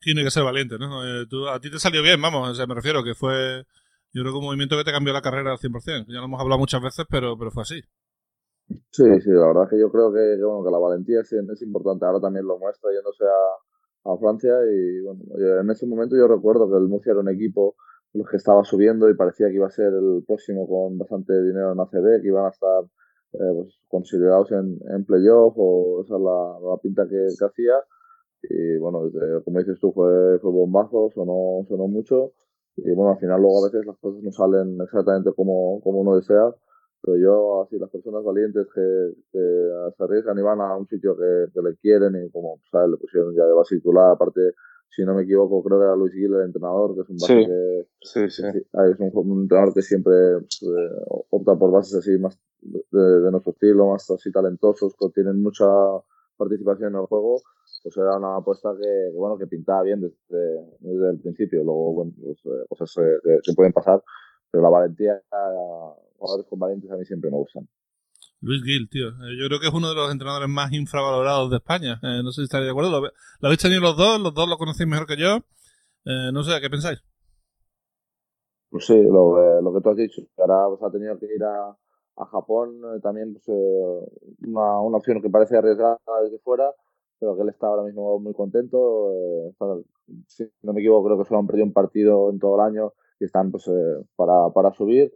Tiene 0.00 0.24
que 0.24 0.30
ser 0.30 0.42
valiente, 0.42 0.76
¿no? 0.78 1.04
Eh, 1.04 1.26
a 1.52 1.60
ti 1.60 1.70
te 1.70 1.78
salió 1.78 2.02
bien, 2.02 2.20
vamos, 2.20 2.48
o 2.48 2.54
sea, 2.54 2.66
me 2.66 2.74
refiero 2.74 3.04
que 3.04 3.14
fue, 3.14 3.64
yo 4.12 4.22
creo 4.22 4.32
que 4.32 4.38
un 4.38 4.46
movimiento 4.46 4.76
que 4.76 4.84
te 4.84 4.92
cambió 4.92 5.12
la 5.12 5.22
carrera 5.22 5.52
al 5.52 5.58
100%, 5.58 6.06
ya 6.08 6.18
lo 6.18 6.24
hemos 6.24 6.40
hablado 6.40 6.58
muchas 6.58 6.82
veces, 6.82 7.06
pero, 7.08 7.38
pero 7.38 7.52
fue 7.52 7.62
así. 7.62 7.80
Sí, 8.90 9.04
sí, 9.20 9.30
la 9.30 9.46
verdad 9.48 9.64
es 9.64 9.70
que 9.70 9.80
yo 9.80 9.90
creo 9.90 10.12
que, 10.12 10.42
bueno, 10.42 10.64
que 10.64 10.70
la 10.70 10.78
valentía 10.78 11.20
es, 11.20 11.32
es, 11.32 11.62
importante, 11.62 12.06
ahora 12.06 12.20
también 12.20 12.46
lo 12.46 12.58
muestra 12.58 12.90
yéndose 12.92 13.24
a, 13.24 14.12
a 14.12 14.18
Francia 14.18 14.52
y 14.66 15.00
bueno, 15.02 15.22
en 15.60 15.70
ese 15.70 15.86
momento 15.86 16.16
yo 16.16 16.26
recuerdo 16.26 16.68
que 16.70 16.76
el 16.76 16.88
Murcia 16.88 17.12
era 17.12 17.20
un 17.20 17.28
equipo 17.28 17.76
los 18.12 18.28
que 18.28 18.36
estaba 18.36 18.64
subiendo 18.64 19.08
y 19.08 19.14
parecía 19.14 19.48
que 19.48 19.54
iba 19.54 19.66
a 19.66 19.70
ser 19.70 19.92
el 19.92 20.24
próximo 20.26 20.66
con 20.68 20.98
bastante 20.98 21.32
dinero 21.42 21.72
en 21.72 21.80
ACB, 21.80 22.22
que 22.22 22.28
iban 22.28 22.46
a 22.46 22.50
estar 22.50 22.84
eh, 23.32 23.52
pues, 23.54 23.80
considerados 23.88 24.50
en, 24.52 24.78
en 24.90 25.04
playoff 25.04 25.54
o 25.56 26.02
esa 26.04 26.16
es 26.16 26.20
la, 26.20 26.70
la 26.70 26.76
pinta 26.78 27.06
que, 27.08 27.26
hacía. 27.44 27.74
Y 28.42 28.78
bueno, 28.78 29.10
como 29.44 29.58
dices 29.58 29.78
tú, 29.78 29.92
fue, 29.92 30.38
fue 30.40 30.50
bombazo, 30.50 31.10
sonó, 31.14 31.64
sonó 31.68 31.86
mucho. 31.86 32.32
Y 32.76 32.92
bueno, 32.94 33.12
al 33.12 33.18
final 33.18 33.40
luego 33.40 33.62
a 33.62 33.68
veces 33.68 33.86
las 33.86 33.98
cosas 33.98 34.22
no 34.22 34.32
salen 34.32 34.80
exactamente 34.80 35.32
como, 35.34 35.80
como 35.82 36.00
uno 36.00 36.16
desea. 36.16 36.54
Pero 37.02 37.16
yo, 37.16 37.62
así, 37.62 37.78
las 37.78 37.90
personas 37.90 38.24
valientes 38.24 38.66
que, 38.74 39.14
se 39.32 40.02
arriesgan 40.04 40.38
y 40.38 40.42
van 40.42 40.60
a 40.60 40.76
un 40.76 40.86
sitio 40.86 41.16
que, 41.16 41.60
le 41.62 41.76
quieren 41.76 42.14
y 42.16 42.30
como, 42.30 42.60
¿sabes? 42.70 42.90
Le 42.90 42.96
pusieron 42.96 43.34
ya 43.34 43.44
de 43.46 43.52
base 43.52 43.76
titular, 43.76 44.12
aparte 44.12 44.40
si 44.90 45.04
no 45.04 45.14
me 45.14 45.22
equivoco, 45.22 45.62
creo 45.62 45.78
que 45.78 45.84
era 45.84 45.96
Luis 45.96 46.12
Gil 46.12 46.34
el 46.34 46.46
entrenador, 46.46 46.94
que 46.94 47.02
es 47.02 47.08
un 47.08 47.16
base 47.16 47.46
que, 47.46 47.86
sí, 48.02 48.28
sí. 48.28 48.42
es 48.42 48.98
un, 48.98 49.42
entrenador 49.42 49.72
que 49.72 49.82
siempre 49.82 50.12
eh, 50.38 51.00
opta 51.30 51.56
por 51.56 51.70
bases 51.70 51.94
así 51.94 52.18
más 52.18 52.38
de, 52.60 53.30
nuestro 53.30 53.52
estilo, 53.52 53.86
más 53.86 54.10
así 54.10 54.32
talentosos, 54.32 54.94
que 54.98 55.08
tienen 55.14 55.42
mucha 55.42 55.66
participación 56.36 56.94
en 56.94 57.00
el 57.00 57.06
juego, 57.06 57.40
pues 57.82 57.96
era 57.96 58.16
una 58.16 58.36
apuesta 58.36 58.70
que, 58.80 59.10
bueno, 59.14 59.38
que 59.38 59.46
pintaba 59.46 59.82
bien 59.82 60.00
desde, 60.00 60.66
desde 60.80 61.10
el 61.10 61.20
principio. 61.20 61.62
Luego, 61.62 61.92
bueno, 61.94 62.12
pues, 62.20 62.38
eh, 62.46 62.66
cosas 62.68 62.92
se, 62.92 63.02
se 63.42 63.54
pueden 63.54 63.72
pasar, 63.72 64.02
pero 64.50 64.62
la 64.62 64.70
valentía, 64.70 65.22
jugadores 66.18 66.46
con 66.46 66.58
valientes 66.58 66.90
a 66.90 66.96
mí 66.96 67.04
siempre 67.04 67.30
me 67.30 67.36
gustan. 67.36 67.68
Luis 68.42 68.62
Gil, 68.64 68.88
tío. 68.88 69.08
Eh, 69.08 69.36
yo 69.38 69.48
creo 69.48 69.60
que 69.60 69.68
es 69.68 69.74
uno 69.74 69.90
de 69.90 69.94
los 69.94 70.10
entrenadores 70.10 70.48
más 70.48 70.72
infravalorados 70.72 71.50
de 71.50 71.56
España. 71.56 72.00
Eh, 72.02 72.22
no 72.24 72.32
sé 72.32 72.40
si 72.40 72.44
estaréis 72.44 72.68
de 72.68 72.70
acuerdo. 72.70 72.90
¿Lo, 72.90 73.10
habéis 73.42 73.60
tenido 73.60 73.82
los 73.82 73.96
dos? 73.96 74.18
¿Los 74.20 74.32
dos 74.32 74.48
lo 74.48 74.56
conocéis 74.56 74.88
mejor 74.88 75.06
que 75.06 75.18
yo? 75.18 75.36
Eh, 76.06 76.30
no 76.32 76.42
sé, 76.42 76.58
¿qué 76.60 76.70
pensáis? 76.70 77.02
Pues 78.70 78.86
sí, 78.86 79.02
lo, 79.02 79.60
lo 79.60 79.74
que 79.74 79.80
tú 79.82 79.90
has 79.90 79.96
dicho. 79.96 80.22
Ahora 80.38 80.68
pues, 80.68 80.82
ha 80.82 80.90
tenido 80.90 81.18
que 81.18 81.26
ir 81.26 81.44
a, 81.44 81.76
Japón. 82.30 82.80
también 83.02 83.32
pues, 83.32 83.48
una, 83.48 84.78
una 84.80 84.98
opción 84.98 85.22
que 85.22 85.30
parece 85.30 85.56
arriesgada 85.56 85.98
desde 86.22 86.38
fuera, 86.40 86.70
pero 87.18 87.34
que 87.34 87.42
él 87.42 87.48
está 87.48 87.66
ahora 87.66 87.82
mismo 87.82 88.18
muy 88.20 88.34
contento. 88.34 89.54
si 90.26 90.44
no 90.62 90.74
me 90.74 90.80
equivoco, 90.80 91.06
creo 91.06 91.18
que 91.18 91.24
solo 91.24 91.40
han 91.40 91.46
perdido 91.46 91.64
un 91.64 91.72
partido 91.72 92.30
en 92.30 92.38
todo 92.38 92.56
el 92.56 92.60
año 92.60 92.92
y 93.18 93.24
están 93.24 93.50
pues, 93.50 93.70
para, 94.16 94.50
para 94.50 94.70
subir 94.74 95.14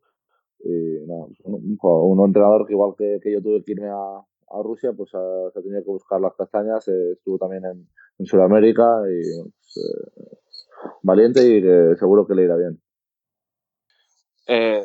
y 0.65 1.07
no, 1.07 1.29
un, 1.45 1.79
un, 1.81 2.27
entrenador 2.27 2.67
que 2.67 2.73
igual 2.73 2.95
que, 2.97 3.19
que, 3.23 3.33
yo 3.33 3.43
tuve 3.43 3.63
que 3.63 3.73
irme 3.73 3.89
a, 3.89 4.25
Rusia, 4.63 4.93
pues 4.97 5.11
se 5.11 5.17
ha 5.17 5.63
tenido 5.63 5.83
que 5.83 5.91
buscar 5.91 6.21
las 6.21 6.35
castañas, 6.37 6.87
eh, 6.87 7.13
estuvo 7.15 7.39
también 7.39 7.65
en, 7.65 7.89
Sudamérica 8.25 9.03
y 9.11 9.51
pues, 9.51 9.77
eh, 9.77 10.37
valiente 11.03 11.45
y 11.45 11.97
seguro 11.97 12.25
que 12.25 12.37
le 12.37 12.45
irá 12.45 12.57
bien. 12.57 12.81
Eh, 14.47 14.85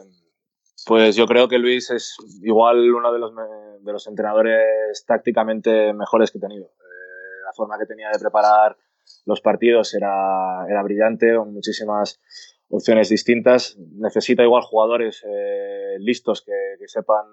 pues 0.87 1.15
yo 1.15 1.27
creo 1.27 1.47
que 1.47 1.59
Luis 1.59 1.91
es 1.91 2.17
igual 2.41 2.91
uno 2.91 3.13
de 3.13 3.19
los, 3.19 3.31
de 3.35 3.91
los 3.91 4.07
entrenadores 4.07 5.05
tácticamente 5.05 5.93
mejores 5.93 6.31
que 6.31 6.39
he 6.39 6.41
tenido. 6.41 6.71
la 7.45 7.53
forma 7.53 7.77
que 7.77 7.85
tenía 7.85 8.09
de 8.11 8.17
preparar 8.17 8.75
los 9.25 9.41
partidos 9.41 9.93
era, 9.93 10.65
era 10.67 10.81
brillante, 10.81 11.35
con 11.35 11.53
muchísimas 11.53 12.19
opciones 12.69 13.09
distintas. 13.09 13.77
Necesita 13.77 14.43
igual 14.43 14.63
jugadores 14.63 15.23
eh, 15.25 15.97
listos 15.99 16.43
que, 16.45 16.87
sepan 16.87 17.25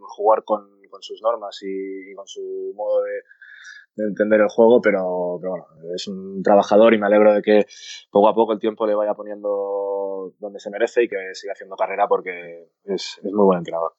jugar 0.00 0.44
con, 0.44 0.74
sus 1.00 1.20
normas 1.22 1.58
y, 1.62 2.14
con 2.14 2.26
su 2.26 2.72
modo 2.76 3.02
entender 3.96 4.40
el 4.40 4.48
juego, 4.48 4.80
pero, 4.80 5.38
bueno, 5.38 5.66
es 5.94 6.08
un 6.08 6.42
trabajador 6.42 6.94
y 6.94 6.98
me 6.98 7.06
alegro 7.06 7.34
de 7.34 7.42
que 7.42 7.66
poco 8.10 8.28
a 8.28 8.34
poco 8.34 8.52
el 8.52 8.58
tiempo 8.58 8.86
le 8.86 8.94
vaya 8.94 9.14
poniendo 9.14 10.34
donde 10.38 10.58
se 10.58 10.70
merece 10.70 11.04
y 11.04 11.08
que 11.08 11.16
siga 11.34 11.52
haciendo 11.52 11.76
carrera 11.76 12.08
porque 12.08 12.70
es, 12.84 13.20
muy 13.22 13.44
buen 13.44 13.58
entrenador. 13.58 13.92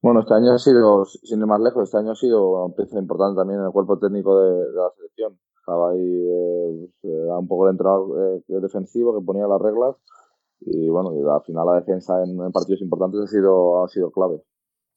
Bueno, 0.00 0.20
este 0.20 0.34
año 0.34 0.52
ha 0.52 0.58
sido, 0.58 1.04
sin 1.04 1.40
ir 1.40 1.46
más 1.46 1.60
lejos, 1.60 1.84
este 1.84 1.98
año 1.98 2.12
ha 2.12 2.16
sido 2.16 2.64
una 2.64 2.74
pieza 2.74 2.98
importante 2.98 3.38
también 3.38 3.60
en 3.60 3.66
el 3.66 3.72
cuerpo 3.72 3.98
técnico 3.98 4.40
de, 4.40 4.72
la 4.72 4.90
selección. 4.96 5.38
Estaba 5.62 5.92
ahí, 5.92 6.00
eh, 6.00 6.90
pues, 7.00 7.14
era 7.14 7.38
un 7.38 7.46
poco 7.46 7.66
el 7.66 7.72
entrenador 7.72 8.42
eh, 8.48 8.60
defensivo 8.60 9.16
que 9.16 9.24
ponía 9.24 9.46
las 9.46 9.60
reglas 9.60 9.94
y 10.66 10.88
bueno, 10.88 11.10
al 11.10 11.42
final 11.44 11.66
la 11.66 11.80
defensa 11.80 12.22
en, 12.24 12.36
partidos 12.50 12.82
importantes 12.82 13.20
ha 13.20 13.26
sido, 13.28 13.84
ha 13.84 13.88
sido 13.88 14.10
clave. 14.10 14.42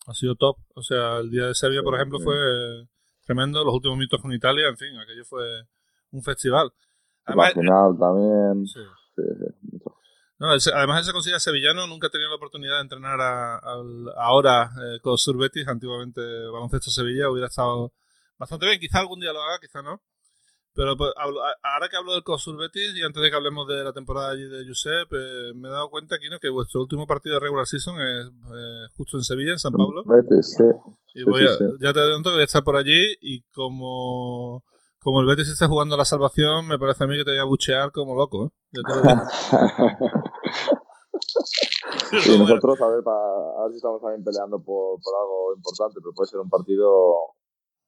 Ha 0.08 0.14
sido 0.14 0.36
top. 0.36 0.58
O 0.74 0.82
sea, 0.82 1.20
el 1.20 1.30
día 1.30 1.48
de 1.48 1.54
Serbia, 1.54 1.84
por 1.84 1.96
ejemplo, 1.96 2.20
fue 2.20 2.36
tremendo. 3.26 3.64
Los 3.64 3.76
últimos 3.76 3.98
minutos 3.98 4.22
con 4.22 4.34
Italia, 4.34 4.68
en 4.68 4.78
fin, 4.78 4.98
aquello 4.98 5.24
fue 5.26 5.44
un 6.12 6.24
festival. 6.24 6.72
Además, 7.26 7.56
la 7.56 7.62
final 7.62 7.98
también. 8.00 8.66
Sí. 8.68 8.80
no, 10.40 10.48
además, 10.50 11.02
ese 11.02 11.14
considera 11.14 11.40
sevillano 11.40 11.88
nunca 11.88 12.08
ha 12.08 12.12
tenido 12.12 12.30
la 12.30 12.38
oportunidad 12.38 12.78
de 12.78 12.82
entrenar 12.82 13.20
a, 13.22 13.60
ahora 14.18 14.72
eh, 14.82 15.00
con 15.02 15.18
Surbetis, 15.18 15.68
antiguamente 15.68 16.22
baloncesto 16.52 16.92
Sevilla, 16.92 17.30
hubiera 17.30 17.48
estado 17.48 17.94
bastante 18.38 18.68
bien. 18.68 18.80
Quizá 18.80 19.00
algún 19.00 19.20
día 19.20 19.34
lo 19.34 19.42
haga, 19.42 19.60
quizá 19.60 19.82
no. 19.82 20.02
Pero 20.76 20.98
pues, 20.98 21.14
ahora 21.16 21.88
que 21.90 21.96
hablo 21.96 22.14
del 22.14 22.24
COSUR 22.24 22.58
Betis 22.58 22.98
y 22.98 23.02
antes 23.02 23.24
de 23.24 23.30
que 23.30 23.36
hablemos 23.36 23.66
de 23.66 23.82
la 23.82 23.94
temporada 23.94 24.32
allí 24.32 24.44
de 24.44 24.68
Josep, 24.68 25.08
eh, 25.14 25.54
me 25.56 25.70
he 25.70 25.72
dado 25.72 25.90
cuenta 25.90 26.16
aquí 26.16 26.28
¿no? 26.30 26.38
que 26.38 26.50
vuestro 26.50 26.82
último 26.82 27.08
partido 27.08 27.36
de 27.36 27.40
regular 27.40 27.66
season 27.66 27.96
es 28.02 28.28
eh, 28.28 28.88
justo 28.98 29.16
en 29.16 29.24
Sevilla, 29.24 29.54
en 29.54 29.60
San 29.60 29.72
Pablo. 29.72 30.04
Betis, 30.06 30.56
sí. 30.58 30.66
Y 31.14 31.24
voy 31.24 31.48
a, 31.48 31.52
ya 31.80 31.94
te 31.94 32.00
adelanto 32.02 32.30
que 32.30 32.36
voy 32.36 32.42
a 32.42 32.46
estar 32.46 32.66
por 32.66 32.76
allí 32.76 33.16
y 33.22 33.42
como, 33.54 34.66
como 35.00 35.22
el 35.22 35.28
Betis 35.28 35.48
está 35.48 35.70
jugando 35.70 35.96
a 35.96 35.98
la 35.98 36.04
salvación, 36.04 36.68
me 36.68 36.78
parece 36.78 37.06
a 37.06 37.08
mí 37.08 37.16
que 37.16 37.24
te 37.24 37.32
voy 37.32 37.40
a 37.40 37.46
buchear 37.46 37.94
como 37.94 38.14
loco. 38.14 38.48
¿eh? 38.48 38.50
y 42.12 42.38
nosotros, 42.38 42.82
a 42.82 42.88
ver, 42.90 43.02
para, 43.02 43.18
a 43.18 43.64
ver 43.64 43.72
si 43.72 43.78
estamos 43.78 44.02
también 44.02 44.26
peleando 44.26 44.60
por, 44.60 45.00
por 45.00 45.14
algo 45.22 45.56
importante, 45.56 46.02
pero 46.04 46.12
puede 46.14 46.30
ser 46.30 46.42
un 46.42 46.50
partido 46.50 46.92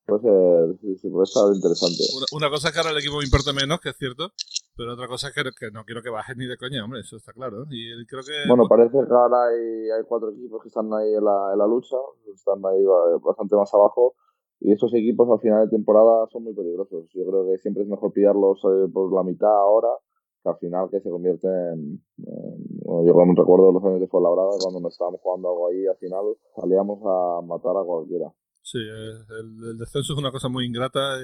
Puede 0.08 0.22
ser, 0.22 0.80
sí, 0.80 0.96
sí, 0.96 1.10
puede 1.10 1.28
estar 1.28 1.43
interesante. 1.54 2.00
Una, 2.32 2.50
cosa 2.50 2.70
es 2.70 2.74
que 2.74 2.80
ahora 2.80 2.96
el 2.96 3.04
equipo 3.04 3.20
me 3.20 3.28
importa 3.28 3.52
menos, 3.52 3.82
que 3.84 3.89
es 3.89 3.98
cierto, 3.98 4.32
pero 4.78 4.93
otra 4.93 5.06
cosa 5.06 5.28
es 5.28 5.34
que, 5.36 5.43
que 5.52 5.67
no 5.70 5.84
quiero 5.84 6.02
que 6.02 6.10
bajes 6.10 6.38
ni 6.38 6.48
de 6.48 6.56
coña, 6.56 6.80
hombre, 6.86 7.02
eso 7.02 7.17
está 7.17 7.34
claro. 7.34 7.67
Y 7.70 7.91
creo 8.08 8.24
que, 8.24 8.48
bueno, 8.48 8.72
parece 8.72 8.96
que 8.96 9.13
ahora 9.13 9.52
hay, 9.52 9.91
hay 9.91 10.04
cuatro 10.08 10.32
equipos 10.32 10.63
que 10.63 10.70
están 10.70 10.88
ahí 10.93 11.12
en 11.12 11.26
la, 11.26 11.52
en 11.52 11.60
la 11.60 11.67
lucha, 11.67 11.98
están 12.34 12.63
ahí 12.63 12.82
bastante 13.20 13.58
más 13.58 13.74
abajo. 13.74 14.15
Y 14.60 14.72
estos 14.72 14.93
equipos 14.93 15.30
al 15.30 15.39
final 15.39 15.65
de 15.65 15.76
temporada 15.76 16.26
son 16.32 16.46
muy 16.46 16.54
peligrosos. 16.56 17.06
Yo 17.13 17.26
creo 17.28 17.46
que 17.46 17.58
siempre 17.60 17.84
es 17.84 17.89
mejor 17.89 18.13
pillarlos 18.13 18.63
eh, 18.63 18.88
por 18.91 19.13
la 19.13 19.24
mitad 19.24 19.52
ahora 19.52 19.89
que 20.41 20.50
al 20.50 20.58
final 20.58 20.89
que 20.89 21.02
se 21.02 21.10
convierten 21.10 21.52
en, 21.52 22.02
bueno, 22.86 23.06
yo 23.06 23.13
me 23.26 23.36
recuerdo 23.36 23.72
los 23.72 23.84
años 23.84 24.00
de 24.00 24.08
Fuenlabrada 24.08 24.52
cuando 24.62 24.80
nos 24.80 24.93
estábamos 24.93 25.20
jugando 25.22 25.50
algo 25.50 25.67
ahí 25.67 25.86
al 25.86 25.98
final 25.98 26.24
salíamos 26.56 27.00
a 27.04 27.41
matar 27.46 27.76
a 27.76 27.84
cualquiera. 27.84 28.32
Sí, 28.69 28.80
el, 28.80 29.77
descenso 29.77 30.12
es 30.12 30.19
una 30.19 30.30
cosa 30.30 30.49
muy 30.49 30.65
ingrata 30.65 31.19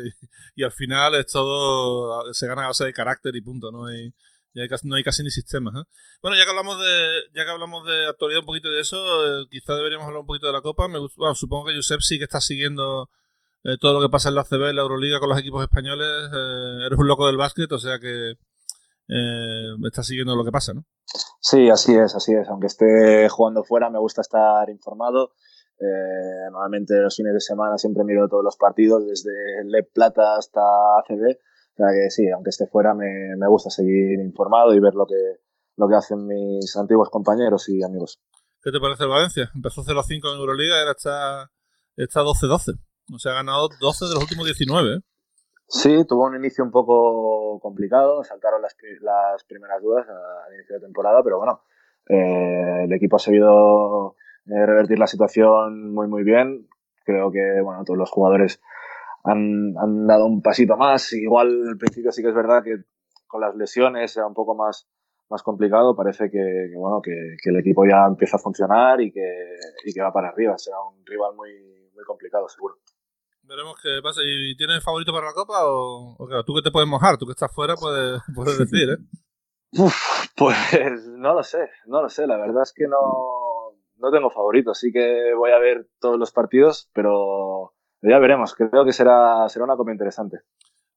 y, 0.56 0.64
al 0.64 0.72
final 0.72 1.16
es 1.16 1.28
todo, 1.28 2.34
se 2.34 2.48
gana 2.48 2.64
a 2.64 2.68
base 2.68 2.86
de 2.86 2.94
carácter 2.94 3.36
y 3.36 3.42
punto, 3.42 3.70
no 3.70 3.88
hay, 3.88 4.14
casi, 4.70 4.88
no 4.88 4.96
hay 4.96 5.04
casi 5.04 5.24
ni 5.24 5.30
sistemas. 5.30 5.76
¿eh? 5.76 5.86
Bueno, 6.22 6.38
ya 6.38 6.46
que 6.46 6.52
hablamos 6.52 6.80
de 6.80 7.24
ya 7.36 7.44
que 7.44 7.52
hablamos 7.52 7.86
de 7.86 8.08
actualidad 8.08 8.40
un 8.40 8.46
poquito 8.46 8.70
de 8.70 8.80
eso, 8.80 8.96
eh, 8.98 9.46
quizás 9.52 9.76
deberíamos 9.76 10.08
hablar 10.08 10.22
un 10.22 10.26
poquito 10.26 10.48
de 10.48 10.54
la 10.54 10.62
Copa. 10.62 10.88
Me 10.88 11.00
supongo 11.36 11.66
que 11.66 11.76
Josep 11.76 12.00
sí 12.00 12.18
que 12.18 12.24
está 12.24 12.40
siguiendo 12.40 13.10
eh, 13.66 13.76
todo 13.78 14.00
lo 14.00 14.00
que 14.00 14.10
pasa 14.10 14.30
en 14.30 14.36
la 14.36 14.46
CB, 14.46 14.70
en 14.70 14.78
la 14.78 14.84
Euroliga 14.84 15.20
con 15.20 15.28
los 15.28 15.38
equipos 15.38 15.64
españoles. 15.64 16.08
eres 16.86 16.98
un 16.98 17.10
loco 17.10 17.28
del 17.28 17.36
básquet, 17.36 17.70
o 17.74 17.78
sea 17.78 18.00
que 18.00 18.36
estás 19.86 20.08
siguiendo 20.08 20.34
lo 20.38 20.46
que 20.46 20.52
pasa, 20.52 20.74
¿no? 20.74 20.86
Sí, 21.42 21.70
así 21.70 21.94
es, 21.94 22.16
así 22.16 22.34
es. 22.34 22.48
Aunque 22.48 22.68
esté 22.68 23.28
jugando 23.28 23.66
fuera, 23.66 23.90
me 23.90 24.00
gusta 24.00 24.22
estar 24.22 24.70
informado 24.70 25.34
eh, 25.84 26.50
normalmente 26.52 26.96
los 27.00 27.16
fines 27.16 27.34
de 27.34 27.40
semana 27.40 27.78
siempre 27.78 28.04
miro 28.04 28.28
todos 28.28 28.44
los 28.44 28.58
partidos, 28.58 29.06
desde 29.06 29.32
Le 29.66 29.84
Plata 29.84 30.38
hasta 30.38 30.62
ACB. 31.00 31.38
O 31.74 31.76
sea 31.76 31.88
que 31.92 32.10
sí, 32.10 32.30
aunque 32.30 32.52
esté 32.52 32.68
fuera, 32.68 32.94
me, 32.94 33.36
me, 33.38 33.48
gusta 33.48 33.70
seguir 33.70 34.20
informado 34.20 34.74
y 34.74 34.80
ver 34.80 34.94
lo 34.94 35.06
que, 35.06 35.40
lo 35.76 35.88
que 35.90 35.96
hacen 35.96 36.26
mis 36.28 36.76
antiguos 36.78 37.10
compañeros 37.10 37.68
y 37.70 37.84
amigos. 37.84 38.22
¿Qué 38.62 38.72
te 38.72 38.80
parece 38.80 39.04
el 39.04 39.10
Valencia? 39.10 39.52
Empezó 39.56 39.84
0-5 39.84 40.34
en 40.34 40.40
Euroliga 40.40 40.80
ahora 40.80 40.92
está, 40.92 41.52
está 41.98 42.22
12-12. 42.22 42.80
O 43.14 43.20
sea, 43.20 43.34
ha 43.34 43.36
ganado 43.36 43.70
12 43.82 44.06
de 44.06 44.14
los 44.14 44.24
últimos 44.24 44.46
19. 44.46 44.96
¿eh? 44.96 45.02
Sí, 45.68 46.06
tuvo 46.08 46.26
un 46.28 46.36
inicio 46.36 46.64
un 46.64 46.72
poco 46.72 47.60
complicado, 47.60 48.24
saltaron 48.24 48.62
las, 48.62 48.76
las 49.02 49.44
primeras 49.46 49.82
dudas 49.82 50.08
al 50.08 50.54
inicio 50.54 50.76
de 50.76 50.82
temporada, 50.82 51.22
pero 51.24 51.40
bueno, 51.40 51.64
eh, 52.08 52.84
el 52.84 52.94
equipo 52.94 53.16
ha 53.16 53.20
seguido 53.20 54.16
eh, 54.46 54.66
revertir 54.66 55.00
la 55.00 55.08
situación 55.08 55.94
muy, 55.94 56.08
muy 56.08 56.24
bien. 56.24 56.68
Creo 57.06 57.32
que, 57.32 57.62
bueno, 57.62 57.84
todos 57.86 57.98
los 57.98 58.12
jugadores 58.12 58.62
han, 59.24 59.74
han 59.78 60.08
dado 60.08 60.26
un 60.26 60.42
pasito 60.42 60.78
más. 60.78 61.14
Igual 61.14 61.68
al 61.68 61.78
principio 61.78 62.12
sí 62.12 62.22
que 62.22 62.30
es 62.30 62.36
verdad 62.36 62.64
que 62.64 62.78
con 63.28 63.42
las 63.42 63.56
lesiones 63.56 64.16
era 64.16 64.28
un 64.28 64.34
poco 64.34 64.56
más, 64.56 64.88
más 65.30 65.44
complicado. 65.44 65.96
Parece 65.96 66.30
que, 66.30 66.72
bueno, 66.76 67.02
que, 67.02 67.36
el 67.44 67.58
equipo 67.58 67.86
ya 67.86 68.06
empieza 68.08 68.38
a 68.38 68.40
funcionar 68.40 69.02
y 69.02 69.12
que, 69.12 69.58
y 69.86 69.94
que 69.94 70.02
va 70.02 70.14
para 70.14 70.30
arriba. 70.30 70.58
Será 70.58 70.78
un 70.82 71.06
rival 71.06 71.36
muy, 71.36 71.52
muy 71.94 72.04
complicado, 72.06 72.48
seguro. 72.48 72.76
Veremos 73.44 73.76
qué 73.82 74.00
pasa. 74.02 74.22
¿Y 74.24 74.56
tienes 74.56 74.84
favorito 74.84 75.12
para 75.12 75.28
la 75.28 75.34
Copa 75.34 75.66
o, 75.66 76.16
o 76.18 76.44
tú 76.46 76.56
que 76.56 76.62
te 76.62 76.72
puedes 76.72 76.88
mojar? 76.88 77.18
Tú 77.18 77.26
que 77.26 77.34
estás 77.34 77.52
fuera 77.52 77.76
puedes, 77.76 78.22
puedes 78.34 78.58
decir, 78.58 78.90
¿eh? 78.90 78.98
pues 80.36 81.08
no 81.08 81.34
lo 81.34 81.44
sé, 81.44 81.70
no 81.88 82.02
lo 82.02 82.10
sé. 82.10 82.28
La 82.28 82.38
verdad 82.38 82.64
es 82.64 82.74
que 82.74 82.88
no, 82.88 82.98
no 84.04 84.12
tengo 84.12 84.30
favorito, 84.30 84.72
así 84.72 84.92
que 84.92 85.34
voy 85.34 85.52
a 85.52 85.60
ver 85.60 85.88
todos 86.00 86.20
los 86.20 86.34
partidos, 86.34 86.90
pero 86.94 87.74
ya 88.02 88.20
veremos. 88.20 88.54
Creo 88.54 88.84
que 88.84 88.92
será, 88.92 89.48
será 89.48 89.64
una 89.64 89.78
copa 89.78 89.94
interesante. 89.94 90.42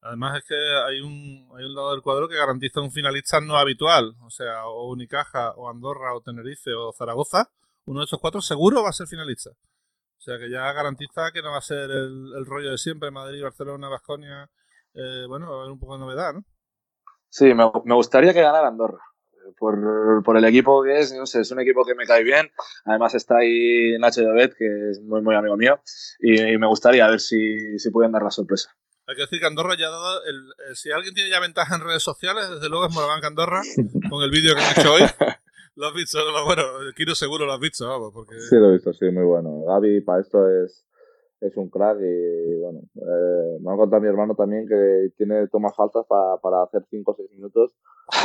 Además 0.02 0.38
es 0.38 0.44
que 0.48 0.54
hay 0.54 1.00
un, 1.00 1.48
hay 1.56 1.64
un 1.64 1.74
lado 1.74 1.92
del 1.92 2.02
cuadro 2.02 2.28
que 2.28 2.36
garantiza 2.36 2.80
un 2.80 2.90
finalista 2.90 3.40
no 3.40 3.56
habitual, 3.56 4.16
o 4.24 4.30
sea, 4.30 4.66
o 4.66 4.90
Unicaja, 4.90 5.52
o 5.52 5.70
Andorra, 5.70 6.14
o 6.14 6.20
Tenerife, 6.20 6.74
o 6.74 6.92
Zaragoza. 6.92 7.48
Uno 7.84 8.00
de 8.00 8.06
esos 8.06 8.20
cuatro 8.20 8.40
seguro 8.40 8.82
va 8.82 8.88
a 8.88 8.92
ser 8.92 9.06
finalista. 9.06 9.50
O 9.50 10.20
sea 10.20 10.36
que 10.38 10.50
ya 10.50 10.72
garantiza 10.72 11.30
que 11.32 11.42
no 11.42 11.52
va 11.52 11.58
a 11.58 11.62
ser 11.62 11.88
el, 11.88 12.44
rollo 12.44 12.72
de 12.72 12.78
siempre, 12.78 13.12
Madrid, 13.12 13.40
Barcelona, 13.40 13.88
Vasconia. 13.88 14.50
Eh, 14.94 15.26
bueno, 15.28 15.48
va 15.48 15.58
a 15.58 15.60
haber 15.60 15.70
un 15.70 15.78
poco 15.78 15.94
de 15.94 16.00
novedad, 16.00 16.34
¿no? 16.34 16.44
Sí, 17.28 17.54
me, 17.54 17.70
me 17.84 17.94
gustaría 17.94 18.34
que 18.34 18.42
ganara 18.42 18.66
Andorra 18.66 19.00
por, 19.58 20.22
por, 20.24 20.36
el 20.36 20.44
equipo 20.44 20.82
que 20.82 20.98
es, 20.98 21.14
no 21.14 21.26
sé, 21.26 21.40
es 21.40 21.50
un 21.50 21.60
equipo 21.60 21.84
que 21.84 21.94
me 21.94 22.06
cae 22.06 22.24
bien. 22.24 22.50
Además 22.84 23.14
está 23.14 23.38
ahí 23.38 23.98
Nacho 23.98 24.22
Llobet, 24.22 24.54
que 24.56 24.90
es 24.90 25.00
muy, 25.02 25.22
muy 25.22 25.34
amigo 25.34 25.56
mío, 25.56 25.80
y, 26.20 26.56
me 26.58 26.66
gustaría 26.66 27.08
ver 27.08 27.20
si, 27.20 27.78
si 27.78 27.90
pueden 27.90 28.12
dar 28.12 28.22
la 28.22 28.30
sorpresa. 28.30 28.70
Hay 29.08 29.14
que 29.14 29.22
decir 29.22 29.38
que 29.38 29.46
Andorra 29.46 29.76
ya 29.78 29.86
ha 29.86 29.90
dado, 29.90 30.24
el, 30.24 30.36
eh, 30.36 30.74
si 30.74 30.90
alguien 30.90 31.14
tiene 31.14 31.30
ya 31.30 31.38
ventaja 31.38 31.76
en 31.76 31.82
redes 31.82 32.02
sociales, 32.02 32.50
desde 32.50 32.68
luego 32.68 32.86
es 32.86 32.94
Moraván 32.94 33.24
Andorra, 33.24 33.62
con 34.10 34.22
el 34.22 34.30
vídeo 34.30 34.54
que 34.54 34.62
han 34.62 34.78
hecho 34.78 34.92
hoy. 34.94 35.02
Lo 35.76 35.88
has 35.88 35.94
visto, 35.94 36.18
bueno, 36.46 36.62
Kiro 36.96 37.14
seguro 37.14 37.44
lo 37.44 37.52
has 37.52 37.60
visto, 37.60 37.86
vamos, 37.86 38.10
porque... 38.14 38.40
Sí, 38.40 38.56
lo 38.56 38.70
he 38.70 38.72
visto, 38.72 38.94
sí, 38.94 39.10
muy 39.10 39.24
bueno. 39.24 39.62
Gaby 39.66 40.00
para 40.00 40.22
esto 40.22 40.48
es 40.48 40.85
es 41.46 41.56
un 41.56 41.68
crack 41.68 41.98
y 42.00 42.60
bueno, 42.60 42.80
eh, 42.94 43.58
me 43.60 43.72
ha 43.72 43.76
contado 43.76 44.02
mi 44.02 44.08
hermano 44.08 44.34
también 44.34 44.66
que 44.66 45.10
tiene 45.16 45.48
tomas 45.48 45.74
faltas 45.76 46.04
para, 46.08 46.36
para 46.38 46.62
hacer 46.64 46.84
5 46.90 47.10
o 47.10 47.14
6 47.16 47.30
minutos 47.32 47.74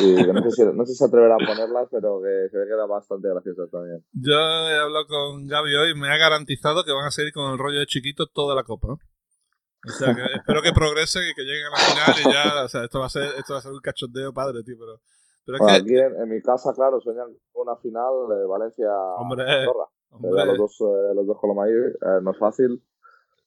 y 0.02 0.16
que 0.16 0.34
no 0.34 0.42
sé, 0.44 0.52
si, 0.52 0.66
no 0.66 0.86
sé 0.86 0.94
si 0.94 0.98
se 0.98 1.06
atreverá 1.06 1.36
a 1.36 1.38
ponerlas, 1.38 1.88
pero 1.92 2.22
que 2.22 2.50
se 2.50 2.58
ve 2.58 2.66
que 2.68 2.74
era 2.74 2.86
bastante 2.86 3.30
gracioso 3.30 3.68
también. 3.72 4.04
Yo 4.14 4.34
he 4.34 4.78
hablado 4.78 5.08
con 5.08 5.48
Gaby 5.48 5.76
hoy 5.76 5.92
y 5.92 6.00
me 6.00 6.10
ha 6.10 6.18
garantizado 6.18 6.84
que 6.84 6.92
van 6.92 7.06
a 7.06 7.12
seguir 7.12 7.34
con 7.34 7.52
el 7.52 7.58
rollo 7.58 7.80
de 7.80 7.86
chiquito 7.86 8.28
toda 8.28 8.56
la 8.56 8.64
copa. 8.64 8.88
O 8.90 9.90
sea, 9.90 10.14
que 10.14 10.22
espero 10.38 10.62
que 10.62 10.72
progresen 10.72 11.24
y 11.30 11.34
que 11.34 11.44
lleguen 11.44 11.66
a 11.68 11.72
la 11.72 11.78
final 11.78 12.16
y 12.20 12.34
ya, 12.34 12.64
o 12.66 12.68
sea, 12.68 12.84
esto 12.84 13.00
va 13.00 13.08
a 13.08 13.10
ser, 13.10 13.24
esto 13.38 13.54
va 13.54 13.60
a 13.60 13.62
ser 13.62 13.72
un 13.72 13.82
cachondeo 13.82 14.34
padre, 14.34 14.64
tío, 14.64 14.76
pero... 14.80 15.02
pero 15.46 15.58
es 15.58 15.66
que... 15.66 15.82
Aquí 15.82 15.98
en, 15.98 16.30
mi 16.30 16.42
casa, 16.42 16.74
claro, 16.74 17.02
sueñan 17.02 17.28
una 17.54 17.76
final 17.78 18.14
de 18.30 18.46
Valencia-Andorra. 18.46 19.88
Los 20.20 20.58
dos, 20.58 20.82
eh, 20.82 21.16
los 21.16 21.26
dos 21.26 21.38
eh, 21.42 22.20
no 22.22 22.32
es 22.32 22.38
fácil, 22.38 22.84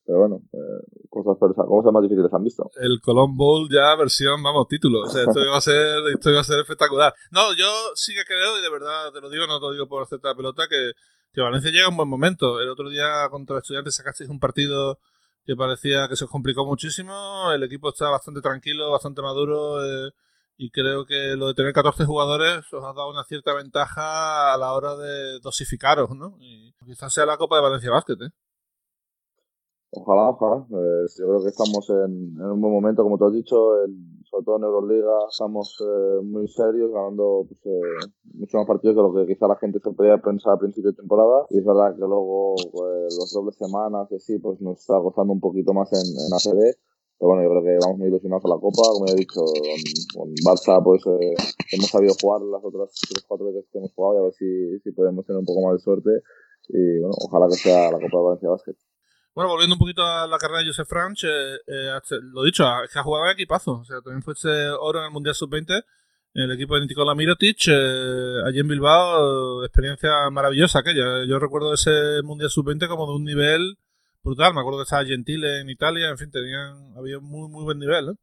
pero 0.07 0.19
bueno, 0.19 0.43
eh, 0.53 1.07
cosas, 1.09 1.37
cosas 1.39 1.93
más 1.93 2.03
difíciles 2.03 2.33
han 2.33 2.45
visto. 2.45 2.71
El 2.77 3.01
Colón 3.01 3.37
Bowl 3.37 3.69
ya 3.71 3.95
versión, 3.97 4.43
vamos, 4.43 4.69
título. 4.69 5.01
O 5.01 5.09
sea, 5.09 5.23
esto 5.23 5.41
iba 5.45 5.57
a 5.57 5.61
ser, 5.61 5.99
esto 6.13 6.31
iba 6.31 6.41
a 6.41 6.45
ser 6.45 6.61
espectacular. 6.61 7.15
No, 7.31 7.55
yo 7.55 7.67
sí 7.95 8.15
que 8.15 8.25
creo, 8.25 8.59
y 8.59 8.63
de 8.63 8.71
verdad 8.71 9.13
te 9.13 9.21
lo 9.21 9.31
digo, 9.31 9.47
no 9.47 9.59
te 9.59 9.67
lo 9.67 9.73
digo 9.73 9.89
por 9.89 10.03
hacerte 10.03 10.29
la 10.29 10.35
pelota, 10.35 10.69
que, 10.69 10.93
que 11.33 11.41
Valencia 11.41 11.71
llega 11.71 11.87
a 11.87 11.91
un 11.91 11.97
buen 11.97 12.09
momento. 12.09 12.61
El 12.61 12.69
otro 12.69 12.91
día 12.91 13.29
contra 13.31 13.59
Estudiantes 13.59 13.95
sacasteis 13.95 14.29
un 14.29 14.41
partido 14.41 14.99
que 15.47 15.57
parecía 15.57 16.09
que 16.09 16.17
se 16.17 16.25
os 16.25 16.31
complicó 16.31 16.67
muchísimo. 16.67 17.51
El 17.53 17.63
equipo 17.63 17.89
está 17.89 18.11
bastante 18.11 18.43
tranquilo, 18.43 18.91
bastante 18.91 19.23
maduro. 19.23 19.85
Eh, 19.85 20.11
y 20.57 20.71
creo 20.71 21.05
que 21.05 21.35
lo 21.37 21.49
de 21.49 21.55
tener 21.55 21.73
14 21.73 22.05
jugadores 22.05 22.73
os 22.73 22.85
ha 22.85 22.93
dado 22.93 23.11
una 23.11 23.25
cierta 23.25 23.55
ventaja 23.55 24.55
a 24.55 24.57
la 24.57 24.73
hora 24.73 24.95
de 24.97 25.41
dosificaros, 25.41 26.11
¿no? 26.11 26.37
Y 26.39 26.73
quizás 26.85 27.13
sea 27.13 27.27
la 27.27 27.37
Copa 27.37 27.57
de 27.57 27.63
Valencia 27.63 27.91
Basket, 27.91 28.17
¿eh? 28.21 28.31
Ojalá, 29.97 30.31
ojalá. 30.31 30.67
Pues 30.69 31.17
yo 31.19 31.27
creo 31.27 31.43
que 31.43 31.49
estamos 31.49 31.89
en, 31.91 32.41
un 32.41 32.61
buen 32.61 32.73
momento, 32.73 33.03
como 33.03 33.19
tú 33.19 33.27
has 33.27 33.33
dicho, 33.33 33.57
sobre 34.31 34.45
todo 34.45 34.57
en 34.57 34.65
Euroliga 34.65 35.17
estamos 35.31 35.77
eh, 35.81 36.21
muy 36.23 36.49
serios, 36.49 36.91
ganando 36.91 37.47
pues, 37.47 37.61
eh, 37.67 38.11
muchos 38.35 38.59
más 38.59 38.67
partidos 38.67 38.97
de 38.97 39.03
lo 39.03 39.15
que 39.15 39.33
quizá 39.33 39.47
la 39.47 39.57
gente 39.57 39.79
se 39.79 39.91
podía 39.93 40.19
pensar 40.19 40.55
al 40.55 40.59
principio 40.59 40.91
de 40.91 40.97
temporada. 40.97 41.47
Y 41.51 41.59
es 41.59 41.65
verdad 41.65 41.95
que 41.95 42.01
luego 42.01 42.57
pues, 42.73 43.17
los 43.17 43.33
dobles 43.33 43.57
semanas 43.57 44.09
y 44.11 44.17
así, 44.17 44.39
pues 44.39 44.61
nos 44.61 44.81
está 44.81 44.99
costando 45.01 45.33
un 45.33 45.41
poquito 45.41 45.73
más 45.73 45.93
en, 45.93 46.03
en 46.03 46.35
ACB. 46.35 46.75
Pero 47.17 47.29
bueno, 47.29 47.45
yo 47.45 47.51
creo 47.51 47.63
que 47.63 47.79
vamos 47.81 47.99
muy 47.99 48.09
ilusionados 48.09 48.45
a 48.45 48.49
la 48.49 48.59
Copa, 48.59 48.83
como 48.93 49.07
ya 49.07 49.13
he 49.13 49.17
dicho, 49.17 49.41
con, 50.17 50.35
Barça 50.43 50.83
pues 50.83 51.07
eh, 51.07 51.35
hemos 51.71 51.89
sabido 51.89 52.13
jugar 52.21 52.43
las 52.43 52.65
otras 52.65 52.91
tres 53.09 53.25
cuatro 53.29 53.47
veces 53.47 53.67
que 53.71 53.79
hemos 53.79 53.93
jugado 53.95 54.17
y 54.17 54.19
a 54.19 54.23
ver 54.23 54.35
si, 54.35 54.81
si 54.81 54.91
podemos 54.91 55.25
tener 55.25 55.39
un 55.39 55.47
poco 55.47 55.63
más 55.63 55.75
de 55.75 55.79
suerte 55.79 56.11
y 56.69 56.99
bueno, 56.99 57.15
ojalá 57.25 57.47
que 57.47 57.55
sea 57.55 57.93
la 57.93 58.01
Copa 58.01 58.19
de 58.19 58.25
Valencia 58.25 58.51
Basket. 58.51 58.77
Bueno, 59.35 59.51
volviendo 59.51 59.75
un 59.75 59.81
poquito 59.81 60.03
a 60.05 60.29
la 60.29 60.39
carrera 60.39 60.61
de 60.61 60.67
Joseph 60.67 60.89
Franch, 60.89 61.25
eh, 61.25 61.57
eh, 61.67 62.01
lo 62.23 62.45
dicho, 62.45 62.65
es 62.85 62.93
que 62.93 62.99
ha 63.01 63.03
jugado 63.03 63.27
en 63.27 63.33
equipazo. 63.33 63.81
O 63.81 63.85
sea, 63.85 64.01
también 64.01 64.23
fue 64.23 64.35
oro 64.71 65.01
en 65.01 65.07
el 65.07 65.11
Mundial 65.11 65.35
Sub-20 65.35 65.85
en 66.35 66.43
el 66.43 66.53
equipo 66.53 66.75
de 66.75 66.87
Nikola 66.87 67.15
Mirotic, 67.15 67.69
eh, 67.69 68.43
allí 68.45 68.59
en 68.59 68.67
Bilbao, 68.67 69.65
experiencia 69.65 70.29
maravillosa 70.31 70.81
aquella. 70.81 71.25
Yo 71.29 71.39
recuerdo 71.39 71.75
ese 71.75 72.23
Mundial 72.25 72.51
Sub-20 72.51 72.89
como 72.89 73.07
de 73.07 73.15
un 73.15 73.25
nivel 73.25 73.79
brutal. 74.23 74.53
Me 74.53 74.61
acuerdo 74.61 74.81
que 74.81 74.83
estaba 74.83 75.05
Gentile 75.05 75.61
en 75.61 75.71
Italia, 75.71 76.09
en 76.09 76.19
fin, 76.19 76.31
tenían, 76.33 76.93
había 76.97 77.21
muy, 77.21 77.49
muy 77.49 77.63
buen 77.63 77.79
nivel. 77.79 78.11
¿eh? 78.11 78.15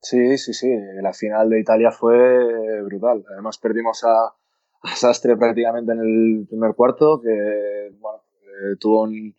Sí, 0.00 0.38
sí, 0.38 0.54
sí. 0.54 0.68
La 1.02 1.12
final 1.12 1.50
de 1.50 1.60
Italia 1.60 1.90
fue 1.90 2.82
brutal. 2.82 3.22
Además 3.30 3.58
perdimos 3.58 4.02
a, 4.04 4.34
a 4.82 4.96
Sastre 4.96 5.36
prácticamente 5.36 5.92
en 5.92 6.00
el 6.00 6.46
primer 6.48 6.74
cuarto, 6.74 7.20
que 7.20 7.90
bueno, 8.00 8.23
eh, 8.54 8.76
tuvo 8.78 9.02
un, 9.02 9.34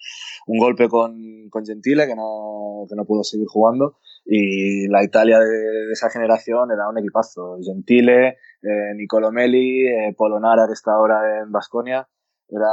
un, 0.47 0.58
golpe 0.60 0.89
con, 0.89 1.49
con 1.49 1.65
Gentile 1.65 2.08
que 2.08 2.15
no, 2.15 2.86
que 2.89 2.95
no, 2.95 3.06
pudo 3.06 3.23
seguir 3.23 3.47
jugando 3.47 3.97
y 4.25 4.88
la 4.88 5.04
Italia 5.04 5.39
de, 5.39 5.91
esa 5.91 6.10
generación 6.10 6.71
era 6.71 6.89
un 6.89 6.97
equipazo. 6.97 7.58
Gentile, 7.63 8.38
eh, 8.62 8.93
Nicolo 8.95 9.32
Meli, 9.32 9.88
eh, 9.88 10.13
Polonara 10.17 10.67
que 10.67 10.73
está 10.73 10.91
ahora 10.93 11.43
en 11.43 11.51
Basconia, 11.51 12.08
era 12.49 12.67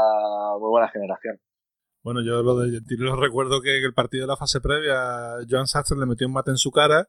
muy 0.59 0.71
buena 0.71 0.89
generación. 0.89 1.39
Bueno, 2.03 2.21
yo 2.25 2.43
lo 2.43 2.59
de 2.59 2.73
Gentile 2.73 3.05
lo 3.05 3.17
recuerdo 3.17 3.61
que 3.61 3.79
en 3.79 3.85
el 3.85 3.95
partido 3.95 4.25
de 4.25 4.33
la 4.33 4.37
fase 4.37 4.61
previa 4.61 5.37
Joan 5.49 5.67
Sastre 5.67 5.99
le 5.99 6.07
metió 6.07 6.27
un 6.27 6.33
mate 6.33 6.51
en 6.51 6.57
su 6.57 6.73
cara 6.73 7.09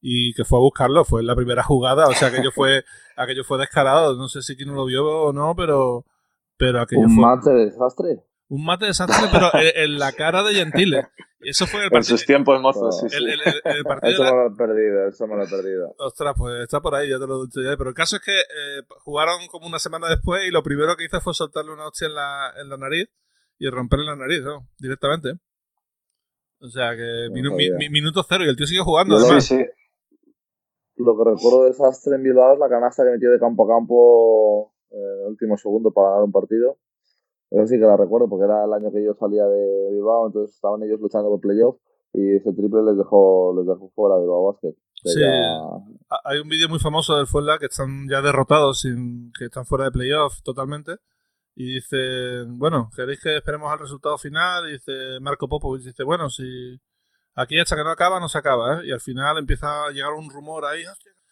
y 0.00 0.32
que 0.32 0.44
fue 0.44 0.58
a 0.58 0.62
buscarlo, 0.62 1.04
fue 1.04 1.22
la 1.22 1.36
primera 1.36 1.62
jugada, 1.62 2.08
o 2.08 2.12
sea, 2.12 2.28
aquello 2.28 2.50
fue, 2.52 2.84
aquello 3.16 3.44
fue 3.44 3.58
descarado, 3.58 4.16
no 4.16 4.28
sé 4.28 4.40
si 4.42 4.56
quien 4.56 4.74
lo 4.74 4.86
vio 4.86 5.06
o 5.06 5.32
no, 5.32 5.54
pero, 5.54 6.06
pero 6.56 6.80
aquello 6.80 7.02
¿Un 7.02 7.14
fue... 7.14 7.22
mate 7.22 7.50
de 7.50 7.64
desastre? 7.66 8.24
Un 8.50 8.64
mate 8.64 8.84
de 8.84 8.90
desastre, 8.90 9.28
pero 9.32 9.48
en, 9.74 9.98
la 9.98 10.12
cara 10.12 10.42
de 10.42 10.54
Gentile. 10.54 11.08
Eso 11.40 11.66
fue 11.66 11.84
el 11.84 11.90
partido. 11.90 12.14
En 12.14 12.18
sus 12.18 12.26
tiempos 12.26 12.60
mozos, 12.60 13.00
sí, 13.00 13.06
el, 13.16 13.30
el, 13.30 13.84
partido 13.84 14.12
eso 14.12 14.24
me 14.24 14.30
lo 14.30 14.46
he 14.48 14.56
perdido, 14.56 15.08
eso 15.08 15.26
me 15.26 15.36
lo 15.36 15.44
he 15.44 15.48
perdido. 15.48 15.94
Ostras, 15.98 16.34
pues 16.36 16.62
está 16.62 16.80
por 16.80 16.94
ahí, 16.94 17.08
ya 17.08 17.18
te 17.18 17.26
lo 17.26 17.42
he 17.42 17.46
dicho 17.46 17.62
ya. 17.62 17.76
Pero 17.78 17.88
el 17.88 17.96
caso 17.96 18.16
es 18.16 18.22
que 18.22 18.36
eh, 18.38 18.82
jugaron 19.04 19.46
como 19.46 19.66
una 19.66 19.78
semana 19.78 20.08
después 20.10 20.46
y 20.46 20.50
lo 20.50 20.62
primero 20.62 20.96
que 20.96 21.04
hice 21.04 21.20
fue 21.20 21.32
soltarle 21.32 21.72
una 21.72 21.88
hostia 21.88 22.08
en 22.08 22.14
la, 22.14 22.52
en 22.60 22.68
la 22.68 22.76
nariz 22.76 23.08
y 23.58 23.70
romperle 23.70 24.04
la 24.04 24.16
nariz, 24.16 24.42
¿no? 24.42 24.68
Directamente. 24.78 25.32
O 26.60 26.68
sea 26.68 26.94
que 26.94 27.30
minuto 27.32 28.22
cero 28.28 28.44
y 28.44 28.48
el 28.48 28.56
tío 28.56 28.66
sigue 28.66 28.82
jugando. 28.82 29.16
además. 29.16 29.46
Sí, 29.46 29.56
sí 29.56 29.64
lo 31.04 31.16
que 31.16 31.30
recuerdo 31.30 31.62
de 31.62 31.68
desastre 31.68 32.16
en 32.16 32.22
Bilbao 32.22 32.54
es 32.54 32.58
la 32.58 32.68
canasta 32.68 33.04
que 33.04 33.10
metió 33.10 33.30
de 33.30 33.38
campo 33.38 33.64
a 33.64 33.74
campo 33.74 34.72
eh, 34.90 34.96
en 34.96 35.20
el 35.22 35.26
último 35.28 35.56
segundo 35.56 35.90
para 35.92 36.10
ganar 36.10 36.24
un 36.24 36.32
partido. 36.32 36.78
Eso 37.50 37.66
sí 37.66 37.78
que 37.78 37.86
la 37.86 37.96
recuerdo 37.96 38.28
porque 38.28 38.44
era 38.44 38.64
el 38.64 38.72
año 38.72 38.92
que 38.92 39.04
yo 39.04 39.14
salía 39.14 39.44
de 39.46 39.90
Bilbao, 39.92 40.26
entonces 40.26 40.54
estaban 40.54 40.82
ellos 40.82 41.00
luchando 41.00 41.28
por 41.28 41.40
playoff 41.40 41.76
y 42.12 42.36
ese 42.36 42.52
triple 42.52 42.82
les 42.82 42.96
dejó, 42.96 43.54
les 43.56 43.66
dejó 43.66 43.90
fuera 43.90 44.16
de 44.16 44.22
Bilbao 44.22 44.52
Basket. 44.52 44.74
Sí, 45.02 45.22
hay 46.24 46.38
un 46.38 46.48
vídeo 46.48 46.68
muy 46.68 46.78
famoso 46.78 47.16
del 47.16 47.26
Fuenla 47.26 47.58
que 47.58 47.66
están 47.66 48.06
ya 48.08 48.20
derrotados, 48.20 48.80
sin, 48.80 49.32
que 49.38 49.46
están 49.46 49.64
fuera 49.64 49.86
de 49.86 49.92
playoff 49.92 50.42
totalmente. 50.42 50.96
Y 51.56 51.74
dice, 51.74 52.44
bueno, 52.46 52.90
¿queréis 52.94 53.20
que 53.20 53.36
esperemos 53.36 53.72
al 53.72 53.78
resultado 53.78 54.18
final? 54.18 54.68
Y 54.68 54.72
dice 54.72 54.92
Marco 55.20 55.48
Popovich, 55.48 55.84
dice, 55.84 56.04
bueno, 56.04 56.28
si, 56.28 56.44
Aquí 57.34 57.58
hasta 57.58 57.76
que 57.76 57.84
no 57.84 57.90
acaba, 57.90 58.20
no 58.20 58.28
se 58.28 58.38
acaba, 58.38 58.74
¿eh? 58.74 58.86
Y 58.86 58.92
al 58.92 59.00
final 59.00 59.38
empieza 59.38 59.86
a 59.86 59.90
llegar 59.90 60.12
un 60.12 60.28
rumor 60.28 60.64
ahí, 60.64 60.82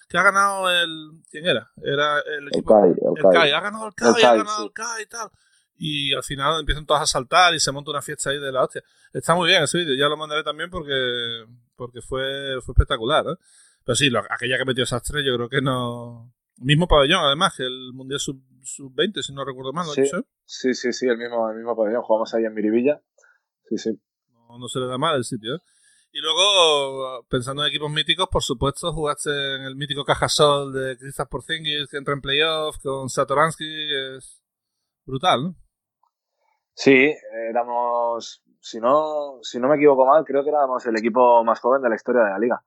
que 0.08 0.16
ha 0.16 0.22
ganado 0.22 0.70
el... 0.70 1.22
¿Quién 1.30 1.44
era? 1.44 1.70
Era 1.82 2.20
el 2.20 2.48
equipo... 2.48 2.86
El 2.86 3.22
CAI, 3.30 3.50
ha 3.50 3.60
ganado 3.60 3.86
el 3.88 3.94
CAI, 3.94 4.22
ha 4.22 4.34
ganado 4.36 4.64
el 4.64 4.72
CAI 4.72 5.02
y 5.02 5.06
tal. 5.06 5.28
Y 5.78 6.12
al 6.12 6.24
final 6.24 6.60
empiezan 6.60 6.84
todos 6.84 7.00
a 7.00 7.06
saltar 7.06 7.54
y 7.54 7.60
se 7.60 7.70
monta 7.72 7.92
una 7.92 8.02
fiesta 8.02 8.30
ahí 8.30 8.38
de 8.38 8.50
la 8.50 8.64
hostia. 8.64 8.82
Está 9.12 9.34
muy 9.34 9.48
bien 9.48 9.62
ese 9.62 9.78
vídeo, 9.78 9.94
ya 9.94 10.08
lo 10.08 10.16
mandaré 10.16 10.42
también 10.42 10.70
porque 10.70 11.46
porque 11.78 12.02
fue, 12.02 12.60
fue 12.60 12.72
espectacular, 12.72 13.24
¿eh? 13.26 13.36
Pero 13.84 13.96
sí, 13.96 14.10
aquella 14.28 14.58
que 14.58 14.64
metió 14.66 14.84
Sastre 14.84 15.24
yo 15.24 15.34
creo 15.36 15.48
que 15.48 15.62
no... 15.62 16.34
Mismo 16.56 16.88
pabellón, 16.88 17.24
además, 17.24 17.54
que 17.56 17.62
el 17.62 17.92
Mundial 17.94 18.18
Sub-20, 18.18 19.22
si 19.22 19.32
no 19.32 19.44
recuerdo 19.44 19.72
mal, 19.72 19.86
¿no? 19.86 19.92
Sí, 19.92 20.02
sí, 20.44 20.74
sí, 20.74 20.92
sí, 20.92 21.06
el 21.06 21.16
mismo, 21.16 21.48
el 21.48 21.56
mismo 21.56 21.76
pabellón. 21.76 22.02
Jugamos 22.02 22.34
ahí 22.34 22.44
en 22.44 22.52
Miribilla. 22.52 23.00
Sí, 23.68 23.78
sí. 23.78 23.90
No, 24.32 24.58
no 24.58 24.66
se 24.66 24.80
le 24.80 24.86
da 24.86 24.98
mal 24.98 25.16
el 25.16 25.24
sitio, 25.24 25.54
¿eh? 25.54 25.60
Y 26.10 26.20
luego, 26.20 27.24
pensando 27.28 27.62
en 27.62 27.68
equipos 27.68 27.92
míticos, 27.92 28.28
por 28.28 28.42
supuesto, 28.42 28.92
jugaste 28.92 29.30
en 29.30 29.62
el 29.62 29.76
mítico 29.76 30.04
Cajasol 30.04 30.72
de 30.72 30.96
Kristaps 30.98 31.30
Porzingis, 31.30 31.88
que 31.88 31.98
entra 31.98 32.14
en 32.14 32.20
playoff, 32.20 32.78
con 32.82 33.08
Satoransky, 33.08 33.94
es 34.16 34.42
brutal, 35.04 35.44
¿no? 35.44 35.56
Sí, 36.78 37.12
éramos, 37.50 38.44
si 38.60 38.78
no, 38.78 39.40
si 39.42 39.58
no 39.58 39.66
me 39.66 39.74
equivoco 39.74 40.06
mal, 40.06 40.24
creo 40.24 40.44
que 40.44 40.50
éramos 40.50 40.86
el 40.86 40.96
equipo 40.96 41.42
más 41.42 41.58
joven 41.58 41.82
de 41.82 41.88
la 41.88 41.96
historia 41.96 42.22
de 42.22 42.30
la 42.30 42.38
liga. 42.38 42.62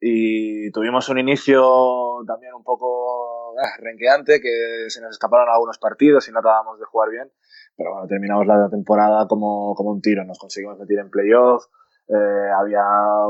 Y 0.00 0.72
tuvimos 0.72 1.08
un 1.10 1.20
inicio 1.20 2.24
también 2.26 2.54
un 2.54 2.64
poco 2.64 3.54
eh, 3.56 3.80
renqueante, 3.80 4.40
que 4.40 4.86
se 4.88 5.00
nos 5.00 5.12
escaparon 5.12 5.48
algunos 5.48 5.78
partidos 5.78 6.26
y 6.26 6.32
no 6.32 6.40
acabamos 6.40 6.80
de 6.80 6.86
jugar 6.86 7.10
bien. 7.10 7.30
Pero 7.76 7.92
bueno, 7.92 8.08
terminamos 8.08 8.48
la 8.48 8.68
temporada 8.68 9.28
como, 9.28 9.76
como 9.76 9.92
un 9.92 10.00
tiro, 10.00 10.24
nos 10.24 10.40
conseguimos 10.40 10.76
meter 10.80 10.98
en 10.98 11.10
playoff 11.10 11.66
eh, 12.08 12.50
había 12.58 12.82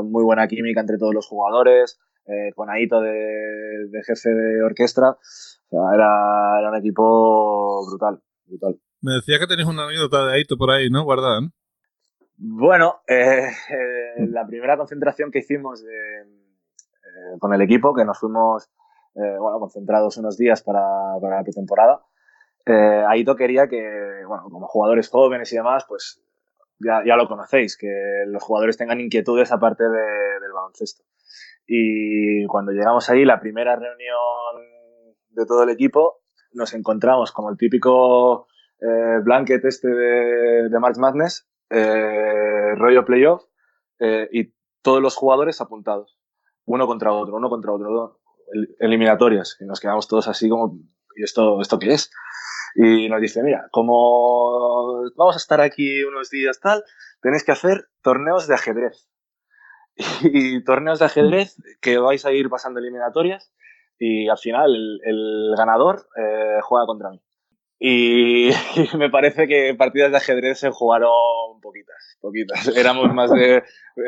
muy 0.03 0.23
buena 0.23 0.47
química 0.47 0.81
entre 0.81 0.97
todos 0.97 1.13
los 1.13 1.27
jugadores, 1.27 1.99
eh, 2.25 2.51
con 2.55 2.71
Aito 2.71 3.01
de, 3.01 4.01
jefe 4.03 4.29
de 4.29 4.63
orquesta. 4.63 5.15
era, 5.71 6.59
era, 6.59 6.69
un 6.71 6.75
equipo 6.77 7.85
brutal, 7.87 8.19
brutal. 8.47 8.79
Me 9.03 9.15
decía 9.15 9.37
que 9.37 9.47
tenéis 9.47 9.67
una 9.67 9.83
anécdota 9.83 10.25
de 10.25 10.35
Aito 10.35 10.55
por 10.57 10.71
ahí, 10.71 10.89
¿no? 10.89 11.03
Guardada, 11.03 11.41
Bueno, 12.37 13.01
eh, 13.05 13.49
la 14.29 14.47
primera 14.47 14.77
concentración 14.77 15.29
que 15.29 15.39
hicimos 15.39 15.83
con 17.37 17.53
el 17.53 17.61
equipo, 17.61 17.93
que 17.93 18.05
nos 18.05 18.17
fuimos 18.17 18.71
bueno, 19.13 19.59
concentrados 19.59 20.15
unos 20.17 20.37
días 20.37 20.63
para, 20.63 20.81
para 21.21 21.35
la 21.35 21.43
pretemporada, 21.43 22.01
Aito 23.09 23.35
quería 23.35 23.67
que, 23.67 24.23
bueno, 24.25 24.45
como 24.49 24.67
jugadores 24.67 25.09
jóvenes 25.09 25.51
y 25.51 25.57
demás, 25.57 25.83
pues 25.85 26.21
ya, 26.79 27.03
ya, 27.05 27.17
lo 27.17 27.27
conocéis, 27.27 27.77
que 27.77 28.23
los 28.27 28.41
jugadores 28.41 28.77
tengan 28.77 29.01
inquietudes 29.01 29.51
aparte 29.51 29.83
de, 29.83 30.39
del 30.39 30.51
baloncesto. 30.53 31.03
Y 31.67 32.45
cuando 32.47 32.71
llegamos 32.71 33.09
ahí, 33.09 33.25
la 33.25 33.41
primera 33.41 33.75
reunión 33.75 34.15
de 35.29 35.45
todo 35.45 35.63
el 35.63 35.71
equipo, 35.71 36.21
nos 36.53 36.73
encontramos 36.73 37.33
como 37.33 37.49
el 37.49 37.57
típico 37.57 38.47
eh, 38.83 39.19
blanket 39.23 39.63
este 39.65 39.87
de, 39.87 40.69
de 40.69 40.79
March 40.79 40.97
Madness, 40.97 41.47
eh, 41.69 42.75
rollo 42.75 43.05
playoff, 43.05 43.43
eh, 43.99 44.27
y 44.31 44.53
todos 44.81 45.01
los 45.01 45.15
jugadores 45.15 45.61
apuntados, 45.61 46.19
uno 46.65 46.85
contra 46.87 47.11
otro, 47.13 47.35
uno 47.37 47.49
contra 47.49 47.71
otro, 47.71 48.19
eliminatorias, 48.79 49.57
y 49.59 49.65
nos 49.65 49.79
quedamos 49.79 50.07
todos 50.07 50.27
así 50.27 50.49
como, 50.49 50.77
¿y 51.15 51.23
esto, 51.23 51.61
esto 51.61 51.79
qué 51.79 51.93
es? 51.93 52.11
y 52.75 53.07
nos 53.09 53.21
dice, 53.21 53.43
mira, 53.43 53.67
como 53.71 55.03
vamos 55.15 55.35
a 55.35 55.37
estar 55.37 55.61
aquí 55.61 56.03
unos 56.03 56.29
días 56.29 56.59
tal, 56.59 56.83
tenéis 57.21 57.43
que 57.43 57.51
hacer 57.51 57.87
torneos 58.01 58.47
de 58.47 58.55
ajedrez. 58.55 59.09
Y, 60.23 60.63
torneos 60.63 60.97
de 60.97 61.05
ajedrez 61.05 61.55
que 61.79 61.99
vais 61.99 62.25
a 62.25 62.31
ir 62.31 62.49
pasando 62.49 62.79
eliminatorias 62.79 63.53
y 63.99 64.27
al 64.27 64.39
final 64.39 64.99
el, 65.03 65.53
ganador 65.55 66.07
eh, 66.17 66.59
juega 66.63 66.87
contra 66.87 67.11
mí. 67.11 67.21
Y, 67.85 68.49
me 68.97 69.09
parece 69.09 69.45
que 69.45 69.75
partidas 69.75 70.11
de 70.11 70.17
ajedrez 70.17 70.57
se 70.57 70.71
jugaron 70.71 71.59
poquitas, 71.61 72.17
poquitas. 72.21 72.65
Éramos 72.77 73.13
más 73.13 73.29
de, 73.29 73.61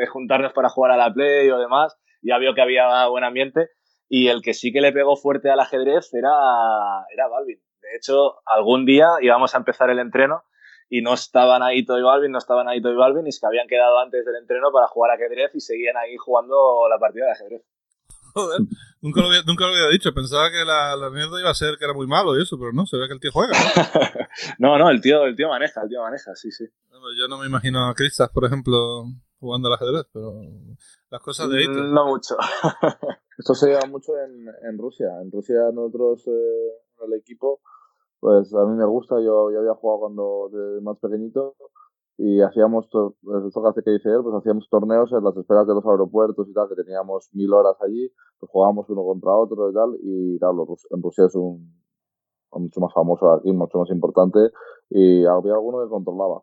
juntarnos 0.08 0.54
para 0.54 0.70
jugar 0.70 0.92
a 0.92 0.96
la 0.96 1.12
play 1.12 1.50
o 1.50 1.58
demás. 1.58 1.94
Ya 2.22 2.38
vio 2.38 2.54
que 2.54 2.62
había 2.62 3.06
buen 3.08 3.22
ambiente. 3.22 3.68
Y 4.08 4.28
el 4.28 4.40
que 4.40 4.54
sí 4.54 4.72
que 4.72 4.80
le 4.80 4.92
pegó 4.92 5.16
fuerte 5.16 5.50
al 5.50 5.60
ajedrez 5.60 6.14
era, 6.14 6.30
era 7.12 7.28
Balvin. 7.28 7.60
De 7.82 7.96
hecho, 7.96 8.36
algún 8.46 8.86
día 8.86 9.08
íbamos 9.20 9.54
a 9.54 9.58
empezar 9.58 9.90
el 9.90 9.98
entreno 9.98 10.42
y 10.88 11.02
no 11.02 11.12
estaban 11.12 11.62
ahí 11.62 11.84
Toy 11.84 12.02
Balvin, 12.02 12.32
no 12.32 12.38
estaban 12.38 12.68
ahí 12.68 12.80
Toy 12.80 12.94
Balvin, 12.94 13.26
y 13.26 13.28
es 13.28 13.40
que 13.40 13.46
habían 13.46 13.66
quedado 13.66 13.98
antes 13.98 14.24
del 14.24 14.36
entreno 14.36 14.70
para 14.72 14.86
jugar 14.86 15.10
ajedrez 15.10 15.54
y 15.54 15.60
seguían 15.60 15.96
ahí 15.96 16.16
jugando 16.16 16.88
la 16.88 16.98
partida 16.98 17.26
de 17.26 17.32
ajedrez. 17.32 17.62
Joder, 18.36 18.60
nunca 19.00 19.22
lo 19.22 19.28
había, 19.28 19.40
nunca 19.46 19.64
lo 19.64 19.72
había 19.72 19.88
dicho. 19.88 20.12
Pensaba 20.12 20.50
que 20.50 20.62
la, 20.62 20.94
la 20.94 21.08
mierda 21.08 21.40
iba 21.40 21.48
a 21.48 21.54
ser 21.54 21.78
que 21.78 21.86
era 21.86 21.94
muy 21.94 22.06
malo 22.06 22.36
y 22.36 22.42
eso, 22.42 22.58
pero 22.58 22.70
no, 22.70 22.84
se 22.84 22.98
ve 22.98 23.08
que 23.08 23.14
el 23.14 23.20
tío 23.20 23.32
juega. 23.32 23.54
¿no? 24.58 24.76
no, 24.78 24.90
el 24.90 25.00
tío, 25.00 25.24
el 25.24 25.34
tío 25.34 25.48
maneja, 25.48 25.80
el 25.80 25.88
tío 25.88 26.02
maneja, 26.02 26.34
sí, 26.34 26.52
sí. 26.52 26.66
yo 27.18 27.28
no 27.28 27.38
me 27.38 27.46
imagino 27.46 27.88
a 27.88 27.94
Cristas, 27.94 28.28
por 28.28 28.44
ejemplo, 28.44 29.06
jugando 29.40 29.68
al 29.68 29.74
ajedrez, 29.74 30.06
pero 30.12 30.34
las 31.08 31.22
cosas 31.22 31.48
de 31.48 31.66
mm, 31.66 31.94
No 31.94 32.08
mucho. 32.08 32.36
Esto 33.38 33.54
se 33.54 33.68
lleva 33.68 33.86
mucho 33.88 34.12
en, 34.18 34.48
en 34.68 34.76
Rusia. 34.76 35.08
En 35.22 35.30
Rusia 35.30 35.56
nosotros, 35.72 36.26
eh, 36.26 37.06
el 37.06 37.14
equipo, 37.14 37.62
pues 38.20 38.52
a 38.52 38.66
mí 38.66 38.76
me 38.76 38.84
gusta. 38.84 39.14
Yo, 39.16 39.50
yo 39.50 39.60
había 39.60 39.74
jugado 39.74 40.00
cuando 40.00 40.50
de 40.52 40.82
más 40.82 40.98
pequeñito 40.98 41.56
y 42.18 42.40
hacíamos, 42.40 42.86
esto 42.86 43.62
que 43.62 43.68
hace 43.68 43.82
que 43.82 43.90
dice 43.90 44.08
él, 44.08 44.20
pues 44.22 44.34
hacíamos 44.36 44.68
torneos 44.70 45.12
en 45.12 45.22
las 45.22 45.36
esperas 45.36 45.66
de 45.66 45.74
los 45.74 45.84
aeropuertos 45.84 46.48
y 46.48 46.52
tal, 46.54 46.68
que 46.68 46.74
teníamos 46.74 47.28
mil 47.32 47.52
horas 47.52 47.76
allí, 47.80 48.10
pues 48.38 48.50
jugábamos 48.50 48.88
uno 48.88 49.04
contra 49.04 49.32
otro 49.32 49.70
y 49.70 49.74
tal, 49.74 49.96
y 50.02 50.38
claro, 50.38 50.66
en 50.90 51.02
Rusia 51.02 51.26
es 51.26 51.34
un 51.34 51.84
mucho 52.52 52.80
más 52.80 52.92
famoso 52.94 53.30
aquí, 53.32 53.52
mucho 53.52 53.78
más 53.78 53.90
importante, 53.90 54.38
y 54.88 55.26
había 55.26 55.52
alguno 55.52 55.82
que 55.82 55.90
controlaba. 55.90 56.42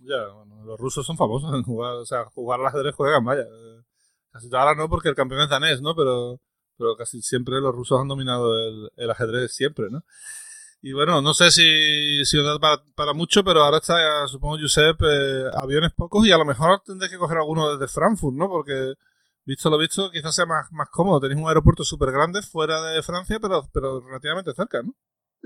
Ya, 0.00 0.34
bueno, 0.34 0.64
los 0.64 0.80
rusos 0.80 1.06
son 1.06 1.16
famosos 1.16 1.54
en 1.54 1.62
jugar, 1.62 1.94
o 1.94 2.04
sea, 2.04 2.24
jugar 2.34 2.58
al 2.58 2.66
ajedrez 2.66 2.94
juegan, 2.96 3.24
vaya. 3.24 3.44
Casi 4.32 4.48
ahora 4.52 4.74
no, 4.74 4.88
porque 4.88 5.08
el 5.08 5.14
campeón 5.14 5.42
es 5.42 5.48
danés, 5.48 5.80
¿no? 5.80 5.94
Pero, 5.94 6.40
pero 6.76 6.96
casi 6.96 7.22
siempre 7.22 7.60
los 7.60 7.72
rusos 7.72 8.00
han 8.00 8.08
dominado 8.08 8.50
el 8.96 9.10
ajedrez 9.10 9.54
siempre, 9.54 9.90
¿no? 9.90 10.02
Y 10.84 10.92
bueno, 10.92 11.22
no 11.22 11.32
sé 11.32 11.52
si, 11.52 12.24
si 12.24 12.42
da 12.42 12.58
para, 12.58 12.82
para, 12.96 13.12
mucho, 13.12 13.44
pero 13.44 13.62
ahora 13.62 13.76
está, 13.76 14.26
supongo, 14.26 14.58
Josep, 14.60 15.00
eh, 15.02 15.50
aviones 15.54 15.92
pocos 15.92 16.26
y 16.26 16.32
a 16.32 16.36
lo 16.36 16.44
mejor 16.44 16.80
tendré 16.84 17.08
que 17.08 17.18
coger 17.18 17.38
alguno 17.38 17.76
desde 17.76 17.86
Frankfurt, 17.86 18.34
¿no? 18.34 18.48
Porque, 18.48 18.94
visto 19.44 19.70
lo 19.70 19.78
visto, 19.78 20.10
quizás 20.10 20.34
sea 20.34 20.44
más, 20.44 20.72
más 20.72 20.88
cómodo. 20.90 21.20
Tenéis 21.20 21.40
un 21.40 21.46
aeropuerto 21.46 21.84
súper 21.84 22.10
grande 22.10 22.42
fuera 22.42 22.82
de 22.82 23.00
Francia, 23.04 23.38
pero, 23.40 23.68
pero 23.72 24.00
relativamente 24.00 24.52
cerca, 24.54 24.82
¿no? 24.82 24.92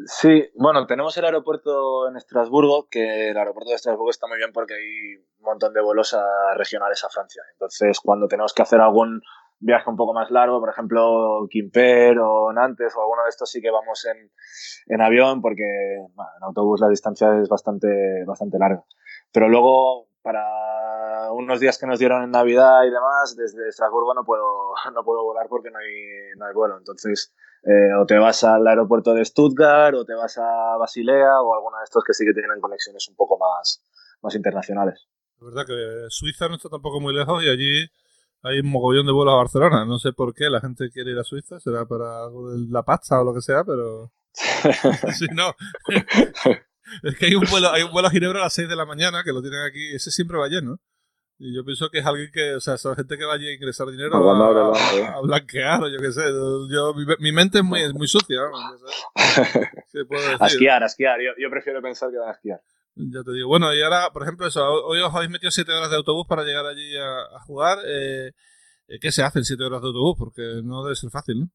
Sí, 0.06 0.50
bueno, 0.54 0.86
tenemos 0.86 1.16
el 1.18 1.24
aeropuerto 1.26 2.08
en 2.08 2.16
Estrasburgo, 2.16 2.88
que 2.90 3.30
el 3.30 3.36
aeropuerto 3.36 3.70
de 3.70 3.76
Estrasburgo 3.76 4.10
está 4.10 4.26
muy 4.26 4.38
bien 4.38 4.52
porque 4.52 4.74
hay 4.74 5.16
un 5.16 5.44
montón 5.44 5.74
de 5.74 5.82
vuelos 5.82 6.14
a 6.14 6.54
regionales 6.54 7.04
a 7.04 7.10
Francia. 7.10 7.42
Entonces, 7.52 8.00
cuando 8.00 8.26
tenemos 8.26 8.54
que 8.54 8.62
hacer 8.62 8.80
algún 8.80 9.22
viaje 9.58 9.88
un 9.88 9.96
poco 9.96 10.12
más 10.12 10.30
largo, 10.30 10.60
por 10.60 10.70
ejemplo, 10.70 11.46
Quimper 11.50 12.18
o 12.18 12.52
Nantes 12.52 12.94
o 12.96 13.00
alguno 13.00 13.22
de 13.24 13.30
estos 13.30 13.50
sí 13.50 13.60
que 13.60 13.70
vamos 13.70 14.04
en, 14.06 14.30
en 14.86 15.00
avión 15.00 15.40
porque 15.40 15.64
en 15.64 16.42
autobús 16.42 16.80
la 16.80 16.88
distancia 16.88 17.38
es 17.40 17.48
bastante, 17.48 18.24
bastante 18.26 18.58
larga. 18.58 18.84
Pero 19.32 19.48
luego, 19.48 20.08
para 20.22 21.30
unos 21.32 21.60
días 21.60 21.78
que 21.78 21.86
nos 21.86 21.98
dieron 21.98 22.22
en 22.22 22.30
Navidad 22.30 22.84
y 22.84 22.90
demás, 22.90 23.36
desde 23.36 23.68
Estrasburgo 23.68 24.14
no 24.14 24.24
puedo, 24.24 24.44
no 24.94 25.04
puedo 25.04 25.24
volar 25.24 25.46
porque 25.48 25.70
no 25.70 25.78
hay, 25.78 26.38
no 26.38 26.46
hay 26.46 26.54
vuelo. 26.54 26.78
Entonces, 26.78 27.34
eh, 27.62 27.94
o 28.00 28.06
te 28.06 28.18
vas 28.18 28.44
al 28.44 28.66
aeropuerto 28.66 29.14
de 29.14 29.24
Stuttgart 29.24 29.94
o 29.94 30.04
te 30.04 30.14
vas 30.14 30.38
a 30.38 30.76
Basilea 30.78 31.40
o 31.40 31.54
alguno 31.54 31.78
de 31.78 31.84
estos 31.84 32.04
que 32.04 32.14
sí 32.14 32.24
que 32.24 32.32
tienen 32.32 32.60
conexiones 32.60 33.08
un 33.08 33.16
poco 33.16 33.38
más, 33.38 33.84
más 34.22 34.34
internacionales. 34.34 35.08
Es 35.36 35.44
verdad 35.44 35.66
que 35.66 36.06
Suiza 36.08 36.48
no 36.48 36.54
está 36.54 36.68
tampoco 36.68 37.00
muy 37.00 37.14
lejos 37.14 37.42
y 37.42 37.50
allí 37.50 37.90
hay 38.42 38.60
un 38.60 38.70
mogollón 38.70 39.06
de 39.06 39.12
vuelos 39.12 39.34
a 39.34 39.38
Barcelona. 39.38 39.84
No 39.84 39.98
sé 39.98 40.12
por 40.12 40.34
qué 40.34 40.50
la 40.50 40.60
gente 40.60 40.90
quiere 40.90 41.12
ir 41.12 41.18
a 41.18 41.24
Suiza, 41.24 41.60
será 41.60 41.86
para 41.86 42.24
algo 42.24 42.52
de 42.52 42.70
la 42.70 42.82
pasta 42.82 43.20
o 43.20 43.24
lo 43.24 43.34
que 43.34 43.40
sea, 43.40 43.64
pero. 43.64 44.12
sí, 45.18 45.26
no. 45.32 45.54
es 47.02 47.16
que 47.16 47.26
hay 47.26 47.34
un 47.34 47.44
vuelo, 47.50 47.70
hay 47.70 47.82
un 47.82 47.92
vuelo 47.92 48.08
a 48.08 48.10
Ginebra 48.10 48.40
a 48.40 48.44
las 48.44 48.52
6 48.52 48.68
de 48.68 48.76
la 48.76 48.86
mañana 48.86 49.22
que 49.24 49.32
lo 49.32 49.40
tienen 49.40 49.62
aquí, 49.62 49.94
ese 49.94 50.10
siempre 50.10 50.38
va 50.38 50.48
lleno. 50.48 50.78
Y 51.38 51.54
yo 51.54 51.64
pienso 51.64 51.90
que 51.90 51.98
es 51.98 52.06
alguien 52.06 52.30
que, 52.32 52.54
o 52.54 52.60
sea, 52.60 52.74
esa 52.74 52.94
gente 52.94 53.18
que 53.18 53.26
vaya 53.26 53.46
a 53.46 53.52
ingresar 53.52 53.86
dinero 53.88 54.16
a, 54.16 55.20
blanquear 55.20 55.82
o 55.82 55.88
yo 55.88 55.98
qué 55.98 56.10
sé. 56.10 56.22
Yo, 56.70 56.94
mi, 57.18 57.30
mente 57.30 57.58
es 57.58 57.64
muy, 57.64 57.82
es 57.82 57.92
muy 57.92 58.08
sucia. 58.08 58.40
A 60.40 60.46
esquiar, 60.46 60.82
a 60.82 60.86
esquiar. 60.86 61.20
Yo, 61.20 61.32
yo 61.38 61.50
prefiero 61.50 61.80
pensar 61.80 62.10
que 62.10 62.18
van 62.18 62.28
a 62.28 62.32
esquiar. 62.32 62.60
Ya 62.98 63.22
te 63.22 63.32
digo. 63.32 63.48
Bueno, 63.48 63.74
y 63.74 63.82
ahora, 63.82 64.08
por 64.10 64.22
ejemplo, 64.22 64.46
eso, 64.46 64.64
hoy 64.86 65.00
os 65.02 65.14
habéis 65.14 65.30
metido 65.30 65.50
7 65.50 65.70
horas 65.70 65.90
de 65.90 65.96
autobús 65.96 66.26
para 66.26 66.44
llegar 66.44 66.64
allí 66.64 66.96
a, 66.96 67.38
jugar. 67.40 67.78
Eh, 67.86 68.32
eh, 68.88 68.98
¿Qué 68.98 69.12
se 69.12 69.22
hace 69.22 69.40
en 69.40 69.44
7 69.44 69.62
horas 69.64 69.82
de 69.82 69.88
autobús? 69.88 70.16
Porque 70.18 70.62
no 70.64 70.82
debe 70.82 70.96
ser 70.96 71.10
fácil, 71.10 71.40
¿no? 71.40 71.46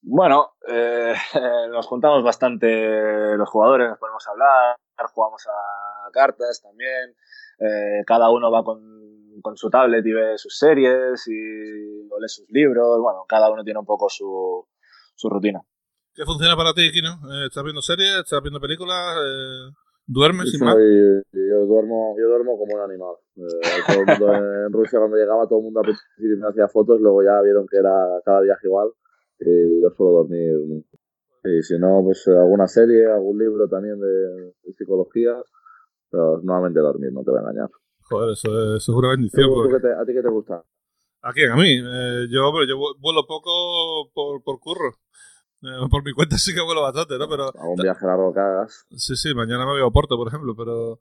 Bueno, 0.00 0.54
eh, 0.66 1.14
nos 1.70 1.86
juntamos 1.86 2.24
bastante 2.24 3.36
los 3.36 3.48
jugadores, 3.50 3.90
nos 3.90 3.98
ponemos 3.98 4.26
a 4.26 4.30
hablar, 4.30 4.76
jugamos 5.12 5.46
a 5.46 6.10
cartas 6.12 6.62
también. 6.62 7.14
cada 8.06 8.30
uno 8.30 8.50
va 8.50 8.64
con, 8.64 8.80
con, 9.42 9.58
su 9.58 9.68
tablet 9.68 10.04
y 10.06 10.12
ve 10.12 10.38
sus 10.38 10.56
series 10.56 11.28
y 11.28 11.32
lee 11.32 12.28
sus 12.28 12.46
libros. 12.48 13.00
Bueno, 13.02 13.26
cada 13.28 13.50
uno 13.50 13.62
tiene 13.62 13.80
un 13.80 13.86
poco 13.86 14.08
su, 14.08 14.66
su 15.14 15.28
rutina. 15.28 15.60
¿Qué 16.14 16.24
funciona 16.24 16.56
para 16.56 16.72
ti, 16.72 16.90
Kino? 16.90 17.20
¿Estás 17.44 17.64
viendo 17.64 17.82
series? 17.82 18.20
¿Estás 18.20 18.40
viendo 18.40 18.60
películas? 18.60 19.18
¿Duermes 20.12 20.50
sin 20.50 20.64
más? 20.64 20.74
Yo 20.74 21.66
duermo, 21.66 22.16
yo 22.18 22.26
duermo 22.26 22.58
como 22.58 22.74
un 22.74 22.80
animal. 22.80 23.14
Eh, 23.36 23.78
todo 23.86 24.00
el 24.00 24.06
mundo 24.06 24.34
en 24.66 24.72
Rusia 24.72 24.98
cuando 24.98 25.16
llegaba 25.16 25.46
todo 25.46 25.60
el 25.60 25.66
mundo 25.66 25.82
principio 25.82 26.36
me 26.36 26.48
hacía 26.48 26.66
fotos, 26.66 27.00
luego 27.00 27.22
ya 27.22 27.40
vieron 27.42 27.64
que 27.70 27.76
era 27.76 27.94
cada 28.24 28.40
viaje 28.40 28.66
igual 28.66 28.90
y 29.38 29.80
yo 29.80 29.90
suelo 29.90 30.12
dormir. 30.24 30.82
Y 31.44 31.62
si 31.62 31.78
no, 31.78 32.02
pues 32.02 32.26
alguna 32.26 32.66
serie, 32.66 33.06
algún 33.06 33.38
libro 33.38 33.68
también 33.68 34.00
de, 34.00 34.52
psicología, 34.76 35.40
pero 36.10 36.40
nuevamente 36.42 36.80
dormir, 36.80 37.12
no 37.12 37.22
te 37.22 37.30
voy 37.30 37.38
a 37.38 37.42
engañar. 37.42 37.70
Joder, 38.02 38.32
eso, 38.32 38.76
es 38.76 38.88
una 38.88 39.10
bendición. 39.10 39.48
¿A 39.96 40.04
ti 40.04 40.12
qué 40.12 40.22
te 40.22 40.28
gusta? 40.28 40.64
¿A 41.22 41.32
quién? 41.32 41.52
A 41.52 41.56
mí. 41.56 41.78
Eh, 41.78 42.26
yo, 42.28 42.50
yo 42.66 42.76
vuelo 42.98 43.26
poco 43.28 44.10
por, 44.12 44.42
por 44.42 44.58
curro. 44.58 44.90
Eh, 45.62 45.88
por 45.90 46.04
mi 46.04 46.12
cuenta 46.12 46.36
sí 46.38 46.54
que 46.54 46.62
vuelo 46.62 46.82
bastante, 46.82 47.18
¿no? 47.18 47.28
Pero, 47.28 47.52
a 47.56 47.68
un 47.68 47.76
viaje 47.76 48.06
largo 48.06 48.32
que 48.32 48.40
hagas. 48.40 48.86
Sí, 48.90 49.16
sí, 49.16 49.34
mañana 49.34 49.64
me 49.66 49.72
voy 49.72 49.86
a 49.86 49.90
Porto, 49.90 50.16
por 50.16 50.28
ejemplo, 50.28 50.54
pero, 50.56 50.98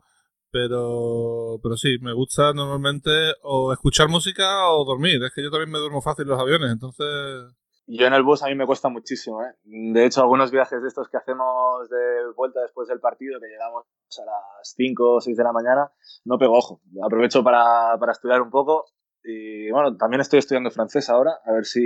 pero, 0.52 1.60
pero 1.62 1.78
sí, 1.78 1.98
me 2.02 2.13
gusta 2.13 2.54
normalmente 2.54 3.12
o 3.43 3.72
escuchar 3.74 4.10
música 4.10 4.69
o 4.69 4.86
dormir. 4.86 5.24
Es 5.24 5.34
que 5.34 5.43
yo 5.43 5.52
también 5.52 5.72
me 5.72 5.80
duermo 5.80 6.02
fácil 6.02 6.24
en 6.24 6.30
los 6.30 6.39
aviones, 6.39 6.72
entonces... 6.72 7.56
Yo 7.91 8.06
en 8.06 8.13
el 8.13 8.22
bus 8.22 8.43
a 8.43 8.48
mí 8.48 8.54
me 8.54 8.67
cuesta 8.67 8.88
muchísimo, 8.88 9.41
¿eh? 9.41 9.52
De 9.63 10.06
hecho, 10.06 10.22
algunos 10.22 10.52
viajes 10.52 10.80
de 10.80 10.88
estos 10.88 11.10
que 11.10 11.17
hacemos 11.17 11.89
de 11.89 12.32
vuelta 12.36 12.62
después 12.62 12.88
del 12.88 13.00
partido, 13.00 13.39
que 13.39 13.48
llegamos 13.48 13.84
a 14.15 14.26
las 14.26 14.76
5 14.76 15.15
o 15.15 15.19
6 15.19 15.36
de 15.36 15.43
la 15.43 15.52
mañana, 15.52 15.91
no 16.24 16.38
pego 16.38 16.56
ojo. 16.56 16.82
Aprovecho 17.04 17.43
para, 17.43 17.98
para 17.98 18.12
estudiar 18.12 18.43
un 18.43 18.52
poco 18.52 18.86
y 19.24 19.72
bueno, 19.72 19.98
también 19.98 20.22
estoy 20.22 20.39
estudiando 20.39 20.72
francés 20.72 21.10
ahora, 21.10 21.39
a 21.45 21.52
ver 21.52 21.65
si 21.65 21.82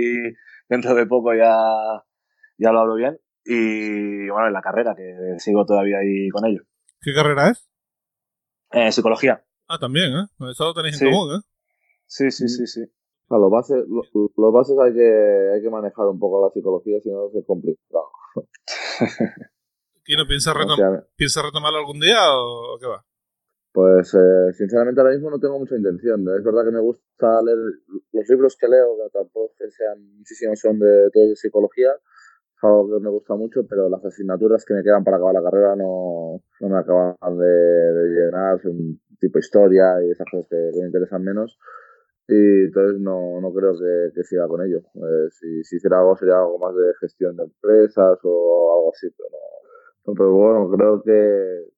dentro 0.68 0.94
de 0.94 1.06
poco 1.06 1.34
ya 1.34 2.04
ya 2.58 2.72
lo 2.72 2.80
hablo 2.80 2.94
bien. 2.94 3.18
Y 3.44 4.28
bueno, 4.30 4.46
en 4.46 4.52
la 4.52 4.62
carrera, 4.62 4.94
que 4.96 5.36
sigo 5.38 5.66
todavía 5.66 5.98
ahí 5.98 6.28
con 6.30 6.46
ello. 6.46 6.62
¿Qué 7.00 7.12
carrera 7.12 7.50
es? 7.50 7.68
Eh, 8.72 8.90
psicología. 8.90 9.44
Ah, 9.68 9.78
también, 9.78 10.12
¿eh? 10.12 10.26
Eso 10.50 10.64
lo 10.64 10.74
tenéis 10.74 11.00
en 11.00 11.10
común, 11.10 11.36
¿eh? 11.36 11.40
Sí, 12.06 12.30
sí, 12.30 12.48
sí, 12.48 12.66
sí. 12.66 12.80
O 13.28 13.38
los 13.38 13.50
bases, 13.50 13.84
los 13.88 14.52
bases 14.52 14.76
hay 14.78 14.92
que, 14.92 15.50
hay 15.54 15.62
que 15.62 15.70
manejar 15.70 16.06
un 16.06 16.18
poco 16.18 16.44
la 16.44 16.52
psicología, 16.52 17.00
si 17.00 17.10
no 17.10 17.26
es 17.26 17.46
complicado. 17.46 18.08
¿Y 20.06 20.16
no 20.16 20.26
piensa, 20.26 20.52
retom 20.52 20.78
piensa 21.16 21.40
retomarlo 21.42 21.78
algún 21.78 21.98
día 21.98 22.20
o 22.36 22.78
qué 22.78 22.86
va? 22.86 23.04
Pues 23.72 24.14
eh, 24.14 24.52
sinceramente 24.52 25.00
ahora 25.00 25.14
mismo 25.14 25.30
no 25.30 25.40
tengo 25.40 25.58
mucha 25.58 25.74
intención. 25.74 26.20
Es 26.36 26.44
verdad 26.44 26.64
que 26.64 26.70
me 26.70 26.80
gusta 26.80 27.42
leer 27.42 27.58
los 28.12 28.28
libros 28.28 28.56
que 28.56 28.68
leo, 28.68 28.96
que 28.96 29.10
tampoco 29.10 29.52
sean 29.68 30.16
muchísimos, 30.16 30.60
son 30.60 30.78
de 30.78 31.10
todo 31.12 31.28
de 31.28 31.36
psicología, 31.36 31.90
algo 32.64 32.96
que 32.96 33.02
me 33.02 33.10
gusta 33.10 33.34
mucho, 33.34 33.66
pero 33.68 33.88
las 33.88 34.04
asignaturas 34.04 34.64
que 34.64 34.74
me 34.74 34.82
quedan 34.82 35.04
para 35.04 35.16
acabar 35.16 35.34
la 35.34 35.42
carrera 35.42 35.76
no, 35.76 36.40
no 36.60 36.68
me 36.68 36.78
acaban 36.78 37.38
de, 37.38 37.46
de 37.46 38.08
llenar, 38.10 38.60
son 38.60 39.00
tipo 39.20 39.38
historia 39.38 40.02
y 40.04 40.10
esas 40.10 40.26
cosas 40.30 40.48
que, 40.48 40.70
me 40.80 40.86
interesan 40.86 41.22
menos. 41.22 41.58
Y 42.26 42.64
entonces 42.66 43.00
no, 43.00 43.40
no 43.40 43.52
creo 43.52 43.72
que, 43.72 44.14
que 44.14 44.24
siga 44.24 44.48
con 44.48 44.62
ello. 44.64 44.78
Eh, 44.78 45.28
si, 45.30 45.62
si 45.64 45.76
hiciera 45.76 46.00
algo 46.00 46.16
sería 46.16 46.38
algo 46.38 46.58
más 46.58 46.74
de 46.74 46.94
gestión 47.00 47.36
de 47.36 47.44
empresas 47.44 48.18
o 48.22 48.72
algo 48.74 48.90
así, 48.92 49.08
pero 49.16 49.28
no. 49.30 50.14
Pero 50.14 50.32
bueno, 50.32 50.70
creo 50.70 51.02
que, 51.02 51.74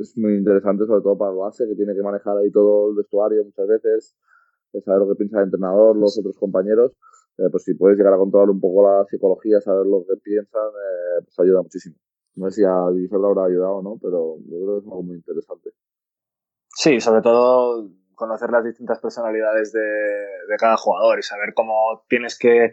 es 0.00 0.16
muy 0.16 0.34
interesante, 0.34 0.86
sobre 0.86 1.02
todo 1.02 1.18
para 1.18 1.32
el 1.32 1.38
base, 1.38 1.66
que 1.66 1.74
tiene 1.74 1.94
que 1.94 2.02
manejar 2.02 2.36
ahí 2.38 2.50
todo 2.50 2.90
el 2.90 2.96
vestuario 2.96 3.44
muchas 3.44 3.66
veces, 3.66 4.16
saber 4.84 5.00
lo 5.00 5.08
que 5.08 5.16
piensa 5.16 5.38
el 5.38 5.44
entrenador, 5.44 5.96
los 5.96 6.18
otros 6.18 6.38
compañeros 6.38 6.92
eh, 7.38 7.48
pues 7.50 7.64
si 7.64 7.74
puedes 7.74 7.96
llegar 7.96 8.14
a 8.14 8.18
controlar 8.18 8.50
un 8.50 8.60
poco 8.60 8.82
la 8.82 9.04
psicología, 9.06 9.60
saber 9.60 9.86
lo 9.86 10.04
que 10.06 10.16
piensan, 10.22 10.68
eh, 10.68 11.24
pues 11.24 11.38
ayuda 11.40 11.62
muchísimo. 11.62 11.96
No 12.34 12.50
sé 12.50 12.56
si 12.56 12.64
a 12.64 12.88
Giselle 12.92 13.26
habrá 13.26 13.44
ayudado 13.44 13.76
o 13.76 13.82
no, 13.82 13.98
pero 14.00 14.36
yo 14.44 14.56
creo 14.64 14.74
que 14.74 14.78
es 14.80 14.84
algo 14.86 15.02
muy 15.02 15.16
interesante. 15.16 15.70
Sí, 16.68 17.00
sobre 17.00 17.22
todo 17.22 17.88
conocer 18.14 18.50
las 18.50 18.64
distintas 18.64 19.00
personalidades 19.00 19.72
de, 19.72 20.56
cada 20.58 20.76
jugador 20.76 21.18
y 21.18 21.22
saber 21.22 21.54
cómo 21.54 22.04
tienes 22.08 22.38
que, 22.38 22.72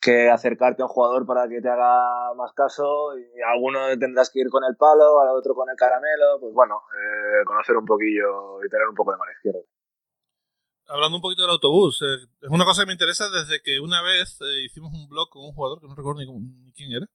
que, 0.00 0.28
acercarte 0.30 0.82
a 0.82 0.86
un 0.86 0.90
jugador 0.90 1.26
para 1.26 1.46
que 1.46 1.60
te 1.60 1.68
haga 1.68 2.34
más 2.34 2.52
caso 2.52 3.16
y 3.16 3.40
a 3.42 3.52
alguno 3.52 3.80
tendrás 3.98 4.30
que 4.30 4.40
ir 4.40 4.48
con 4.48 4.64
el 4.64 4.76
palo, 4.76 5.20
al 5.20 5.36
otro 5.36 5.54
con 5.54 5.68
el 5.70 5.76
caramelo, 5.76 6.40
pues 6.40 6.52
bueno, 6.54 6.80
eh, 6.94 7.44
conocer 7.44 7.76
un 7.76 7.84
poquillo 7.84 8.64
y 8.64 8.68
tener 8.68 8.88
un 8.88 8.94
poco 8.94 9.12
de 9.12 9.18
mano 9.18 9.32
izquierda 9.32 9.60
hablando 10.88 11.16
un 11.16 11.22
poquito 11.22 11.42
del 11.42 11.50
autobús, 11.50 12.00
eh, 12.02 12.26
es 12.40 12.50
una 12.50 12.64
cosa 12.64 12.82
que 12.82 12.86
me 12.86 12.92
interesa 12.92 13.28
desde 13.30 13.60
que 13.62 13.78
una 13.78 14.02
vez 14.02 14.38
eh, 14.40 14.64
hicimos 14.64 14.92
un 14.92 15.08
blog 15.08 15.28
con 15.28 15.44
un 15.44 15.52
jugador 15.52 15.80
que 15.80 15.86
no 15.86 15.94
recuerdo 15.94 16.20
ni, 16.20 16.72
quién 16.72 16.92
era, 16.92 17.06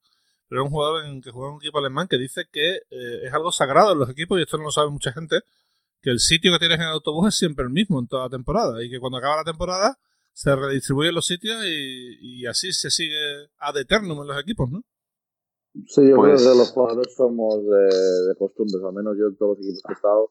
pero 0.47 0.61
era 0.61 0.63
un 0.63 0.69
jugador 0.69 1.05
en 1.05 1.21
que 1.21 1.31
jugaba 1.31 1.55
un 1.55 1.61
equipo 1.61 1.79
alemán 1.79 2.07
que 2.07 2.17
dice 2.17 2.45
que 2.51 2.75
eh, 2.89 3.21
es 3.23 3.33
algo 3.33 3.51
sagrado 3.51 3.93
en 3.93 3.99
los 3.99 4.09
equipos, 4.09 4.39
y 4.39 4.43
esto 4.43 4.57
no 4.57 4.65
lo 4.65 4.71
sabe 4.71 4.89
mucha 4.89 5.11
gente, 5.11 5.41
que 6.01 6.11
el 6.11 6.19
sitio 6.19 6.51
que 6.51 6.59
tienes 6.59 6.77
en 6.77 6.85
el 6.85 6.91
autobús 6.91 7.29
es 7.29 7.35
siempre 7.35 7.65
el 7.65 7.71
mismo 7.71 7.99
en 7.99 8.07
toda 8.07 8.23
la 8.23 8.29
temporada 8.29 8.83
y 8.83 8.89
que 8.89 8.99
cuando 8.99 9.17
acaba 9.17 9.37
la 9.37 9.43
temporada 9.43 9.97
se 10.33 10.55
redistribuyen 10.55 11.15
los 11.15 11.25
sitios 11.25 11.63
y, 11.65 12.45
así 12.45 12.73
se 12.73 12.89
sigue 12.89 13.47
ad 13.59 13.77
eternum 13.77 14.21
en 14.21 14.27
los 14.27 14.41
equipos, 14.41 14.69
¿no? 14.69 14.81
Sí, 15.87 16.01
yo 16.01 16.17
creo 16.17 16.35
pues 16.35 16.43
que 16.43 16.49
los 16.49 16.71
jugadores 16.71 17.15
somos 17.15 17.63
de, 17.65 18.35
costumbres, 18.37 18.83
al 18.83 18.93
menos 18.93 19.15
yo 19.17 19.27
en 19.27 19.37
todos 19.37 19.57
los 19.57 19.65
equipos 19.65 19.81
que 19.87 19.93
he 19.93 19.95
estado, 19.95 20.29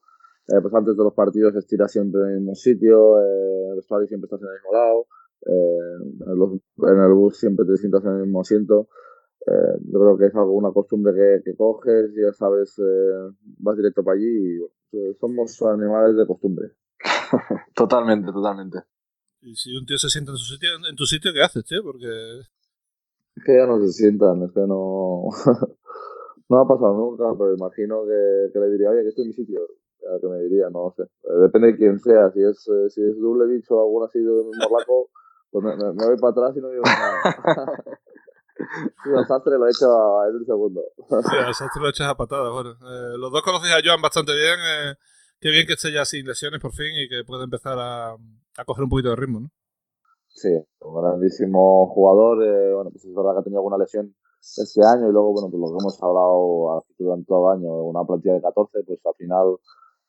eh, 0.48 0.60
pues 0.60 0.74
antes 0.74 0.96
de 0.96 1.04
los 1.04 1.14
partidos 1.14 1.54
estiras 1.56 1.92
siempre 1.92 2.20
en 2.22 2.28
el 2.28 2.36
mismo 2.38 2.54
sitio, 2.54 3.20
eh, 3.20 3.68
el 3.70 3.76
vestuario 3.76 4.06
siempre 4.06 4.26
estás 4.26 4.40
en 4.42 4.48
el 4.48 4.54
mismo 4.54 4.72
lado, 4.72 5.06
eh, 5.44 6.90
en, 6.90 7.00
el 7.00 7.12
bus 7.14 7.38
siempre 7.38 7.66
te 7.66 7.76
sientas 7.76 8.04
en 8.04 8.10
el 8.10 8.22
mismo 8.22 8.40
asiento. 8.40 8.88
Eh, 9.46 9.78
yo 9.90 9.98
creo 9.98 10.16
que 10.16 10.26
es 10.26 10.34
algo, 10.34 10.52
una 10.52 10.70
costumbre 10.70 11.12
que, 11.14 11.42
que 11.44 11.56
coges, 11.56 12.12
ya 12.14 12.32
sabes, 12.32 12.78
eh, 12.78 13.34
vas 13.58 13.76
directo 13.76 14.04
para 14.04 14.16
allí 14.16 14.26
y 14.26 15.14
somos 15.18 15.60
animales 15.62 16.16
de 16.16 16.26
costumbre. 16.26 16.72
totalmente, 17.74 18.32
totalmente. 18.32 18.78
Y 19.40 19.54
si 19.56 19.76
un 19.76 19.84
tío 19.84 19.98
se 19.98 20.08
sienta 20.08 20.30
en, 20.32 20.38
su 20.38 20.54
sitio, 20.54 20.68
en 20.88 20.96
tu 20.96 21.04
sitio, 21.04 21.32
¿qué 21.32 21.42
haces, 21.42 21.64
tío? 21.64 21.82
Porque... 21.82 22.06
Es 23.34 23.44
que 23.44 23.56
ya 23.56 23.66
no 23.66 23.80
se 23.80 23.92
sientan, 23.92 24.42
es 24.44 24.52
que 24.52 24.60
no... 24.60 25.24
no 26.48 26.60
ha 26.60 26.68
pasado 26.68 26.94
nunca, 26.94 27.24
pero 27.36 27.54
imagino 27.54 28.04
que, 28.04 28.52
que 28.52 28.58
le 28.60 28.70
diría, 28.70 28.90
oye, 28.90 29.02
que 29.02 29.08
estoy 29.08 29.24
en 29.24 29.28
mi 29.28 29.34
sitio. 29.34 29.60
Ya 30.02 30.20
que 30.20 30.26
me 30.26 30.38
diría, 30.40 30.68
no 30.70 30.92
sé. 30.96 31.02
Eh, 31.02 31.38
depende 31.42 31.68
de 31.68 31.76
quién 31.76 31.98
sea. 31.98 32.30
Si 32.32 32.42
es, 32.42 32.62
si 32.88 33.02
es 33.02 33.20
doble 33.20 33.46
bicho 33.46 33.76
o 33.76 33.82
algún 33.82 34.04
así 34.04 34.18
de 34.18 34.30
morlaco, 34.30 35.10
pues 35.50 35.64
me, 35.64 35.76
me, 35.76 36.06
voy 36.06 36.18
para 36.18 36.30
atrás 36.32 36.56
y 36.56 36.60
no 36.60 36.68
digo 36.68 36.82
nada. 36.84 37.82
Sí, 39.02 39.10
el 39.10 39.26
sastre 39.26 39.58
lo 39.58 39.66
he 39.66 39.70
hecho 39.70 39.88
en 40.28 40.36
un 40.36 40.46
segundo. 40.46 40.82
Sí, 41.08 41.36
el 41.46 41.54
sastre 41.54 41.82
lo 41.82 41.88
echas 41.88 42.08
a 42.08 42.14
patadas. 42.14 42.52
Bueno, 42.52 42.70
eh, 42.70 43.18
los 43.18 43.32
dos 43.32 43.42
conocéis 43.42 43.74
a 43.74 43.80
Joan 43.84 44.00
bastante 44.00 44.32
bien. 44.32 44.58
Eh, 44.60 44.94
qué 45.40 45.50
bien 45.50 45.66
que 45.66 45.72
esté 45.72 45.92
ya 45.92 46.04
sin 46.04 46.26
lesiones 46.26 46.60
por 46.60 46.72
fin 46.72 46.94
y 46.94 47.08
que 47.08 47.24
pueda 47.24 47.44
empezar 47.44 47.78
a, 47.78 48.12
a 48.12 48.64
coger 48.64 48.84
un 48.84 48.90
poquito 48.90 49.10
de 49.10 49.16
ritmo, 49.16 49.40
¿no? 49.40 49.50
Sí, 50.28 50.52
un 50.80 51.02
grandísimo 51.02 51.88
jugador. 51.88 52.44
Eh, 52.44 52.74
bueno, 52.74 52.90
pues 52.90 53.04
es 53.04 53.14
verdad 53.14 53.32
que 53.34 53.40
ha 53.40 53.44
tenido 53.44 53.60
alguna 53.60 53.78
lesión 53.78 54.14
este 54.40 54.84
año 54.84 55.08
y 55.08 55.12
luego, 55.12 55.32
bueno, 55.32 55.48
pues 55.50 55.60
lo 55.60 55.66
que 55.66 55.82
hemos 55.82 56.02
hablado 56.02 56.84
durante 56.98 57.26
todo 57.26 57.52
el 57.52 57.58
año, 57.58 57.72
una 57.82 58.04
plantilla 58.04 58.34
de 58.34 58.42
14, 58.42 58.78
pues 58.86 59.00
al 59.06 59.14
final 59.14 59.58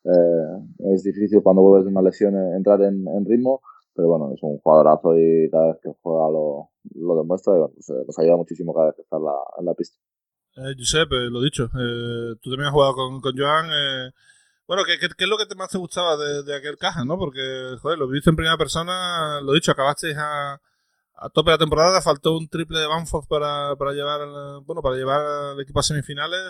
eh, 0.04 0.92
es 0.94 1.02
difícil 1.02 1.42
cuando 1.42 1.62
vuelves 1.62 1.86
de 1.86 1.92
una 1.92 2.02
lesión 2.02 2.34
entrar 2.54 2.80
en, 2.82 3.04
ritmo 3.24 3.60
pero 3.94 4.08
bueno, 4.08 4.32
es 4.34 4.42
un 4.42 4.58
jugadorazo 4.58 5.16
y 5.16 5.48
cada 5.50 5.68
vez 5.68 5.76
que 5.82 5.90
juega 6.02 6.28
lo, 6.30 6.70
lo 6.94 7.16
demuestra 7.16 7.54
y 7.54 7.58
bueno, 7.58 7.74
pues, 7.74 7.88
eh, 7.90 8.04
nos 8.06 8.18
ayuda 8.18 8.36
muchísimo 8.36 8.74
cada 8.74 8.86
vez 8.86 8.96
que 8.96 9.02
está 9.02 9.16
en 9.16 9.64
la, 9.64 9.74
pista. 9.74 9.96
Eh, 10.56 10.74
Josep, 10.76 11.12
eh, 11.12 11.30
lo 11.30 11.40
dicho, 11.40 11.64
eh, 11.64 12.34
tú 12.42 12.50
también 12.50 12.68
has 12.68 12.72
jugado 12.72 12.94
con, 12.94 13.20
con 13.20 13.36
Joan. 13.36 13.66
Eh, 13.66 14.10
bueno, 14.66 14.82
¿qué, 14.84 14.98
¿qué, 14.98 15.06
es 15.24 15.30
lo 15.30 15.36
que 15.36 15.46
te 15.46 15.54
más 15.54 15.68
te 15.70 15.78
gustaba 15.78 16.16
de, 16.16 16.42
de, 16.42 16.56
aquel 16.56 16.76
caja, 16.76 17.04
no? 17.04 17.18
Porque, 17.18 17.76
joder, 17.80 17.98
lo 17.98 18.08
viste 18.08 18.30
en 18.30 18.36
primera 18.36 18.56
persona, 18.56 19.40
lo 19.42 19.52
dicho, 19.52 19.70
acabasteis 19.70 20.16
a, 20.16 20.60
a 21.16 21.28
tope 21.30 21.50
la 21.50 21.58
temporada, 21.58 22.00
faltó 22.00 22.36
un 22.36 22.48
triple 22.48 22.80
de 22.80 22.86
Banfoz 22.86 23.26
para, 23.28 23.76
para 23.76 23.92
llevar, 23.92 24.20
bueno, 24.64 24.82
para 24.82 24.96
llevar 24.96 25.20
al 25.20 25.60
equipo 25.60 25.80
a 25.80 25.82
semifinales. 25.82 26.40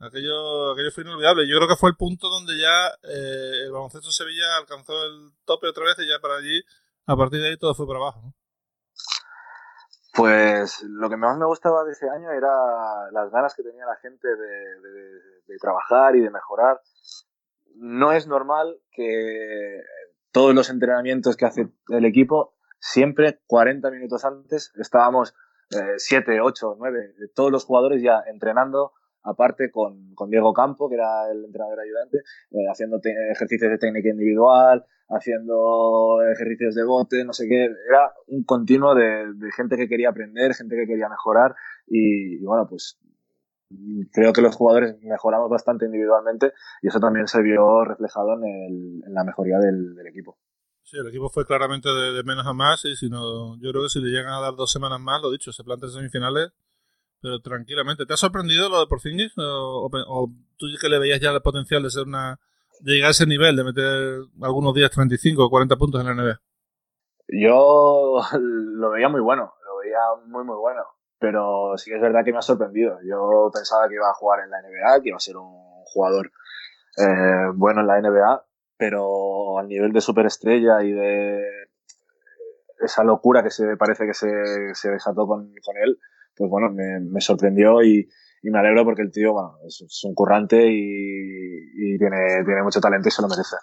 Eh, 0.00 0.06
Aquello, 0.06 0.72
aquello 0.72 0.90
fue 0.90 1.04
inolvidable. 1.04 1.48
Yo 1.48 1.56
creo 1.56 1.68
que 1.68 1.76
fue 1.76 1.90
el 1.90 1.96
punto 1.96 2.28
donde 2.28 2.58
ya 2.58 2.88
eh, 3.02 3.64
el 3.64 3.72
baloncesto 3.72 4.10
Sevilla 4.10 4.56
alcanzó 4.58 4.92
el 5.04 5.32
tope 5.44 5.68
otra 5.68 5.84
vez 5.84 5.98
y 5.98 6.08
ya 6.08 6.20
para 6.20 6.36
allí, 6.36 6.62
a 7.06 7.16
partir 7.16 7.40
de 7.40 7.48
ahí 7.48 7.56
todo 7.56 7.74
fue 7.74 7.86
para 7.86 7.98
abajo. 7.98 8.22
¿no? 8.22 8.34
Pues 10.14 10.82
lo 10.82 11.10
que 11.10 11.16
más 11.16 11.36
me 11.36 11.46
gustaba 11.46 11.84
de 11.84 11.92
ese 11.92 12.08
año 12.08 12.30
era 12.30 13.10
las 13.12 13.30
ganas 13.30 13.54
que 13.54 13.62
tenía 13.62 13.84
la 13.84 13.96
gente 13.96 14.26
de, 14.26 15.58
trabajar 15.60 16.16
y 16.16 16.20
de 16.20 16.30
mejorar. 16.30 16.80
No 17.74 18.12
es 18.12 18.26
normal 18.26 18.78
que 18.90 19.82
todos 20.32 20.54
los 20.54 20.70
entrenamientos 20.70 21.36
que 21.36 21.44
hace 21.44 21.68
el 21.88 22.04
equipo, 22.04 22.54
siempre 22.78 23.40
40 23.46 23.90
minutos 23.90 24.24
antes, 24.24 24.72
estábamos 24.76 25.34
7, 25.96 26.40
8, 26.40 26.76
9, 26.78 27.14
todos 27.34 27.50
los 27.50 27.64
jugadores 27.64 28.02
ya 28.02 28.22
entrenando 28.26 28.92
aparte 29.26 29.70
con, 29.70 30.14
con, 30.14 30.30
Diego 30.30 30.52
Campo, 30.52 30.88
que 30.88 30.94
era 30.94 31.30
el 31.30 31.44
entrenador 31.44 31.80
ayudante, 31.80 32.18
eh, 32.50 32.66
haciendo 32.70 33.00
ejercicios 33.02 33.70
de 33.70 33.78
técnica 33.78 34.08
individual, 34.08 34.84
haciendo 35.08 36.22
ejercicios 36.30 36.74
de 36.74 36.84
bote, 36.84 37.24
no 37.24 37.32
sé 37.32 37.48
qué. 37.48 37.64
Era 37.64 38.12
un 38.28 38.44
continuo 38.44 38.94
de, 38.94 39.32
de 39.34 39.52
gente 39.52 39.76
que 39.76 39.88
quería 39.88 40.10
aprender, 40.10 40.54
gente 40.54 40.76
que 40.76 40.86
quería 40.86 41.08
mejorar 41.08 41.54
y, 41.86 42.36
y, 42.36 42.44
bueno, 42.44 42.66
pues 42.68 42.98
creo 44.12 44.32
que 44.32 44.42
los 44.42 44.54
jugadores 44.54 44.96
mejoramos 45.02 45.50
bastante 45.50 45.86
individualmente 45.86 46.52
y 46.82 46.88
eso 46.88 47.00
también 47.00 47.26
se 47.26 47.42
vio 47.42 47.84
reflejado 47.84 48.34
en, 48.34 48.44
el, 48.44 49.02
en 49.06 49.14
la 49.14 49.24
mejoría 49.24 49.58
del, 49.58 49.94
del, 49.94 50.06
equipo. 50.06 50.38
Sí, 50.82 50.96
el 50.98 51.08
equipo 51.08 51.28
fue 51.28 51.44
claramente 51.44 51.88
de, 51.88 52.12
de, 52.12 52.22
menos 52.22 52.46
a 52.46 52.52
más 52.52 52.84
y 52.84 52.94
si 52.94 53.08
no, 53.10 53.58
yo 53.60 53.70
creo 53.72 53.82
que 53.82 53.88
si 53.88 54.00
le 54.00 54.10
llegan 54.10 54.32
a 54.32 54.40
dar 54.40 54.54
dos 54.54 54.70
semanas 54.70 55.00
más, 55.00 55.20
lo 55.20 55.32
dicho, 55.32 55.50
se 55.50 55.64
plantea 55.64 55.88
semifinales 55.88 56.52
pero 57.20 57.40
tranquilamente. 57.40 58.06
¿Te 58.06 58.14
ha 58.14 58.16
sorprendido 58.16 58.68
lo 58.68 58.80
de 58.80 58.86
Porzingis? 58.86 59.32
¿O, 59.38 59.88
o, 59.90 60.30
tú 60.56 60.66
que 60.80 60.88
le 60.88 60.98
veías 60.98 61.20
ya 61.20 61.30
el 61.30 61.42
potencial 61.42 61.82
de 61.82 61.90
ser 61.90 62.04
una 62.04 62.38
de 62.80 62.92
llegar 62.92 63.08
a 63.08 63.10
ese 63.12 63.26
nivel, 63.26 63.56
de 63.56 63.64
meter 63.64 64.18
algunos 64.42 64.74
días 64.74 64.90
35 64.90 65.44
o 65.44 65.50
40 65.50 65.76
puntos 65.76 66.00
en 66.00 66.06
la 66.06 66.14
NBA? 66.14 66.40
Yo 67.28 68.20
lo 68.40 68.90
veía 68.90 69.08
muy 69.08 69.20
bueno, 69.20 69.54
lo 69.64 69.78
veía 69.78 69.98
muy, 70.26 70.44
muy 70.44 70.56
bueno. 70.56 70.82
Pero 71.18 71.72
sí 71.78 71.90
que 71.90 71.96
es 71.96 72.02
verdad 72.02 72.24
que 72.24 72.32
me 72.32 72.38
ha 72.38 72.42
sorprendido. 72.42 72.98
Yo 73.02 73.50
pensaba 73.52 73.88
que 73.88 73.94
iba 73.94 74.08
a 74.08 74.14
jugar 74.14 74.40
en 74.40 74.50
la 74.50 74.60
NBA, 74.60 75.02
que 75.02 75.08
iba 75.08 75.16
a 75.16 75.20
ser 75.20 75.38
un 75.38 75.50
jugador 75.86 76.30
eh, 76.98 77.50
bueno 77.54 77.80
en 77.80 77.86
la 77.86 78.00
NBA, 78.00 78.44
pero 78.76 79.58
al 79.58 79.66
nivel 79.66 79.92
de 79.92 80.02
superestrella 80.02 80.82
y 80.82 80.92
de 80.92 81.42
esa 82.80 83.02
locura 83.02 83.42
que 83.42 83.50
se 83.50 83.76
parece 83.76 84.06
que 84.06 84.12
se, 84.12 84.74
se 84.74 84.90
desató 84.90 85.26
con, 85.26 85.52
con 85.64 85.76
él, 85.78 85.98
pues 86.36 86.50
bueno, 86.50 86.70
me, 86.70 87.20
sorprendió 87.20 87.82
y, 87.82 88.08
me 88.42 88.58
alegro 88.58 88.84
porque 88.84 89.02
el 89.02 89.10
tío, 89.10 89.32
bueno, 89.32 89.58
es, 89.66 90.04
un 90.04 90.14
currante 90.14 90.68
y, 90.70 91.98
tiene, 91.98 92.62
mucho 92.62 92.80
talento 92.80 93.08
y 93.08 93.10
se 93.10 93.22
lo 93.22 93.28
merece. 93.28 93.56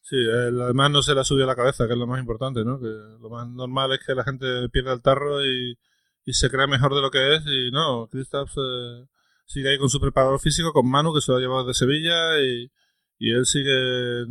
Sí, 0.00 0.16
además 0.30 0.90
no 0.90 1.02
se 1.02 1.14
le 1.14 1.20
ha 1.20 1.24
subido 1.24 1.44
a 1.44 1.48
la 1.48 1.56
cabeza, 1.56 1.86
que 1.86 1.94
es 1.94 1.98
lo 1.98 2.06
más 2.06 2.20
importante, 2.20 2.64
¿no? 2.64 2.78
Lo 2.78 3.30
más 3.30 3.48
normal 3.48 3.92
es 3.92 4.00
que 4.06 4.14
la 4.14 4.24
gente 4.24 4.68
pierda 4.70 4.92
el 4.92 5.02
tarro 5.02 5.44
y, 5.44 5.78
y 6.24 6.32
se 6.34 6.50
crea 6.50 6.66
mejor 6.66 6.94
de 6.94 7.00
lo 7.00 7.10
que 7.10 7.36
es 7.36 7.42
y 7.46 7.70
no, 7.70 8.08
Kristaps 8.08 8.54
eh, 8.56 9.06
sigue 9.46 9.70
ahí 9.70 9.78
con 9.78 9.88
su 9.88 10.00
preparador 10.00 10.40
físico, 10.40 10.72
con 10.72 10.88
Manu, 10.88 11.14
que 11.14 11.20
se 11.20 11.32
lo 11.32 11.38
ha 11.38 11.40
llevado 11.40 11.64
de 11.64 11.74
Sevilla 11.74 12.38
y, 12.40 12.70
y 13.18 13.32
él 13.32 13.46
sigue 13.46 14.24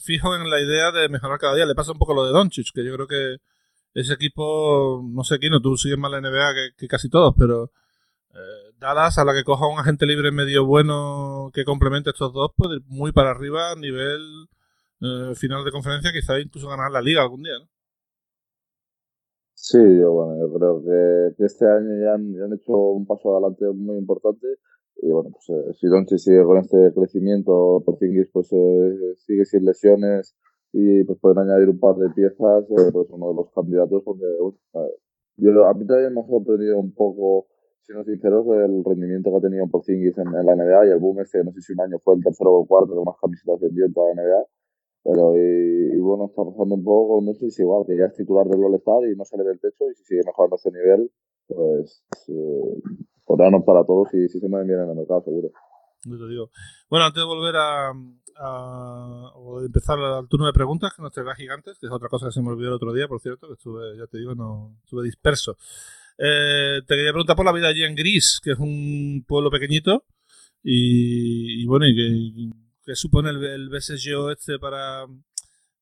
fijo 0.00 0.34
en 0.34 0.48
la 0.48 0.60
idea 0.60 0.92
de 0.92 1.08
mejorar 1.08 1.38
cada 1.38 1.54
día. 1.54 1.66
Le 1.66 1.74
pasa 1.74 1.92
un 1.92 1.98
poco 1.98 2.14
lo 2.14 2.24
de 2.24 2.32
Doncic, 2.32 2.68
que 2.72 2.84
yo 2.84 2.94
creo 2.94 3.06
que 3.06 3.36
ese 3.94 4.14
equipo, 4.14 5.02
no 5.04 5.24
sé 5.24 5.38
quién, 5.38 5.52
no, 5.52 5.60
tú 5.60 5.76
sigues 5.76 5.98
más 5.98 6.10
la 6.10 6.20
NBA 6.20 6.54
que, 6.76 6.88
casi 6.88 7.08
todos, 7.08 7.34
pero 7.38 7.72
eh, 8.34 8.74
Dallas, 8.78 9.18
a 9.18 9.24
la 9.24 9.32
que 9.32 9.44
coja 9.44 9.68
un 9.68 9.78
agente 9.78 10.06
libre 10.06 10.32
medio 10.32 10.66
bueno 10.66 11.50
que 11.54 11.64
complemente 11.64 12.10
estos 12.10 12.32
dos, 12.32 12.50
pues 12.56 12.80
muy 12.86 13.12
para 13.12 13.30
arriba 13.30 13.70
a 13.70 13.76
nivel 13.76 14.20
eh, 15.00 15.34
final 15.36 15.64
de 15.64 15.70
conferencia, 15.70 16.12
quizá 16.12 16.40
incluso 16.40 16.68
ganar 16.68 16.90
la 16.90 17.00
liga 17.00 17.22
algún 17.22 17.44
día, 17.44 17.58
¿no? 17.60 17.68
Sí, 19.54 19.78
yo, 19.78 20.12
bueno, 20.12 20.36
yo 20.38 20.52
creo 20.52 20.82
que, 20.84 21.44
este 21.44 21.64
año 21.64 21.88
ya 21.98 22.14
han, 22.14 22.52
hecho 22.52 22.72
un 22.76 23.06
paso 23.06 23.32
adelante 23.32 23.64
muy 23.74 23.96
importante 23.96 24.46
y 24.96 25.10
bueno, 25.10 25.30
pues 25.30 25.48
eh, 25.48 25.72
si 25.80 25.86
Doncic 25.86 26.18
sigue 26.18 26.44
con 26.44 26.58
este 26.58 26.92
crecimiento, 26.94 27.82
por 27.84 27.98
Porzingis 27.98 28.28
pues 28.32 28.52
eh, 28.52 29.14
sigue 29.16 29.44
sin 29.46 29.64
lesiones, 29.64 30.36
y 30.76 31.04
pues 31.04 31.20
pueden 31.20 31.38
añadir 31.38 31.68
un 31.68 31.78
par 31.78 31.94
de 31.94 32.10
piezas, 32.10 32.64
eh, 32.68 32.90
pues 32.92 33.06
uno 33.10 33.28
de 33.28 33.34
los 33.36 33.50
candidatos, 33.54 34.02
porque 34.04 34.24
bueno, 34.40 34.58
yo, 35.36 35.66
a 35.66 35.72
mí 35.72 35.86
también 35.86 36.12
me 36.12 36.20
ha 36.20 36.26
sorprendido 36.26 36.80
un 36.80 36.92
poco, 36.92 37.46
siendo 37.82 38.02
sinceros, 38.02 38.44
el 38.48 38.82
rendimiento 38.82 39.30
que 39.30 39.36
ha 39.36 39.40
tenido 39.40 39.68
Porzingis 39.68 40.18
en, 40.18 40.34
en 40.34 40.44
la 40.44 40.56
NBA 40.56 40.86
y 40.86 40.90
el 40.90 40.98
boom 40.98 41.20
este, 41.20 41.44
no 41.44 41.52
sé 41.52 41.60
si 41.60 41.74
un 41.74 41.80
año 41.80 42.00
fue 42.02 42.16
el 42.16 42.24
tercero 42.24 42.50
o 42.50 42.62
el 42.62 42.66
cuarto 42.66 42.92
que 42.92 43.04
más 43.06 43.14
camisetas 43.20 43.60
vendió 43.60 43.86
en 43.86 43.92
toda 43.92 44.14
la 44.14 44.22
NBA, 44.22 44.46
pero 45.04 45.36
y, 45.36 45.94
y, 45.94 46.00
bueno, 46.00 46.26
está 46.26 46.42
pasando 46.42 46.74
un 46.74 46.82
poco 46.82 47.20
con 47.20 47.28
es 47.28 47.58
igual, 47.60 47.86
que 47.86 47.96
ya 47.96 48.06
es 48.06 48.14
titular 48.14 48.48
del 48.48 48.64
All-Star 48.64 49.04
y 49.06 49.14
no 49.14 49.24
se 49.24 49.36
le 49.36 49.44
ve 49.44 49.52
el 49.52 49.60
techo 49.60 49.88
y 49.88 49.94
si 49.94 50.02
sigue 50.02 50.22
mejorando 50.26 50.56
ese 50.56 50.72
nivel, 50.72 51.08
pues 51.46 52.02
eh, 52.26 52.82
podrán 53.24 53.54
optar 53.54 53.76
a 53.76 53.84
todos 53.84 54.12
y 54.14 54.28
si 54.28 54.40
se 54.40 54.48
mueven 54.48 54.66
bien 54.66 54.80
en 54.80 54.90
el 54.90 54.96
mercado, 54.96 55.22
seguro. 55.22 55.50
Yo 56.04 56.18
te 56.18 56.28
digo. 56.28 56.50
Bueno, 56.88 57.06
antes 57.06 57.20
de 57.20 57.26
volver 57.26 57.56
a, 57.56 57.92
empezar 59.64 59.98
al 59.98 60.28
turno 60.28 60.46
de 60.46 60.52
preguntas, 60.52 60.92
que 60.94 61.02
nos 61.02 61.12
traerá 61.12 61.34
gigantes, 61.34 61.78
que 61.78 61.86
es 61.86 61.92
otra 61.92 62.08
cosa 62.08 62.26
que 62.26 62.32
se 62.32 62.42
me 62.42 62.48
olvidó 62.48 62.68
el 62.68 62.74
otro 62.74 62.92
día, 62.92 63.08
por 63.08 63.20
cierto, 63.20 63.46
que 63.46 63.54
estuve, 63.54 63.96
ya 63.96 64.06
te 64.06 64.18
digo, 64.18 64.34
no 64.34 64.76
estuve 64.82 65.04
disperso. 65.04 65.56
Eh, 66.18 66.80
te 66.86 66.94
quería 66.94 67.12
preguntar 67.12 67.36
por 67.36 67.44
la 67.44 67.52
vida 67.52 67.68
allí 67.68 67.84
en 67.84 67.94
Gris, 67.94 68.40
que 68.42 68.52
es 68.52 68.58
un 68.58 69.24
pueblo 69.26 69.50
pequeñito, 69.50 70.04
y, 70.62 71.66
bueno, 71.66 71.86
y 71.86 71.94
que, 71.94 72.56
que 72.84 72.96
supone 72.96 73.30
el, 73.30 73.44
el 73.44 73.68
BSGO 73.68 74.30
este 74.30 74.58
para, 74.58 75.06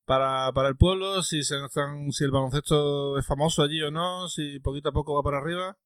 para, 0.05 0.53
para 0.53 0.69
el 0.69 0.77
pueblo, 0.77 1.23
si, 1.23 1.43
se 1.43 1.65
están, 1.65 2.11
si 2.13 2.25
el 2.25 2.31
baloncesto 2.31 3.19
es 3.19 3.27
famoso 3.27 3.63
allí 3.63 3.83
o 3.83 3.91
no, 3.91 4.29
si 4.29 4.59
poquito 4.61 4.89
a 4.89 4.93
poco 4.93 5.15
va 5.15 5.23
para 5.23 5.39
arriba. 5.39 5.77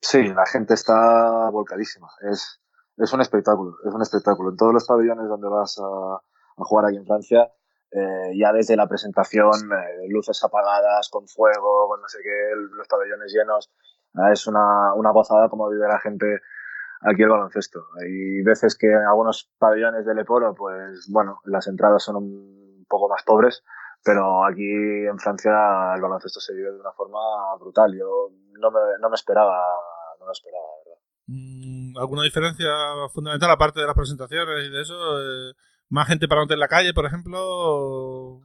Sí, 0.00 0.28
la 0.28 0.46
gente 0.46 0.74
está 0.74 1.50
volcadísima. 1.50 2.08
Es, 2.30 2.59
es 3.00 3.12
un 3.12 3.20
espectáculo, 3.20 3.76
es 3.84 3.92
un 3.92 4.02
espectáculo. 4.02 4.50
En 4.50 4.56
todos 4.56 4.74
los 4.74 4.86
pabellones 4.86 5.28
donde 5.28 5.48
vas 5.48 5.78
a, 5.78 6.14
a 6.14 6.64
jugar 6.64 6.86
aquí 6.86 6.96
en 6.96 7.06
Francia, 7.06 7.50
eh, 7.92 8.32
ya 8.36 8.52
desde 8.52 8.76
la 8.76 8.86
presentación, 8.86 9.50
eh, 9.72 10.06
luces 10.08 10.42
apagadas, 10.44 11.08
con 11.08 11.26
fuego, 11.26 11.88
con 11.88 12.00
no 12.00 12.08
sé 12.08 12.18
qué, 12.22 12.54
los 12.76 12.86
pabellones 12.86 13.32
llenos, 13.32 13.72
ah, 14.14 14.30
es 14.32 14.46
una, 14.46 14.94
una 14.94 15.10
gozada 15.10 15.48
como 15.48 15.68
vive 15.68 15.88
la 15.88 15.98
gente 15.98 16.40
aquí 17.00 17.22
el 17.22 17.30
baloncesto. 17.30 17.80
Hay 18.00 18.42
veces 18.42 18.76
que 18.78 18.86
en 18.86 19.04
algunos 19.06 19.50
pabellones 19.58 20.06
del 20.06 20.18
Eporo, 20.18 20.54
pues 20.54 21.08
bueno, 21.10 21.40
las 21.44 21.66
entradas 21.66 22.04
son 22.04 22.16
un 22.16 22.86
poco 22.88 23.08
más 23.08 23.24
pobres, 23.24 23.64
pero 24.04 24.44
aquí 24.44 24.70
en 25.06 25.18
Francia 25.18 25.50
el 25.94 26.00
baloncesto 26.00 26.38
se 26.38 26.54
vive 26.54 26.70
de 26.70 26.80
una 26.80 26.92
forma 26.92 27.18
brutal. 27.58 27.92
Yo 27.98 28.30
no 28.60 28.70
me, 28.70 28.80
no 29.00 29.08
me 29.08 29.14
esperaba, 29.14 29.64
no 30.20 30.26
me 30.26 30.32
esperaba, 30.32 30.66
¿verdad? 30.84 31.00
Mm, 31.26 31.79
¿Alguna 31.98 32.22
diferencia 32.22 32.68
fundamental 33.12 33.50
aparte 33.50 33.80
de 33.80 33.86
las 33.86 33.94
presentaciones 33.94 34.66
y 34.66 34.70
de 34.70 34.82
eso? 34.82 34.94
Eh, 35.20 35.52
¿Más 35.88 36.06
gente 36.08 36.28
para 36.28 36.40
montar 36.40 36.54
en 36.56 36.60
la 36.60 36.68
calle, 36.68 36.94
por 36.94 37.06
ejemplo? 37.06 38.40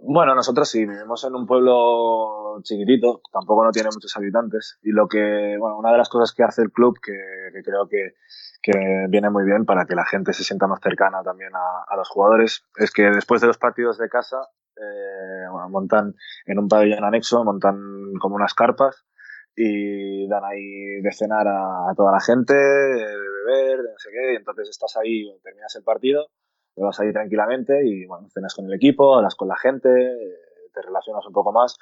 Bueno, 0.00 0.34
nosotros 0.34 0.68
sí, 0.68 0.86
vivimos 0.86 1.24
en 1.24 1.34
un 1.34 1.46
pueblo 1.46 2.60
chiquitito, 2.62 3.20
tampoco 3.32 3.64
no 3.64 3.72
tiene 3.72 3.90
muchos 3.92 4.16
habitantes. 4.16 4.78
Y 4.82 4.90
lo 4.92 5.08
que, 5.08 5.56
bueno, 5.58 5.76
una 5.76 5.92
de 5.92 5.98
las 5.98 6.08
cosas 6.08 6.32
que 6.32 6.44
hace 6.44 6.62
el 6.62 6.70
club, 6.70 6.98
que, 7.02 7.12
creo 7.64 7.88
que, 7.88 8.14
viene 9.08 9.30
muy 9.30 9.44
bien 9.44 9.64
para 9.64 9.86
que 9.86 9.94
la 9.94 10.04
gente 10.04 10.32
se 10.32 10.44
sienta 10.44 10.66
más 10.66 10.80
cercana 10.80 11.22
también 11.22 11.50
a, 11.54 11.96
los 11.96 12.08
jugadores, 12.08 12.64
es 12.76 12.90
que 12.92 13.10
después 13.10 13.40
de 13.40 13.48
los 13.48 13.58
partidos 13.58 13.98
de 13.98 14.08
casa, 14.08 14.38
eh, 14.76 15.46
montan 15.70 16.14
en 16.46 16.58
un 16.58 16.68
pabellón 16.68 17.04
anexo, 17.04 17.44
montan 17.44 18.14
como 18.20 18.36
unas 18.36 18.54
carpas 18.54 19.04
y 19.60 20.28
dan 20.28 20.44
ahí 20.44 21.00
de 21.02 21.12
cenar 21.12 21.48
a, 21.48 21.92
toda 21.96 22.12
la 22.12 22.20
gente, 22.20 22.54
de 22.54 23.04
beber, 23.04 23.82
de 23.82 23.90
no 23.90 23.98
sé 23.98 24.10
qué, 24.12 24.32
y 24.34 24.36
entonces 24.36 24.68
estás 24.68 24.96
ahí, 24.96 25.28
terminas 25.42 25.74
el 25.74 25.82
partido, 25.82 26.28
te 26.76 26.82
vas 26.82 27.00
ahí 27.00 27.12
tranquilamente 27.12 27.84
y 27.84 28.06
bueno, 28.06 28.28
cenas 28.32 28.54
con 28.54 28.66
el 28.66 28.74
equipo, 28.74 29.16
hablas 29.16 29.34
con 29.34 29.48
la 29.48 29.56
gente, 29.56 29.88
te 30.72 30.82
relacionas 30.82 31.26
un 31.26 31.32
poco 31.32 31.50
más 31.52 31.76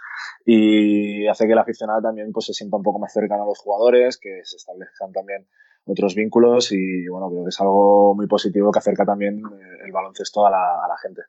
y 0.46 1.26
hace 1.26 1.46
que 1.46 1.52
el 1.52 1.58
aficionado 1.58 2.00
también 2.00 2.32
pues 2.32 2.46
se 2.46 2.54
sienta 2.54 2.78
un 2.78 2.82
poco 2.82 2.98
más 2.98 3.12
cercano 3.12 3.42
a 3.42 3.46
los 3.46 3.58
jugadores, 3.58 4.16
que 4.16 4.40
se 4.44 4.56
establezcan 4.56 5.12
también 5.12 5.46
otros 5.84 6.14
vínculos 6.14 6.72
y 6.72 7.06
bueno, 7.08 7.28
creo 7.28 7.44
que 7.44 7.50
es 7.50 7.60
algo 7.60 8.14
muy 8.14 8.26
positivo 8.26 8.72
que 8.72 8.78
acerca 8.78 9.04
también 9.04 9.36
eh, 9.38 9.84
el 9.84 9.92
baloncesto 9.92 10.46
a 10.46 10.50
la, 10.50 10.82
a 10.82 10.88
la 10.88 10.96
gente. 10.96 11.22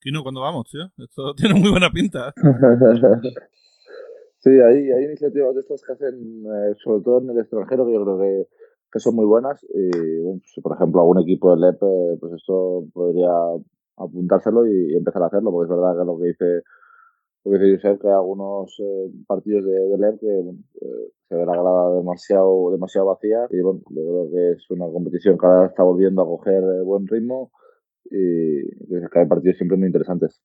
Kino, 0.00 0.24
¿cuándo 0.24 0.40
vamos, 0.40 0.68
tío? 0.68 0.90
Esto 0.98 1.32
tiene 1.36 1.54
muy 1.54 1.70
buena 1.70 1.90
pinta. 1.90 2.34
Sí, 4.42 4.50
hay, 4.50 4.90
hay 4.90 5.04
iniciativas 5.04 5.54
de 5.54 5.60
estas 5.60 5.82
que 5.84 5.92
hacen, 5.92 6.14
eh, 6.44 6.74
sobre 6.82 7.02
todo 7.04 7.20
en 7.20 7.30
el 7.30 7.38
extranjero, 7.38 7.86
que 7.86 7.92
yo 7.94 8.02
creo 8.02 8.18
que, 8.18 8.48
que 8.90 8.98
son 8.98 9.14
muy 9.14 9.24
buenas. 9.24 9.62
Y, 9.72 9.88
pues, 9.90 10.60
por 10.60 10.74
ejemplo, 10.74 11.00
algún 11.00 11.20
equipo 11.20 11.54
de 11.54 11.60
LEP, 11.60 11.82
eh, 11.82 12.16
pues 12.18 12.32
esto 12.32 12.84
podría 12.92 13.30
apuntárselo 13.96 14.66
y, 14.66 14.96
empezar 14.96 15.22
a 15.22 15.26
hacerlo, 15.26 15.52
porque 15.52 15.72
es 15.72 15.78
verdad 15.78 15.96
que 15.96 16.04
lo 16.04 16.18
que 16.18 16.26
dice, 16.26 16.62
lo 17.44 17.52
que 17.52 17.58
dice 17.58 17.76
Josep, 17.88 18.02
que 18.02 18.08
algunos 18.08 18.74
eh, 18.80 19.12
partidos 19.28 19.64
de, 19.64 19.78
de 19.78 19.98
LEP 19.98 20.18
que 20.18 20.42
se 21.28 21.34
ve 21.36 21.46
la 21.46 21.52
grada 21.52 21.94
demasiado, 21.94 22.72
demasiado 22.72 23.06
vacía. 23.08 23.46
Y 23.50 23.60
bueno, 23.60 23.80
yo 23.90 24.02
creo 24.02 24.30
que 24.32 24.50
es 24.58 24.70
una 24.70 24.86
competición 24.86 25.38
que 25.38 25.46
ahora 25.46 25.66
está 25.66 25.84
volviendo 25.84 26.20
a 26.20 26.26
coger 26.26 26.64
buen 26.82 27.06
ritmo 27.06 27.52
y 28.10 28.66
que 28.88 29.18
hay 29.20 29.26
partidos 29.26 29.56
siempre 29.56 29.78
muy 29.78 29.86
interesantes 29.86 30.42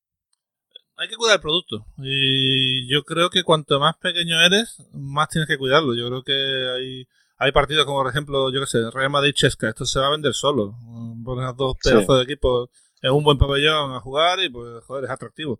hay 0.97 1.07
que 1.07 1.15
cuidar 1.15 1.35
el 1.35 1.41
producto. 1.41 1.85
Y 1.97 2.87
yo 2.91 3.03
creo 3.03 3.29
que 3.29 3.43
cuanto 3.43 3.79
más 3.79 3.95
pequeño 3.97 4.41
eres, 4.41 4.83
más 4.93 5.29
tienes 5.29 5.47
que 5.47 5.57
cuidarlo. 5.57 5.93
Yo 5.93 6.07
creo 6.07 6.23
que 6.23 6.33
hay, 6.33 7.07
hay 7.37 7.51
partidos 7.51 7.85
como, 7.85 8.01
por 8.01 8.09
ejemplo, 8.09 8.51
yo 8.51 8.59
qué 8.59 8.65
sé, 8.65 8.89
Real 8.91 9.11
Madrid-Chesca. 9.11 9.69
Esto 9.69 9.85
se 9.85 9.99
va 9.99 10.07
a 10.07 10.11
vender 10.11 10.33
solo. 10.33 10.75
Pones 11.23 11.55
dos 11.55 11.77
pedazos 11.81 12.17
de 12.17 12.23
equipo 12.23 12.69
en 13.01 13.11
un 13.11 13.23
buen 13.23 13.37
pabellón 13.37 13.93
a 13.93 13.99
jugar 13.99 14.39
y, 14.39 14.49
pues, 14.49 14.83
joder, 14.85 15.05
es 15.05 15.11
atractivo. 15.11 15.59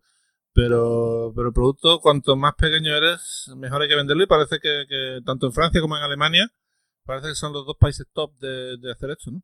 Pero, 0.54 1.32
pero 1.36 1.50
el 1.50 1.54
producto, 1.54 2.00
cuanto 2.00 2.36
más 2.36 2.56
pequeño 2.56 2.96
eres, 2.96 3.52
mejor 3.56 3.84
hay 3.84 3.88
que 3.88 3.96
venderlo. 3.96 4.24
Y 4.24 4.28
parece 4.28 4.60
que, 4.60 4.86
que 4.90 5.20
tanto 5.24 5.46
en 5.46 5.54
Francia 5.54 5.82
como 5.82 5.96
en 5.98 6.04
Alemania, 6.04 6.52
parece 7.06 7.28
que 7.30 7.36
son 7.36 7.54
los 7.54 7.64
dos 7.64 7.78
países 7.78 8.08
top 8.12 8.36
de, 8.40 8.78
de 8.78 8.92
hacer 8.92 9.12
esto, 9.12 9.30
¿no? 9.30 9.44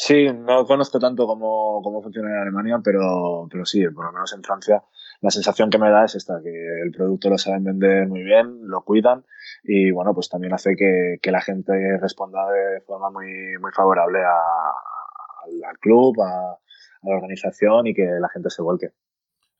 Sí, 0.00 0.28
no 0.32 0.64
conozco 0.64 1.00
tanto 1.00 1.26
cómo, 1.26 1.82
cómo 1.82 2.00
funciona 2.00 2.30
en 2.30 2.42
Alemania, 2.42 2.80
pero, 2.82 3.48
pero 3.50 3.64
sí, 3.64 3.84
por 3.88 4.06
lo 4.06 4.12
menos 4.12 4.32
en 4.32 4.44
Francia 4.44 4.82
la 5.20 5.30
sensación 5.30 5.70
que 5.70 5.78
me 5.78 5.90
da 5.90 6.04
es 6.04 6.14
esta, 6.14 6.40
que 6.40 6.82
el 6.84 6.92
producto 6.92 7.28
lo 7.28 7.38
saben 7.38 7.64
vender 7.64 8.06
muy 8.06 8.22
bien, 8.22 8.68
lo 8.68 8.82
cuidan 8.82 9.24
y 9.64 9.90
bueno, 9.90 10.14
pues 10.14 10.28
también 10.28 10.54
hace 10.54 10.76
que, 10.76 11.18
que 11.20 11.32
la 11.32 11.40
gente 11.40 11.72
responda 12.00 12.48
de 12.50 12.80
forma 12.82 13.10
muy, 13.10 13.58
muy 13.60 13.72
favorable 13.72 14.20
a, 14.20 15.68
al 15.68 15.78
club, 15.80 16.14
a, 16.22 16.58
la 17.02 17.14
organización 17.16 17.86
y 17.88 17.94
que 17.94 18.06
la 18.20 18.28
gente 18.28 18.50
se 18.50 18.62
vuelque. 18.62 18.90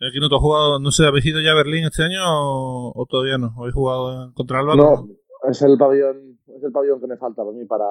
Aquí 0.00 0.20
no 0.20 0.28
te 0.28 0.36
has 0.36 0.40
jugado, 0.40 0.78
no 0.78 0.92
sé, 0.92 1.06
¿habéis 1.06 1.26
ido 1.26 1.40
ya 1.40 1.52
a 1.52 1.56
Berlín 1.56 1.84
este 1.84 2.04
año 2.04 2.20
o, 2.22 3.06
todavía 3.08 3.38
no? 3.38 3.52
¿Habéis 3.58 3.74
jugado 3.74 4.32
contra 4.34 4.60
Álvaro? 4.60 4.76
No, 4.76 5.50
es 5.50 5.60
el 5.62 5.76
pabellón, 5.76 6.38
es 6.46 6.62
el 6.62 6.70
pabellón 6.70 7.00
que 7.00 7.08
me 7.08 7.16
falta 7.16 7.42
para 7.42 7.56
mí 7.56 7.64
para, 7.64 7.84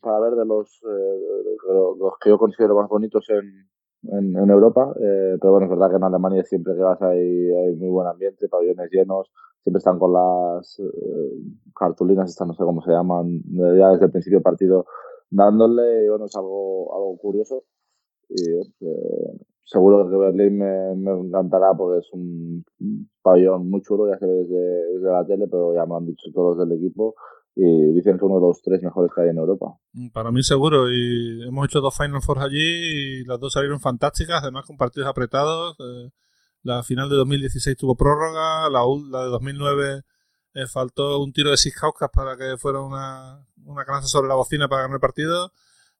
para 0.00 0.20
ver 0.20 0.34
de 0.34 0.44
los, 0.44 0.80
eh, 0.84 1.56
los 1.98 2.12
que 2.20 2.30
yo 2.30 2.38
considero 2.38 2.76
más 2.76 2.88
bonitos 2.88 3.28
en, 3.30 3.68
en, 4.10 4.50
Europa. 4.50 4.94
Eh, 5.00 5.36
pero 5.40 5.52
bueno, 5.52 5.66
es 5.66 5.70
verdad 5.70 5.90
que 5.90 5.96
en 5.96 6.04
Alemania 6.04 6.44
siempre 6.44 6.74
que 6.74 6.82
vas 6.82 7.00
hay, 7.02 7.18
hay 7.18 7.74
muy 7.76 7.88
buen 7.88 8.06
ambiente, 8.06 8.48
pabellones 8.48 8.90
llenos, 8.90 9.30
siempre 9.62 9.78
están 9.78 9.98
con 9.98 10.12
las 10.12 10.78
eh, 10.80 11.32
cartulinas, 11.74 12.30
estas 12.30 12.46
no 12.46 12.54
sé 12.54 12.62
cómo 12.62 12.82
se 12.82 12.92
llaman, 12.92 13.42
ya 13.48 13.90
desde 13.90 14.06
el 14.06 14.12
principio 14.12 14.42
partido 14.42 14.86
dándole, 15.30 16.04
y 16.04 16.08
bueno, 16.08 16.26
es 16.26 16.36
algo, 16.36 16.94
algo 16.94 17.16
curioso. 17.18 17.64
Y 18.28 18.42
seguro 19.64 20.08
que 20.08 20.16
Berlín 20.16 20.58
me, 20.58 20.94
me, 20.96 21.12
encantará 21.12 21.74
porque 21.74 21.98
es 21.98 22.12
un 22.12 22.64
pabellón 23.22 23.68
muy 23.68 23.82
chulo, 23.82 24.08
ya 24.08 24.18
se 24.18 24.26
ve 24.26 24.32
desde, 24.32 24.94
desde 24.94 25.10
la 25.10 25.26
tele, 25.26 25.46
pero 25.48 25.74
ya 25.74 25.86
me 25.86 25.96
han 25.96 26.06
dicho 26.06 26.30
todos 26.32 26.58
del 26.58 26.72
equipo 26.72 27.14
y 27.58 27.94
dicen 27.94 28.18
que 28.18 28.24
uno 28.26 28.34
de 28.34 28.42
los 28.42 28.60
tres 28.60 28.82
mejores 28.82 29.10
que 29.14 29.22
hay 29.22 29.30
en 29.30 29.38
Europa. 29.38 29.78
Mm, 29.94 30.10
para 30.10 30.30
mí 30.30 30.42
seguro, 30.42 30.92
y 30.92 31.42
hemos 31.48 31.64
hecho 31.64 31.80
dos 31.80 31.96
Final 31.96 32.20
Four 32.20 32.40
allí 32.40 32.58
y 32.58 33.24
las 33.24 33.40
dos 33.40 33.54
salieron 33.54 33.80
fantásticas, 33.80 34.42
además 34.42 34.66
con 34.66 34.76
partidos 34.76 35.08
apretados. 35.08 35.74
Eh, 35.80 36.10
la 36.62 36.82
final 36.82 37.08
de 37.08 37.16
2016 37.16 37.78
tuvo 37.78 37.96
prórroga, 37.96 38.68
la, 38.68 38.82
la 39.10 39.24
de 39.24 39.30
2009 39.30 40.02
eh, 40.52 40.66
faltó 40.66 41.18
un 41.22 41.32
tiro 41.32 41.50
de 41.50 41.56
Sishauskas 41.56 42.10
para 42.12 42.36
que 42.36 42.58
fuera 42.58 42.80
una, 42.80 43.42
una 43.64 43.84
canasta 43.86 44.08
sobre 44.08 44.28
la 44.28 44.34
bocina 44.34 44.68
para 44.68 44.82
ganar 44.82 44.96
el 44.96 45.00
partido. 45.00 45.52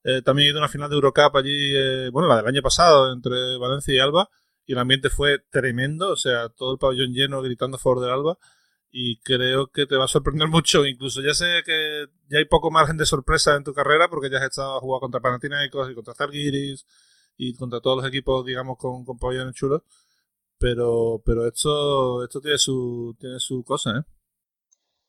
Eh, 0.05 0.21
también 0.23 0.49
he 0.49 0.51
ido 0.51 0.59
a 0.59 0.61
una 0.61 0.69
final 0.69 0.91
de 0.91 0.97
Eurocup 0.97 1.37
allí, 1.37 2.11
bueno, 2.11 2.29
la 2.29 2.37
del 2.37 2.49
año 2.49 2.61
pasado, 2.61 3.15
entre 3.15 3.57
Valencia 3.57 3.95
y 3.95 3.99
Alba, 3.99 4.29
y 4.67 4.73
el 4.75 4.79
ambiente 4.79 5.09
fue 5.09 5.39
tremendo, 5.51 6.13
o 6.13 6.17
sea, 6.17 6.51
todo 6.51 6.73
el 6.73 6.79
pabellón 6.79 7.13
lleno 7.15 7.41
gritando 7.41 7.79
a 7.79 7.81
favor 7.81 8.01
del 8.01 8.11
Alba 8.11 8.39
y 8.99 9.19
creo 9.19 9.67
que 9.67 9.85
te 9.85 9.95
va 9.95 10.07
a 10.07 10.09
sorprender 10.09 10.49
mucho. 10.57 10.87
Incluso 10.87 11.21
ya 11.21 11.35
sé 11.35 11.45
que 11.67 12.07
ya 12.31 12.39
hay 12.39 12.47
poco 12.47 12.71
margen 12.71 12.97
de 12.97 13.05
sorpresa 13.05 13.55
en 13.55 13.63
tu 13.63 13.75
carrera 13.75 14.09
porque 14.09 14.31
ya 14.31 14.39
has 14.39 14.45
estado 14.45 14.79
a 14.79 14.81
jugar 14.81 15.01
contra 15.01 15.21
Panathinaikos 15.21 15.91
y 15.91 15.95
contra 15.95 16.15
Zalgiris 16.15 16.87
y 17.37 17.55
contra 17.55 17.81
todos 17.81 17.99
los 17.99 18.07
equipos, 18.07 18.47
digamos, 18.47 18.79
con, 18.79 19.05
con 19.05 19.19
pabellones 19.19 19.55
chulos. 19.55 19.83
Pero, 20.59 21.21
pero 21.27 21.47
esto, 21.47 22.25
esto 22.25 22.41
tiene 22.41 22.57
su, 22.57 23.15
tiene 23.21 23.39
su 23.39 23.63
cosa, 23.63 23.99
¿eh? 23.99 24.03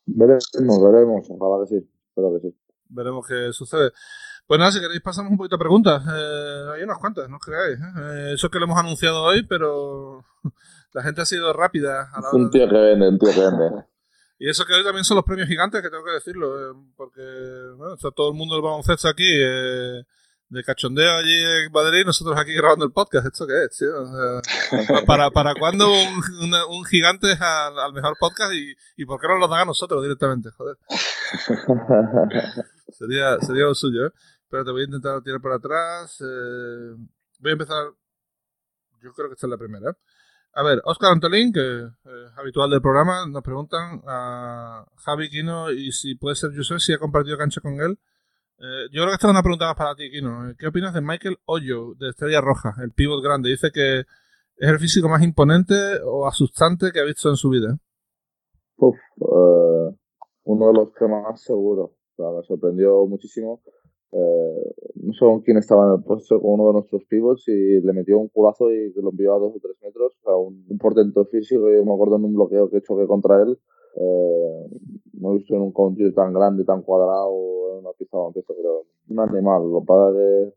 Veremos, 0.04 0.50
veremos, 0.52 1.26
ojalá 1.30 1.64
que 1.64 1.68
sí, 1.68 1.90
espero 2.08 2.34
que 2.34 2.40
sí. 2.40 2.56
Veremos 2.90 3.26
qué 3.26 3.52
sucede. 3.54 3.92
Pues 4.46 4.58
nada, 4.58 4.72
si 4.72 4.80
queréis 4.80 5.00
pasamos 5.00 5.30
un 5.30 5.38
poquito 5.38 5.56
a 5.56 5.58
preguntas. 5.58 6.02
Eh, 6.06 6.64
hay 6.74 6.82
unas 6.82 6.98
cuantas, 6.98 7.28
no 7.30 7.36
os 7.36 7.42
creáis. 7.42 7.78
¿eh? 7.78 8.32
Eso 8.34 8.50
que 8.50 8.58
lo 8.58 8.66
hemos 8.66 8.78
anunciado 8.78 9.22
hoy, 9.22 9.46
pero 9.46 10.26
la 10.92 11.02
gente 11.02 11.22
ha 11.22 11.26
sido 11.26 11.52
rápida. 11.52 12.10
A 12.12 12.20
la 12.20 12.30
un 12.32 12.50
tío 12.50 12.68
que 12.68 12.76
vende, 12.76 13.08
un 13.08 13.18
tío 13.18 13.32
que 13.32 13.40
vende. 13.40 13.84
Y 14.40 14.48
eso 14.48 14.64
que 14.64 14.72
hoy 14.72 14.84
también 14.84 15.04
son 15.04 15.16
los 15.16 15.24
premios 15.24 15.48
gigantes, 15.48 15.82
que 15.82 15.90
tengo 15.90 16.04
que 16.04 16.12
decirlo, 16.12 16.70
eh, 16.70 16.74
porque 16.94 17.20
bueno, 17.76 17.94
está 17.94 18.12
todo 18.12 18.28
el 18.28 18.36
mundo 18.36 18.54
del 18.54 18.62
baloncesto 18.62 19.08
aquí, 19.08 19.26
eh, 19.26 20.04
de 20.48 20.64
cachondeo 20.64 21.16
allí 21.16 21.34
en 21.34 21.72
Madrid, 21.72 22.04
nosotros 22.06 22.38
aquí 22.38 22.54
grabando 22.54 22.84
el 22.84 22.92
podcast. 22.92 23.26
¿Esto 23.26 23.48
qué 23.48 23.64
es, 23.64 23.76
tío? 23.76 23.90
¿para, 25.06 25.32
¿Para 25.32 25.54
cuándo 25.54 25.90
un, 25.90 26.54
un, 26.70 26.84
gigante 26.84 27.32
al, 27.32 27.78
al, 27.80 27.92
mejor 27.92 28.16
podcast 28.18 28.52
y, 28.52 28.76
y 28.96 29.04
por 29.04 29.20
qué 29.20 29.26
no 29.26 29.38
lo 29.38 29.48
dan 29.48 29.62
a 29.62 29.64
nosotros 29.64 30.02
directamente? 30.02 30.50
Joder. 30.50 30.78
sería, 32.90 33.38
sería 33.40 33.64
lo 33.64 33.74
suyo, 33.74 34.06
¿eh? 34.06 34.12
Pero 34.48 34.64
te 34.64 34.70
voy 34.70 34.82
a 34.82 34.84
intentar 34.84 35.22
tirar 35.22 35.40
para 35.40 35.56
atrás. 35.56 36.20
Eh, 36.20 36.94
voy 37.40 37.50
a 37.50 37.52
empezar. 37.52 37.92
Yo 39.02 39.12
creo 39.12 39.28
que 39.28 39.34
esta 39.34 39.46
es 39.46 39.50
la 39.50 39.58
primera. 39.58 39.96
A 40.54 40.62
ver, 40.62 40.80
Oscar 40.84 41.12
Antolín, 41.12 41.52
que 41.52 41.60
es 41.60 42.38
habitual 42.38 42.70
del 42.70 42.82
programa, 42.82 43.26
nos 43.28 43.42
preguntan 43.42 44.02
a 44.06 44.84
Javi 44.96 45.30
Quino 45.30 45.70
y 45.70 45.92
si 45.92 46.14
puede 46.14 46.36
ser 46.36 46.50
José, 46.56 46.80
si 46.80 46.92
ha 46.92 46.98
compartido 46.98 47.38
cancha 47.38 47.60
con 47.60 47.74
él. 47.80 47.98
Eh, 48.58 48.88
yo 48.90 49.02
creo 49.02 49.08
que 49.08 49.14
esta 49.14 49.28
es 49.28 49.30
una 49.30 49.42
pregunta 49.42 49.66
más 49.66 49.76
para 49.76 49.94
ti, 49.94 50.10
Quino. 50.10 50.52
¿Qué 50.58 50.66
opinas 50.66 50.92
de 50.92 51.00
Michael 51.00 51.38
Hoyo, 51.44 51.94
de 51.94 52.10
Estrella 52.10 52.40
Roja, 52.40 52.74
el 52.82 52.90
pivot 52.90 53.22
grande? 53.22 53.50
Dice 53.50 53.70
que 53.70 54.00
es 54.00 54.68
el 54.68 54.78
físico 54.80 55.08
más 55.08 55.22
imponente 55.22 55.74
o 56.04 56.26
asustante 56.26 56.90
que 56.92 57.00
ha 57.00 57.04
visto 57.04 57.28
en 57.28 57.36
su 57.36 57.50
vida. 57.50 57.78
Uf, 58.76 58.96
eh, 58.96 59.96
uno 60.44 60.66
de 60.66 60.72
los 60.72 60.92
que 60.92 61.06
más 61.06 61.40
seguro. 61.40 61.94
me 62.16 62.42
sorprendió 62.42 63.06
muchísimo. 63.06 63.62
Eh, 64.10 64.74
no 64.94 65.12
sé 65.12 65.20
con 65.20 65.40
quién 65.42 65.58
estaba 65.58 65.86
en 65.86 65.98
el 65.98 66.04
puesto, 66.04 66.40
con 66.40 66.52
uno 66.52 66.68
de 66.68 66.72
nuestros 66.74 67.04
pivots 67.04 67.46
y 67.48 67.80
le 67.80 67.92
metió 67.92 68.18
un 68.18 68.28
culazo 68.28 68.72
y 68.72 68.92
lo 68.94 69.10
envió 69.10 69.34
a 69.34 69.38
dos 69.38 69.54
o 69.56 69.60
tres 69.60 69.76
metros. 69.82 70.12
O 70.22 70.24
sea, 70.24 70.36
un, 70.36 70.78
portento 70.78 71.24
físico. 71.26 71.70
Yo 71.70 71.84
me 71.84 71.92
acuerdo 71.92 72.16
en 72.16 72.24
un 72.24 72.34
bloqueo 72.34 72.70
que 72.70 72.82
choqué 72.82 73.06
contra 73.06 73.42
él. 73.42 73.58
Eh, 73.96 74.68
no 75.14 75.32
he 75.32 75.38
visto 75.38 75.54
en 75.54 75.62
un 75.62 75.72
counter 75.72 76.14
tan 76.14 76.32
grande, 76.32 76.64
tan 76.64 76.82
cuadrado, 76.82 77.78
en 77.78 77.80
una 77.80 77.92
pista 77.98 78.18
de 78.34 78.42
pero 78.46 78.84
un 79.08 79.20
animal. 79.20 79.62
Lo 79.70 79.84
para 79.84 80.12
que 80.12 80.52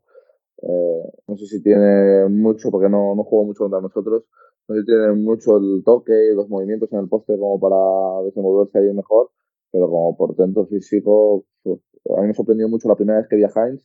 eh, 0.62 1.12
no 1.26 1.36
sé 1.36 1.46
si 1.46 1.62
tiene 1.62 2.28
mucho, 2.28 2.70
porque 2.70 2.88
no, 2.88 3.14
no 3.16 3.24
juego 3.24 3.46
mucho 3.46 3.64
contra 3.64 3.80
nosotros, 3.80 4.24
no 4.68 4.74
sé 4.74 4.82
si 4.82 4.86
tiene 4.86 5.12
mucho 5.12 5.56
el 5.56 5.82
toque 5.84 6.12
y 6.12 6.36
los 6.36 6.48
movimientos 6.48 6.92
en 6.92 7.00
el 7.00 7.08
poste 7.08 7.36
como 7.36 7.58
para 7.58 8.24
desenvolverse 8.24 8.78
ahí 8.78 8.94
mejor, 8.94 9.30
pero 9.72 9.88
como 9.88 10.16
portento 10.16 10.66
físico, 10.66 11.44
pues, 11.62 11.80
a 12.16 12.20
mí 12.20 12.28
me 12.28 12.34
sorprendió 12.34 12.68
mucho 12.68 12.88
la 12.88 12.96
primera 12.96 13.18
vez 13.18 13.28
que 13.28 13.36
vi 13.36 13.44
a 13.44 13.50
Heinz, 13.54 13.82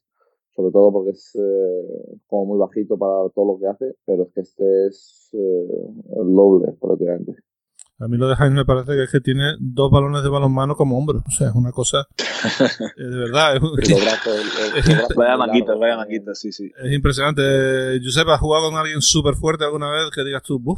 sobre 0.55 0.71
todo 0.71 0.91
porque 0.91 1.11
es 1.11 1.35
eh, 1.35 2.17
como 2.27 2.45
muy 2.45 2.59
bajito 2.59 2.97
para 2.97 3.29
todo 3.33 3.53
lo 3.53 3.59
que 3.59 3.67
hace, 3.67 3.95
pero 4.05 4.23
es 4.23 4.33
que 4.33 4.41
este 4.41 4.88
es 4.88 5.29
eh, 5.33 6.19
el 6.19 6.33
doble 6.33 6.73
prácticamente. 6.79 7.35
A 7.99 8.07
mí 8.07 8.17
lo 8.17 8.27
de 8.27 8.35
Heinz 8.35 8.53
me 8.53 8.65
parece 8.65 8.91
que 8.91 9.03
es 9.03 9.11
que 9.11 9.21
tiene 9.21 9.53
dos 9.59 9.89
balones 9.89 10.21
de 10.21 10.29
balonmano 10.29 10.75
como 10.75 10.99
hombro. 10.99 11.23
O 11.25 11.31
sea, 11.31 11.47
es 11.47 11.55
una 11.55 11.71
cosa. 11.71 12.05
eh, 12.97 13.03
de 13.03 13.17
verdad. 13.17 13.55
Es, 13.55 13.61
Vaya 15.15 15.35
largos, 15.35 15.79
vaya 15.79 15.95
¿no? 15.95 15.97
manguitas, 15.97 16.39
sí, 16.39 16.51
sí. 16.51 16.71
es 16.83 16.93
impresionante. 16.93 17.99
Josep, 18.03 18.27
¿has 18.27 18.39
jugado 18.39 18.69
con 18.69 18.79
alguien 18.79 19.01
súper 19.01 19.33
fuerte 19.33 19.63
alguna 19.63 19.89
vez 19.89 20.11
que 20.13 20.23
digas 20.23 20.43
tú, 20.43 20.59
buf? 20.59 20.77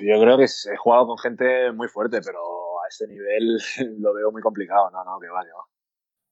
Yo 0.00 0.20
creo 0.20 0.36
que 0.36 0.44
he 0.44 0.76
jugado 0.76 1.06
con 1.06 1.16
gente 1.16 1.72
muy 1.72 1.88
fuerte, 1.88 2.20
pero 2.22 2.38
este 2.94 3.06
nivel 3.08 3.58
lo 4.00 4.14
veo 4.14 4.30
muy 4.30 4.40
complicado. 4.42 4.90
No, 4.90 5.04
no, 5.04 5.18
que 5.20 5.28
va, 5.28 5.42
que 5.42 5.50
va. 5.50 5.64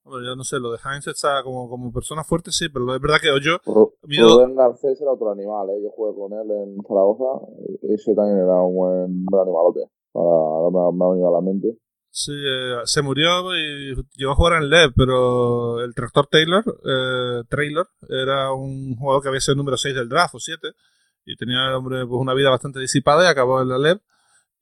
Hombre, 0.04 0.26
yo 0.26 0.34
no 0.34 0.42
sé, 0.42 0.58
lo 0.58 0.72
de 0.72 0.78
Heinz 0.84 1.06
está 1.06 1.42
como, 1.44 1.68
como 1.68 1.92
persona 1.92 2.24
fuerte, 2.24 2.50
sí, 2.50 2.68
pero 2.68 2.92
es 2.94 3.00
verdad 3.00 3.18
que 3.20 3.28
yo. 3.40 3.58
Miedo- 4.02 4.34
Rubén 4.40 4.56
Garcés 4.56 5.00
era 5.00 5.12
otro 5.12 5.30
animal, 5.30 5.68
¿eh? 5.70 5.80
yo 5.82 5.90
jugué 5.90 6.12
con 6.16 6.32
él 6.32 6.50
en 6.50 6.76
Zaragoza, 6.82 7.46
ese 7.82 8.12
también 8.14 8.38
era 8.38 8.60
un 8.62 8.74
buen, 8.74 9.24
buen 9.26 9.42
animalote, 9.42 9.80
para, 10.12 10.26
me, 10.74 10.98
me 10.98 11.04
ha 11.04 11.08
venido 11.08 11.28
a 11.28 11.32
la 11.38 11.40
mente. 11.40 11.78
Sí, 12.10 12.32
eh, 12.34 12.80
se 12.84 13.00
murió 13.00 13.54
y 13.56 13.94
llegó 14.16 14.32
a 14.32 14.34
jugar 14.34 14.60
en 14.60 14.70
LEV, 14.70 14.92
pero 14.96 15.80
el 15.80 15.94
tractor 15.94 16.26
Taylor, 16.26 16.64
eh, 16.84 17.44
Traylor, 17.48 17.86
era 18.08 18.52
un 18.52 18.96
jugador 18.96 19.22
que 19.22 19.28
había 19.28 19.40
sido 19.40 19.52
el 19.52 19.58
número 19.58 19.76
6 19.76 19.94
del 19.94 20.08
draft 20.08 20.34
o 20.34 20.38
7 20.40 20.66
y 21.26 21.36
tenía 21.36 21.68
el 21.68 21.74
hombre 21.74 22.04
pues, 22.06 22.20
una 22.20 22.34
vida 22.34 22.50
bastante 22.50 22.80
disipada 22.80 23.22
y 23.24 23.28
acabó 23.30 23.62
en 23.62 23.68
la 23.68 23.78
LEV. 23.78 24.00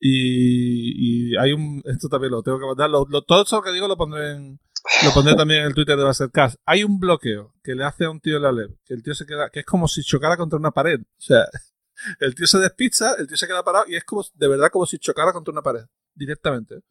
Y, 0.03 1.31
y 1.33 1.37
hay 1.37 1.53
un. 1.53 1.81
Esto 1.85 2.09
también 2.09 2.31
lo 2.31 2.41
tengo 2.41 2.59
que 2.59 2.65
mandar. 2.65 2.89
Lo, 2.89 3.05
lo- 3.07 3.21
todo 3.21 3.43
eso 3.43 3.61
que 3.61 3.71
digo 3.71 3.87
lo 3.87 3.95
pondré 3.95 4.31
en. 4.31 4.59
Lo 5.05 5.11
pondré 5.13 5.35
también 5.35 5.61
en 5.61 5.67
el 5.67 5.75
Twitter 5.75 5.95
de 5.95 6.03
Basketcast. 6.03 6.59
Hay 6.65 6.83
un 6.83 6.99
bloqueo 6.99 7.53
que 7.63 7.75
le 7.75 7.83
hace 7.83 8.05
a 8.05 8.09
un 8.09 8.19
tío 8.19 8.37
en 8.37 8.41
la 8.43 8.51
LEV, 8.51 8.71
que 8.83 8.95
el 8.95 9.03
tío 9.03 9.13
se 9.13 9.27
queda, 9.27 9.51
que 9.51 9.59
es 9.59 9.65
como 9.65 9.87
si 9.87 10.01
chocara 10.01 10.37
contra 10.37 10.57
una 10.57 10.71
pared. 10.71 10.99
O 11.01 11.21
sea, 11.21 11.45
el 12.19 12.33
tío 12.33 12.47
se 12.47 12.57
despista, 12.57 13.13
el 13.19 13.27
tío 13.27 13.37
se 13.37 13.45
queda 13.45 13.63
parado 13.63 13.85
y 13.87 13.95
es 13.95 14.03
como, 14.03 14.25
de 14.33 14.47
verdad, 14.47 14.69
como 14.71 14.87
si 14.87 14.97
chocara 14.97 15.33
contra 15.33 15.51
una 15.51 15.61
pared, 15.61 15.85
directamente. 16.15 16.81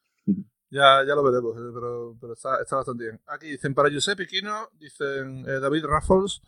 Ya, 0.73 1.03
ya 1.05 1.17
lo 1.17 1.25
veremos, 1.25 1.57
eh, 1.57 1.71
pero, 1.75 2.17
pero 2.21 2.35
está, 2.35 2.63
está 2.63 2.77
bastante 2.77 3.03
bien. 3.03 3.21
Aquí 3.27 3.49
dicen, 3.49 3.75
para 3.75 3.89
Giuseppe 3.89 4.29
Quino, 4.29 4.69
dicen 4.79 5.45
eh, 5.49 5.59
David 5.59 5.85
Raffles, 5.87 6.43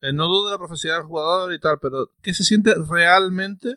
eh, 0.00 0.12
no 0.12 0.26
dudo 0.26 0.46
de 0.46 0.52
la 0.54 0.58
profesionalidad 0.58 1.02
del 1.02 1.08
jugador 1.08 1.52
y 1.52 1.60
tal, 1.60 1.78
pero 1.80 2.10
¿qué 2.20 2.34
se 2.34 2.42
siente 2.42 2.74
realmente 2.74 3.76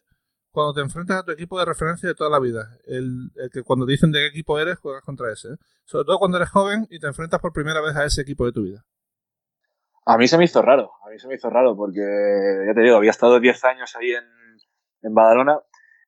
cuando 0.51 0.73
te 0.73 0.81
enfrentas 0.81 1.19
a 1.19 1.23
tu 1.23 1.31
equipo 1.31 1.59
de 1.59 1.65
referencia 1.65 2.09
de 2.09 2.15
toda 2.15 2.29
la 2.29 2.39
vida? 2.39 2.77
El, 2.85 3.31
que 3.51 3.63
cuando 3.63 3.85
dicen 3.85 4.11
de 4.11 4.19
qué 4.19 4.27
equipo 4.27 4.59
eres, 4.59 4.79
juegas 4.79 5.03
contra 5.03 5.31
ese. 5.31 5.49
¿eh? 5.49 5.57
Sobre 5.85 6.05
todo 6.05 6.19
cuando 6.19 6.37
eres 6.37 6.49
joven 6.49 6.87
y 6.89 6.99
te 6.99 7.07
enfrentas 7.07 7.39
por 7.39 7.53
primera 7.53 7.81
vez 7.81 7.95
a 7.95 8.05
ese 8.05 8.21
equipo 8.21 8.45
de 8.45 8.51
tu 8.51 8.63
vida. 8.63 8.83
A 10.05 10.17
mí 10.17 10.27
se 10.27 10.37
me 10.37 10.45
hizo 10.45 10.61
raro, 10.61 10.91
a 11.05 11.09
mí 11.09 11.19
se 11.19 11.27
me 11.27 11.35
hizo 11.35 11.49
raro 11.49 11.75
porque, 11.75 12.01
ya 12.67 12.73
te 12.73 12.81
digo, 12.81 12.97
había 12.97 13.11
estado 13.11 13.39
10 13.39 13.63
años 13.65 13.95
ahí 13.95 14.11
en, 14.11 14.23
en 15.03 15.13
Badalona 15.13 15.59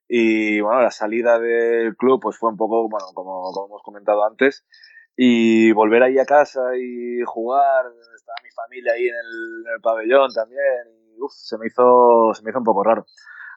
y, 0.07 0.59
bueno, 0.61 0.81
la 0.81 0.91
salida 0.91 1.39
del 1.39 1.95
club 1.95 2.19
pues 2.21 2.37
fue 2.37 2.49
un 2.49 2.57
poco, 2.57 2.89
bueno, 2.89 3.07
como, 3.13 3.51
hemos 3.67 3.81
comentado 3.81 4.25
antes, 4.25 4.65
y 5.15 5.71
volver 5.71 6.03
ahí 6.03 6.19
a 6.19 6.25
casa 6.25 6.61
y 6.77 7.21
jugar, 7.25 7.85
estaba 8.15 8.35
mi 8.43 8.51
familia 8.51 8.93
ahí 8.93 9.07
en 9.07 9.15
el, 9.15 9.65
en 9.67 9.73
el 9.73 9.81
pabellón 9.81 10.31
también, 10.33 10.61
y 11.15 11.21
uf, 11.21 11.31
se 11.33 11.57
me 11.57 11.67
hizo, 11.67 12.31
se 12.33 12.43
me 12.43 12.51
hizo 12.51 12.59
un 12.59 12.65
poco 12.65 12.83
raro. 12.83 13.05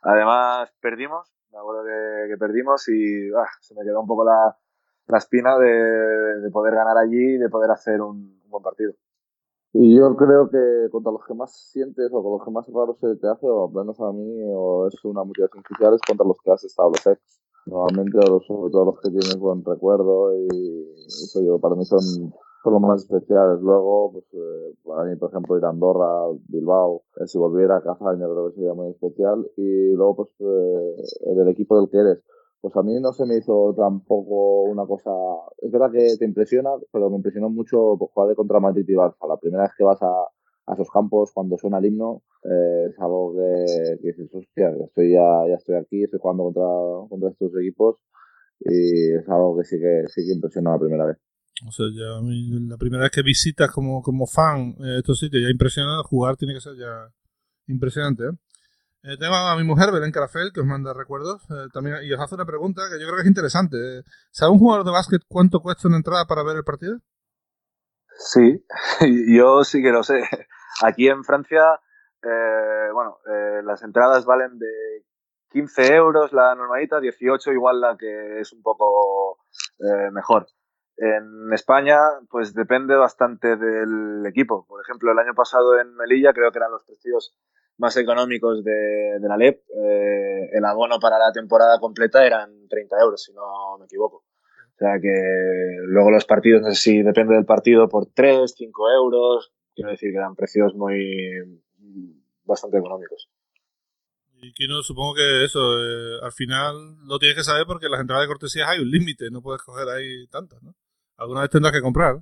Además, 0.06 0.70
perdimos, 0.80 1.34
me 1.50 1.58
acuerdo 1.58 1.82
que, 1.84 2.36
perdimos 2.38 2.88
y 2.88 3.28
ah, 3.36 3.48
se 3.60 3.74
me 3.74 3.82
quedó 3.82 4.00
un 4.00 4.06
poco 4.06 4.24
la, 4.24 4.56
la 5.08 5.18
espina 5.18 5.58
de, 5.58 5.68
de 5.68 6.50
poder 6.50 6.74
ganar 6.76 6.96
allí 6.96 7.34
y 7.34 7.38
de 7.38 7.48
poder 7.48 7.72
hacer 7.72 8.00
un, 8.00 8.40
buen 8.48 8.62
partido. 8.62 8.92
Y 9.72 9.96
yo 9.96 10.14
creo 10.16 10.48
que 10.48 10.90
contra 10.90 11.10
los 11.10 11.24
que 11.26 11.34
más 11.34 11.52
sientes 11.72 12.08
o 12.12 12.22
con 12.22 12.32
los 12.32 12.44
que 12.44 12.50
más 12.52 12.66
raro 12.68 12.96
se 13.00 13.16
te 13.16 13.28
hace, 13.28 13.46
o 13.46 13.66
al 13.66 13.74
menos 13.74 14.00
a 14.00 14.12
mí, 14.12 14.40
o 14.46 14.86
es 14.86 15.04
una 15.04 15.24
motivación 15.24 15.62
especial, 15.64 15.94
es 15.94 16.00
contra 16.06 16.24
los 16.24 16.36
que 16.42 16.52
has 16.52 16.64
ex. 16.64 17.42
Normalmente, 17.66 18.18
sobre 18.46 18.70
todo 18.70 18.84
los 18.84 19.00
que 19.00 19.10
tienes 19.10 19.36
buen 19.36 19.64
recuerdo, 19.64 20.32
y 20.36 20.94
eso 21.08 21.42
yo, 21.42 21.58
para 21.58 21.74
mí 21.74 21.84
son, 21.84 22.32
son 22.66 22.72
los 22.74 22.82
más 22.82 23.02
especiales. 23.02 23.60
Luego, 23.60 24.10
pues, 24.12 24.24
eh, 24.32 24.74
para 24.84 25.04
mí, 25.04 25.14
por 25.16 25.30
ejemplo, 25.30 25.56
ir 25.56 25.64
a 25.64 25.68
Andorra, 25.70 26.26
Bilbao, 26.48 27.04
eh, 27.20 27.26
si 27.26 27.38
volviera 27.38 27.76
a 27.76 27.82
Cazaña, 27.82 28.26
creo 28.26 28.48
que 28.48 28.54
sería 28.56 28.74
muy 28.74 28.90
especial. 28.90 29.48
Y 29.56 29.92
luego, 29.94 30.16
pues, 30.16 30.30
eh, 30.40 31.34
del 31.36 31.48
equipo 31.48 31.78
del 31.78 31.88
que 31.90 31.98
eres. 31.98 32.18
Pues 32.60 32.74
a 32.76 32.82
mí 32.82 32.98
no 33.00 33.12
se 33.12 33.24
me 33.26 33.36
hizo 33.36 33.72
tampoco 33.76 34.62
una 34.64 34.84
cosa. 34.86 35.10
Es 35.58 35.70
verdad 35.70 35.92
que 35.92 36.16
te 36.18 36.24
impresiona, 36.24 36.70
pero 36.92 37.08
me 37.10 37.16
impresionó 37.16 37.48
mucho 37.50 37.96
pues, 37.98 38.10
jugar 38.12 38.30
de 38.30 38.34
contra 38.34 38.58
Madrid 38.60 38.84
y 38.88 38.94
Barça. 38.94 39.28
La 39.28 39.36
primera 39.36 39.62
vez 39.64 39.72
que 39.78 39.84
vas 39.84 40.02
a, 40.02 40.10
a 40.66 40.74
esos 40.74 40.90
campos, 40.90 41.30
cuando 41.32 41.56
suena 41.58 41.78
el 41.78 41.86
himno, 41.86 42.22
eh, 42.42 42.86
es 42.90 42.98
algo 42.98 43.34
que, 43.34 43.96
que 44.02 44.08
dices, 44.08 44.34
hostia, 44.34 44.70
estoy, 44.84 45.12
ya, 45.12 45.46
ya 45.48 45.54
estoy 45.54 45.76
aquí, 45.76 46.02
estoy 46.02 46.18
jugando 46.20 46.44
contra, 46.44 46.66
contra 47.08 47.28
estos 47.30 47.52
equipos. 47.60 47.96
Y 48.60 49.14
es 49.14 49.28
algo 49.28 49.56
que 49.58 49.64
sí 49.64 49.78
que, 49.78 50.04
sí 50.08 50.26
que 50.26 50.34
impresiona 50.34 50.72
la 50.72 50.78
primera 50.80 51.06
vez. 51.06 51.18
O 51.64 51.72
sea, 51.72 51.86
ya 51.92 52.20
la 52.68 52.76
primera 52.76 53.04
vez 53.04 53.12
que 53.12 53.22
visitas 53.22 53.70
como, 53.70 54.02
como 54.02 54.26
fan 54.26 54.74
eh, 54.80 54.98
estos 54.98 55.18
sitios 55.18 55.42
ya 55.42 55.48
impresiona, 55.48 56.02
jugar 56.02 56.36
tiene 56.36 56.52
que 56.52 56.60
ser 56.60 56.76
ya 56.76 57.10
impresionante. 57.66 58.24
¿eh? 58.24 58.32
Eh, 59.02 59.16
tengo 59.18 59.34
a 59.34 59.56
mi 59.56 59.64
mujer, 59.64 59.92
Belén 59.92 60.12
Carafel, 60.12 60.52
que 60.52 60.60
os 60.60 60.66
manda 60.66 60.92
recuerdos 60.92 61.42
eh, 61.50 61.68
también, 61.72 61.98
y 62.02 62.12
os 62.12 62.20
hace 62.20 62.34
una 62.34 62.44
pregunta 62.44 62.82
que 62.90 63.00
yo 63.00 63.06
creo 63.06 63.16
que 63.16 63.22
es 63.22 63.28
interesante. 63.28 63.76
¿Sabe 64.30 64.52
un 64.52 64.58
jugador 64.58 64.84
de 64.84 64.90
básquet 64.90 65.22
cuánto 65.28 65.60
cuesta 65.60 65.88
una 65.88 65.98
entrada 65.98 66.26
para 66.26 66.42
ver 66.42 66.56
el 66.56 66.64
partido? 66.64 66.98
Sí, 68.18 68.64
yo 69.28 69.64
sí 69.64 69.82
que 69.82 69.92
lo 69.92 70.02
sé. 70.02 70.22
Aquí 70.82 71.08
en 71.08 71.24
Francia, 71.24 71.62
bueno, 72.92 73.18
las 73.64 73.82
entradas 73.82 74.24
valen 74.24 74.58
de 74.58 75.04
15 75.50 75.94
euros 75.94 76.32
la 76.32 76.54
normalita, 76.54 77.00
18 77.00 77.52
igual 77.52 77.80
la 77.80 77.96
que 77.96 78.40
es 78.40 78.52
un 78.52 78.62
poco 78.62 79.38
mejor. 80.12 80.48
En 80.98 81.52
España, 81.52 81.98
pues 82.30 82.54
depende 82.54 82.94
bastante 82.94 83.56
del 83.56 84.24
equipo. 84.26 84.66
Por 84.66 84.82
ejemplo, 84.82 85.12
el 85.12 85.18
año 85.18 85.34
pasado 85.34 85.78
en 85.78 85.94
Melilla 85.94 86.32
creo 86.32 86.50
que 86.50 86.58
eran 86.58 86.72
los 86.72 86.84
precios 86.84 87.34
más 87.78 87.96
económicos 87.98 88.64
de, 88.64 89.18
la 89.20 89.36
LEP. 89.36 89.62
Eh, 89.76 90.50
el 90.52 90.64
abono 90.64 90.98
para 90.98 91.18
la 91.18 91.32
temporada 91.32 91.78
completa 91.78 92.24
eran 92.24 92.66
30 92.68 92.96
euros, 93.00 93.22
si 93.22 93.32
no 93.34 93.76
me 93.78 93.84
equivoco. 93.84 94.24
O 94.76 94.78
sea 94.78 94.98
que 95.00 95.78
luego 95.84 96.10
los 96.10 96.24
partidos, 96.24 96.62
no 96.62 96.70
sé 96.70 96.76
si 96.76 97.02
depende 97.02 97.34
del 97.34 97.44
partido, 97.44 97.88
por 97.88 98.06
3, 98.06 98.54
5 98.56 98.90
euros. 98.92 99.52
Quiero 99.74 99.90
decir 99.90 100.10
que 100.12 100.18
eran 100.18 100.34
precios 100.34 100.74
muy 100.74 101.62
bastante 102.44 102.78
económicos. 102.78 103.28
Y 104.38 104.52
que 104.52 104.66
supongo 104.82 105.14
que 105.14 105.44
eso, 105.44 105.60
eh, 105.78 106.20
al 106.22 106.32
final 106.32 106.96
lo 107.06 107.18
tienes 107.18 107.36
que 107.36 107.44
saber 107.44 107.66
porque 107.66 107.88
las 107.88 108.00
entradas 108.00 108.24
de 108.24 108.28
cortesías 108.28 108.68
hay 108.68 108.80
un 108.80 108.90
límite, 108.90 109.30
no 109.30 109.40
puedes 109.42 109.62
coger 109.62 109.88
ahí 109.88 110.26
tantas, 110.28 110.62
¿no? 110.62 110.74
Alguna 111.18 111.42
vez 111.42 111.50
tendrás 111.50 111.72
que 111.72 111.82
comprar. 111.82 112.20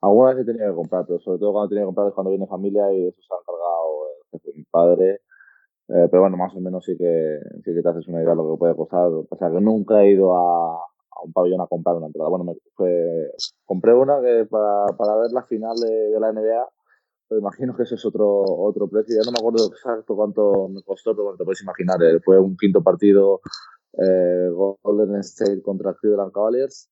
Alguna 0.00 0.34
vez 0.34 0.42
he 0.42 0.44
tenido 0.46 0.68
que 0.70 0.74
comprar, 0.74 1.06
pero 1.06 1.20
sobre 1.20 1.38
todo 1.38 1.52
cuando 1.52 1.68
tenido 1.68 1.84
que 1.86 1.88
comprar 1.94 2.08
es 2.08 2.14
cuando 2.14 2.30
viene 2.30 2.46
familia 2.46 2.92
y 2.92 3.08
eso 3.08 3.20
se 3.22 3.34
ha 3.34 3.38
encargado 3.38 4.42
de 4.44 4.52
mi 4.58 4.64
padre. 4.64 5.20
Eh, 5.88 6.08
pero 6.10 6.22
bueno, 6.22 6.36
más 6.36 6.54
o 6.54 6.60
menos 6.60 6.84
sí 6.84 6.96
que, 6.96 7.38
sí 7.64 7.74
que 7.74 7.82
te 7.82 7.88
haces 7.88 8.08
una 8.08 8.18
idea 8.22 8.30
de 8.30 8.36
lo 8.36 8.52
que 8.52 8.58
puede 8.58 8.76
costar. 8.76 9.08
O 9.08 9.36
sea, 9.38 9.50
que 9.50 9.60
nunca 9.60 10.02
he 10.02 10.10
ido 10.12 10.36
a, 10.36 10.76
a 10.76 11.22
un 11.24 11.32
pabellón 11.32 11.60
a 11.60 11.66
comprar 11.66 11.96
una 11.96 12.06
entrada. 12.06 12.30
Bueno, 12.30 12.44
me 12.44 12.54
fue, 12.74 13.30
compré 13.64 13.94
una 13.94 14.20
que 14.20 14.46
para, 14.50 14.86
para 14.96 15.16
ver 15.16 15.32
la 15.32 15.42
final 15.44 15.76
de, 15.76 15.90
de 16.10 16.20
la 16.20 16.30
NBA, 16.30 16.68
imagino 17.38 17.76
que 17.76 17.84
ese 17.84 17.94
es 17.96 18.04
otro, 18.04 18.28
otro 18.44 18.88
precio. 18.88 19.16
Ya 19.16 19.24
no 19.24 19.32
me 19.32 19.38
acuerdo 19.38 19.66
exacto 19.72 20.16
cuánto 20.16 20.68
me 20.68 20.82
costó, 20.82 21.12
pero 21.12 21.24
bueno, 21.24 21.38
te 21.38 21.44
puedes 21.44 21.62
imaginar. 21.62 22.02
eh, 22.02 22.20
fue 22.24 22.38
un 22.38 22.56
quinto 22.56 22.82
partido 22.82 23.40
eh, 23.94 24.48
Golden 24.82 25.16
State 25.20 25.62
contra 25.62 25.94
Cleveland 25.94 26.32
Cavaliers 26.32 26.90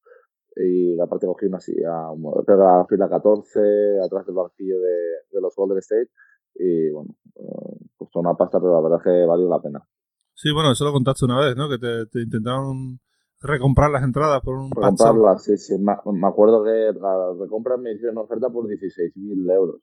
y 0.56 0.94
la 0.94 1.06
parte 1.06 1.26
cogí 1.26 1.46
una 1.46 1.58
así, 1.58 1.72
a, 1.84 2.08
creo 2.44 2.56
que 2.56 2.62
la 2.62 2.86
fila 2.88 3.08
14, 3.08 4.00
atrás 4.04 4.26
del 4.26 4.34
banquillo 4.34 4.80
de, 4.80 4.96
de 5.32 5.40
los 5.40 5.54
Golden 5.54 5.78
State 5.78 6.10
y 6.54 6.90
bueno, 6.90 7.14
eh, 7.36 7.86
costó 7.96 8.20
una 8.20 8.34
pasta, 8.34 8.58
pero 8.60 8.74
la 8.74 8.80
verdad 8.80 8.98
es 8.98 9.04
que 9.04 9.26
valió 9.26 9.48
la 9.48 9.60
pena. 9.60 9.86
Sí, 10.34 10.52
bueno, 10.52 10.72
eso 10.72 10.84
lo 10.84 10.92
contaste 10.92 11.24
una 11.24 11.38
vez, 11.38 11.56
¿no? 11.56 11.68
Que 11.68 11.78
te, 11.78 12.06
te 12.06 12.20
intentaron 12.20 12.98
recomprar 13.40 13.90
las 13.90 14.02
entradas 14.02 14.42
por 14.42 14.56
un 14.56 14.70
Recomprarlas, 14.70 15.44
sí, 15.44 15.56
sí. 15.56 15.78
Me, 15.78 15.92
acuerdo 16.26 16.62
que 16.64 16.92
la 16.98 17.32
recompra 17.38 17.76
me 17.76 17.92
hicieron 17.92 18.18
oferta 18.18 18.48
por 18.50 18.66
16.000 18.66 19.52
euros 19.52 19.80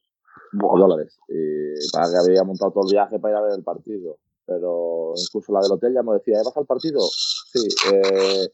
o 0.62 0.80
dólares. 0.80 1.18
Y 1.28 1.92
para 1.92 2.10
que 2.10 2.18
había 2.18 2.44
montado 2.44 2.72
todo 2.72 2.84
el 2.88 2.94
viaje 2.94 3.20
para 3.20 3.34
ir 3.34 3.38
a 3.38 3.42
ver 3.42 3.54
el 3.58 3.64
partido. 3.64 4.18
Pero 4.46 5.14
incluso 5.16 5.52
la 5.52 5.60
del 5.60 5.72
hotel 5.74 5.94
ya 5.94 6.04
me 6.04 6.14
decía, 6.14 6.40
¿vas 6.44 6.56
al 6.56 6.66
partido? 6.66 7.02
Sí. 7.02 7.68
Eh, 7.94 8.48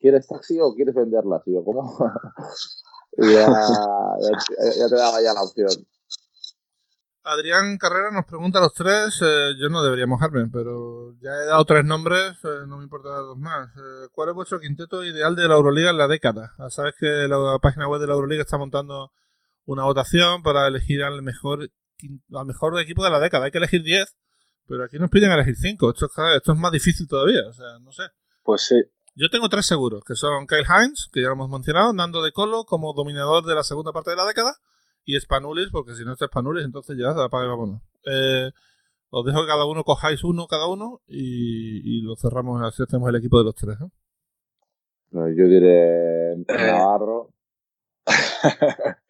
¿Quieres 0.00 0.26
taxi 0.26 0.58
o 0.60 0.74
quieres 0.74 0.94
venderla? 0.94 1.42
Y 1.44 1.52
yo, 1.52 1.62
¿cómo? 1.62 1.96
ya, 3.18 3.46
ya, 3.46 4.88
te 4.88 4.94
daba 4.96 5.20
ya 5.22 5.34
la 5.34 5.42
opción. 5.42 5.68
Adrián 7.22 7.76
Carrera 7.76 8.10
nos 8.10 8.24
pregunta 8.24 8.58
a 8.58 8.62
los 8.62 8.72
tres, 8.72 9.20
eh, 9.22 9.52
yo 9.58 9.68
no 9.68 9.82
debería 9.82 10.06
mojarme, 10.06 10.48
pero 10.50 11.14
ya 11.20 11.30
he 11.30 11.46
dado 11.46 11.64
tres 11.66 11.84
nombres, 11.84 12.32
eh, 12.44 12.66
no 12.66 12.78
me 12.78 12.84
importa 12.84 13.10
dar 13.10 13.20
dos 13.20 13.38
más. 13.38 13.68
Eh, 13.76 14.08
¿Cuál 14.10 14.30
es 14.30 14.34
vuestro 14.34 14.58
quinteto 14.58 15.04
ideal 15.04 15.36
de 15.36 15.46
la 15.46 15.54
Euroliga 15.54 15.90
en 15.90 15.98
la 15.98 16.08
década? 16.08 16.54
Ah, 16.58 16.70
sabes 16.70 16.94
que 16.98 17.06
la 17.06 17.58
página 17.60 17.88
web 17.88 18.00
de 18.00 18.06
la 18.06 18.14
Euroliga 18.14 18.42
está 18.42 18.56
montando 18.56 19.12
una 19.66 19.84
votación 19.84 20.42
para 20.42 20.66
elegir 20.66 21.02
al 21.02 21.20
mejor 21.22 21.70
al 22.32 22.46
mejor 22.46 22.80
equipo 22.80 23.04
de 23.04 23.10
la 23.10 23.20
década. 23.20 23.44
Hay 23.44 23.50
que 23.50 23.58
elegir 23.58 23.82
10, 23.82 24.16
pero 24.66 24.84
aquí 24.84 24.98
nos 24.98 25.10
piden 25.10 25.30
elegir 25.30 25.56
5. 25.56 25.90
Esto, 25.90 26.06
esto 26.06 26.52
es 26.52 26.58
más 26.58 26.72
difícil 26.72 27.06
todavía, 27.06 27.46
o 27.46 27.52
sea, 27.52 27.78
no 27.80 27.92
sé. 27.92 28.04
Pues 28.42 28.62
sí, 28.62 28.82
yo 29.20 29.28
tengo 29.28 29.50
tres 29.50 29.66
seguros, 29.66 30.02
que 30.02 30.14
son 30.14 30.46
Kyle 30.46 30.64
Hines, 30.64 31.10
que 31.12 31.20
ya 31.20 31.26
lo 31.26 31.34
hemos 31.34 31.50
mencionado, 31.50 31.92
Nando 31.92 32.22
de 32.22 32.32
Colo 32.32 32.64
como 32.64 32.94
dominador 32.94 33.44
de 33.44 33.54
la 33.54 33.62
segunda 33.62 33.92
parte 33.92 34.10
de 34.10 34.16
la 34.16 34.24
década, 34.24 34.54
y 35.04 35.20
Spanulis, 35.20 35.68
porque 35.70 35.92
si 35.92 36.06
no 36.06 36.12
está 36.12 36.26
Spanulis, 36.26 36.64
entonces 36.64 36.96
ya 36.98 37.12
se 37.12 37.20
apaga 37.20 37.44
y 37.44 37.48
vámonos. 37.48 37.82
Eh, 38.06 38.50
os 39.10 39.26
dejo 39.26 39.42
que 39.42 39.46
cada 39.46 39.66
uno 39.66 39.84
cojáis 39.84 40.24
uno 40.24 40.46
cada 40.46 40.68
uno 40.68 41.02
y, 41.06 42.00
lo 42.00 42.16
cerramos, 42.16 42.62
así 42.62 42.82
hacemos 42.82 43.10
el 43.10 43.16
equipo 43.16 43.36
de 43.38 43.44
los 43.44 43.54
tres. 43.54 43.76
¿eh? 43.82 43.90
yo 45.12 45.44
diré 45.44 46.36
Navarro. 46.48 47.28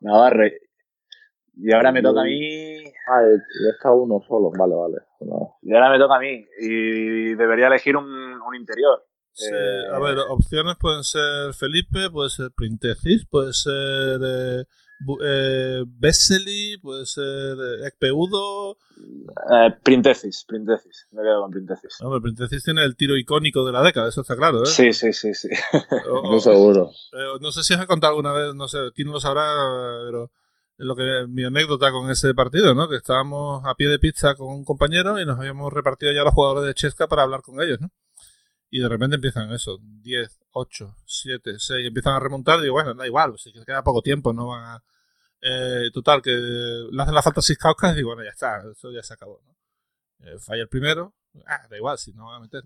Navarro. 0.00 0.44
Y 1.56 1.72
ahora 1.72 1.92
me 1.92 2.02
toca 2.02 2.20
a 2.20 2.24
mí. 2.24 2.84
Ah, 3.08 3.22
está 3.72 3.90
uno 3.92 4.20
solo, 4.28 4.50
vale, 4.50 4.74
vale. 4.74 4.96
Y 5.62 5.74
ahora 5.74 5.90
me 5.90 5.98
toca 5.98 6.16
a 6.16 6.20
mí. 6.20 6.44
Y 6.60 7.34
debería 7.36 7.68
elegir 7.68 7.96
un, 7.96 8.06
un 8.06 8.54
interior 8.54 9.09
a 9.92 9.98
ver, 9.98 10.18
eh, 10.18 10.22
opciones 10.28 10.76
pueden 10.78 11.04
ser 11.04 11.54
Felipe, 11.54 12.10
puede 12.10 12.30
ser 12.30 12.50
Printesis, 12.52 13.26
puede 13.26 13.52
ser 13.52 14.20
eh, 14.22 14.64
eh 15.24 15.84
puede 16.82 17.06
ser 17.06 17.56
eh, 17.58 17.86
Ekpeudo. 17.86 18.76
Eh, 19.50 19.74
Printesis, 19.82 20.44
Printesis, 20.46 21.06
me 21.12 21.22
quedo 21.22 21.42
con 21.42 21.50
Printesis. 21.50 22.00
Hombre, 22.02 22.20
Printesis 22.20 22.64
tiene 22.64 22.84
el 22.84 22.96
tiro 22.96 23.16
icónico 23.16 23.64
de 23.64 23.72
la 23.72 23.82
década, 23.82 24.08
eso 24.08 24.20
está 24.20 24.36
claro, 24.36 24.62
¿eh? 24.62 24.66
Sí, 24.66 24.92
sí, 24.92 25.12
sí, 25.12 25.34
sí. 25.34 25.48
no 26.22 26.40
seguro. 26.40 26.90
no 27.40 27.52
sé 27.52 27.62
si 27.62 27.74
os 27.74 27.80
he 27.80 27.86
contado 27.86 28.10
alguna 28.10 28.32
vez, 28.32 28.54
no 28.54 28.68
sé, 28.68 28.78
quién 28.94 29.08
lo 29.08 29.20
sabrá, 29.20 29.52
pero 30.06 30.30
lo 30.80 30.96
que 30.96 31.26
mi 31.28 31.44
anécdota 31.44 31.92
con 31.92 32.10
ese 32.10 32.32
partido, 32.34 32.74
¿no? 32.74 32.88
Que 32.88 32.96
estábamos 32.96 33.62
a 33.66 33.74
pie 33.74 33.88
de 33.88 33.98
pizza 33.98 34.34
con 34.34 34.48
un 34.48 34.64
compañero 34.64 35.20
y 35.20 35.26
nos 35.26 35.38
habíamos 35.38 35.72
repartido 35.72 36.12
ya 36.12 36.24
los 36.24 36.32
jugadores 36.32 36.66
de 36.66 36.74
Chesca 36.74 37.06
para 37.06 37.22
hablar 37.22 37.42
con 37.42 37.60
ellos, 37.60 37.80
¿no? 37.80 37.90
Y 38.70 38.80
de 38.80 38.88
repente 38.88 39.16
empiezan 39.16 39.52
eso, 39.52 39.78
10, 39.82 40.40
8, 40.52 40.96
7, 41.04 41.54
6, 41.58 41.86
empiezan 41.86 42.14
a 42.14 42.20
remontar 42.20 42.60
digo, 42.60 42.74
bueno, 42.74 42.94
da 42.94 43.06
igual, 43.06 43.34
si 43.38 43.52
queda 43.52 43.82
poco 43.82 44.02
tiempo, 44.02 44.32
no 44.32 44.48
van 44.48 44.64
a... 44.64 44.84
Eh, 45.42 45.90
total, 45.92 46.20
que 46.20 46.30
le 46.30 47.02
hacen 47.02 47.14
la 47.14 47.22
falta 47.22 47.40
a 47.40 47.42
Siscauskas 47.42 47.94
y 47.94 47.96
digo, 47.96 48.10
bueno, 48.10 48.22
ya 48.22 48.30
está, 48.30 48.62
eso 48.70 48.92
ya 48.92 49.02
se 49.02 49.14
acabó. 49.14 49.40
¿no? 49.46 49.56
Eh, 50.26 50.38
falla 50.38 50.62
el 50.62 50.68
primero, 50.68 51.14
ah, 51.46 51.66
da 51.68 51.76
igual, 51.76 51.98
si 51.98 52.12
no 52.12 52.26
van 52.26 52.36
a 52.36 52.40
meter... 52.40 52.62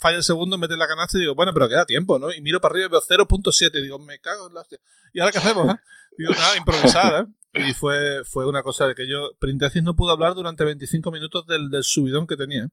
Falla 0.00 0.16
el 0.16 0.22
segundo, 0.22 0.56
mete 0.58 0.76
la 0.76 0.86
canasta 0.86 1.18
y 1.18 1.22
digo, 1.22 1.34
bueno, 1.34 1.52
pero 1.52 1.68
queda 1.68 1.84
tiempo, 1.84 2.18
¿no? 2.18 2.32
Y 2.32 2.40
miro 2.40 2.60
para 2.60 2.72
arriba 2.72 2.86
y 2.86 2.90
veo 2.90 3.00
0.7 3.00 3.78
y 3.78 3.82
digo, 3.82 3.98
me 3.98 4.18
cago 4.20 4.46
en 4.46 4.54
la 4.54 4.60
hostia. 4.60 4.78
¿Y 5.12 5.20
ahora 5.20 5.32
qué 5.32 5.38
hacemos? 5.38 5.74
Eh? 5.74 5.78
Digo, 6.16 6.32
nada, 6.32 6.56
improvisar, 6.56 7.24
¿eh? 7.24 7.68
Y 7.68 7.74
fue, 7.74 8.24
fue 8.24 8.46
una 8.46 8.62
cosa 8.62 8.86
de 8.86 8.94
que 8.94 9.06
yo, 9.06 9.32
Printesis 9.38 9.82
no 9.82 9.94
pudo 9.94 10.12
hablar 10.12 10.34
durante 10.34 10.64
25 10.64 11.10
minutos 11.10 11.46
del, 11.46 11.68
del 11.68 11.84
subidón 11.84 12.26
que 12.26 12.36
tenía. 12.36 12.68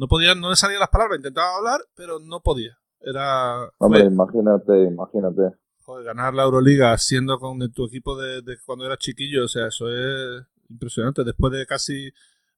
No 0.00 0.08
podía, 0.08 0.34
no 0.34 0.48
le 0.48 0.56
salían 0.56 0.80
las 0.80 0.88
palabras, 0.88 1.18
intentaba 1.18 1.58
hablar, 1.58 1.82
pero 1.94 2.18
no 2.20 2.40
podía. 2.40 2.74
Era. 3.00 3.68
Hombre, 3.76 4.04
imagínate, 4.04 4.84
imagínate. 4.84 5.58
Joder, 5.84 6.06
ganar 6.06 6.32
la 6.32 6.44
Euroliga 6.44 6.96
siendo 6.96 7.38
con 7.38 7.58
tu 7.70 7.84
equipo 7.84 8.16
de, 8.16 8.42
cuando 8.64 8.86
eras 8.86 8.96
chiquillo, 8.96 9.44
o 9.44 9.48
sea, 9.48 9.66
eso 9.66 9.90
es 9.90 10.42
impresionante. 10.70 11.22
Después 11.22 11.52
de 11.52 11.66
casi 11.66 12.10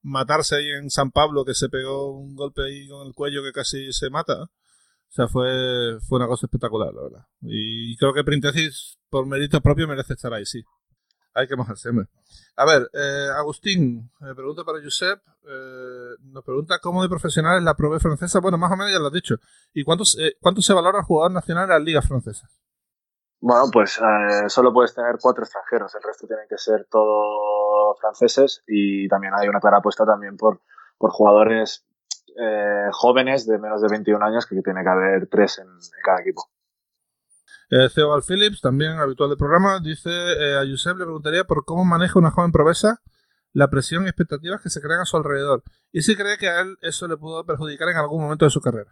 matarse 0.03 0.55
ahí 0.55 0.69
en 0.69 0.89
San 0.89 1.11
Pablo, 1.11 1.43
que 1.43 1.53
se 1.53 1.67
pegó 1.67 2.17
un 2.17 2.33
golpe 2.33 2.61
ahí 2.63 2.87
con 2.87 3.05
el 3.07 3.13
cuello 3.13 3.43
que 3.43 3.51
casi 3.51 3.91
se 3.91 4.09
mata. 4.09 4.43
O 4.43 4.49
sea, 5.09 5.27
fue, 5.27 5.99
fue 6.07 6.19
una 6.19 6.27
cosa 6.27 6.45
espectacular, 6.45 6.93
la 6.93 7.03
verdad. 7.03 7.25
Y 7.41 7.97
creo 7.97 8.13
que 8.13 8.23
Printesis, 8.23 8.99
por 9.09 9.25
mérito 9.25 9.59
propio, 9.59 9.85
merece 9.85 10.13
estar 10.13 10.33
ahí, 10.33 10.45
sí. 10.45 10.63
Hay 11.33 11.47
que 11.47 11.55
mojarse, 11.55 11.89
hombre. 11.89 12.07
A 12.55 12.65
ver, 12.65 12.89
eh, 12.93 13.29
Agustín, 13.35 14.11
me 14.19 14.35
pregunta 14.35 14.63
para 14.63 14.79
Josep, 14.83 15.19
eh, 15.47 16.15
nos 16.21 16.43
pregunta 16.43 16.77
cómo 16.79 17.01
de 17.01 17.09
profesional 17.09 17.57
es 17.57 17.63
la 17.63 17.73
prueba 17.73 17.99
francesa. 17.99 18.39
Bueno, 18.39 18.59
más 18.59 18.71
o 18.71 18.75
menos 18.75 18.93
ya 18.93 18.99
lo 18.99 19.07
has 19.07 19.13
dicho. 19.13 19.35
¿Y 19.73 19.83
cuánto, 19.83 20.03
eh, 20.19 20.35
cuánto 20.39 20.61
se 20.61 20.73
valora 20.73 20.99
el 20.99 21.05
jugador 21.05 21.31
nacional 21.31 21.63
en 21.63 21.69
las 21.71 21.81
ligas 21.81 22.07
francesas? 22.07 22.61
Bueno, 23.39 23.65
pues 23.73 23.99
solo 24.47 24.71
puedes 24.71 24.95
tener 24.95 25.17
cuatro 25.21 25.43
extranjeros, 25.43 25.93
el 25.95 26.01
resto 26.01 26.27
tienen 26.27 26.45
que 26.47 26.57
ser 26.57 26.87
todos 26.89 27.99
franceses 27.99 28.63
y 28.65 29.09
también 29.09 29.33
hay 29.35 29.49
una 29.49 29.59
clara 29.59 29.79
apuesta 29.79 30.05
también 30.05 30.37
por, 30.37 30.61
por 30.97 31.11
jugadores 31.11 31.85
jóvenes 32.93 33.45
de 33.45 33.57
menos 33.59 33.81
de 33.81 33.89
21 33.89 34.25
años 34.25 34.45
que 34.45 34.55
tiene 34.61 34.81
que 34.81 34.89
haber 34.89 35.27
tres 35.27 35.59
en 35.59 35.67
cada 36.05 36.21
equipo. 36.21 36.52
Eh, 37.75 37.89
Phillips, 38.27 38.61
también 38.61 38.99
habitual 38.99 39.29
del 39.29 39.37
programa, 39.39 39.79
dice 39.79 40.11
eh, 40.11 40.57
a 40.57 40.69
Josep 40.69 40.95
le 40.95 41.05
preguntaría 41.05 41.43
por 41.45 41.65
cómo 41.65 41.83
maneja 41.83 42.19
una 42.19 42.29
joven 42.29 42.51
promesa 42.51 43.01
la 43.51 43.67
presión 43.71 44.03
y 44.03 44.09
expectativas 44.09 44.61
que 44.61 44.69
se 44.69 44.79
crean 44.79 44.99
a 44.99 45.05
su 45.05 45.17
alrededor. 45.17 45.63
Y 45.91 46.03
si 46.03 46.15
cree 46.15 46.37
que 46.37 46.49
a 46.49 46.61
él 46.61 46.77
eso 46.81 47.07
le 47.07 47.17
pudo 47.17 47.43
perjudicar 47.47 47.89
en 47.89 47.97
algún 47.97 48.21
momento 48.21 48.45
de 48.45 48.51
su 48.51 48.61
carrera. 48.61 48.91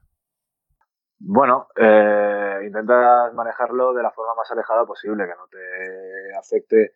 Bueno, 1.20 1.68
eh, 1.76 2.60
intenta 2.66 3.32
manejarlo 3.36 3.94
de 3.94 4.02
la 4.02 4.10
forma 4.10 4.34
más 4.34 4.50
alejada 4.50 4.84
posible, 4.86 5.26
que 5.26 5.36
no 5.36 5.48
te 5.52 6.36
afecte 6.40 6.96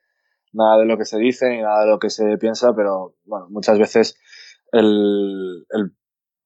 nada 0.53 0.77
de 0.77 0.86
lo 0.86 0.97
que 0.97 1.05
se 1.05 1.19
dice 1.19 1.49
ni 1.49 1.61
nada 1.61 1.81
de 1.81 1.91
lo 1.91 1.99
que 1.99 2.09
se 2.09 2.39
piensa, 2.39 2.73
pero 2.75 3.13
bueno, 3.25 3.45
muchas 3.49 3.77
veces 3.77 4.19
el 4.71 5.67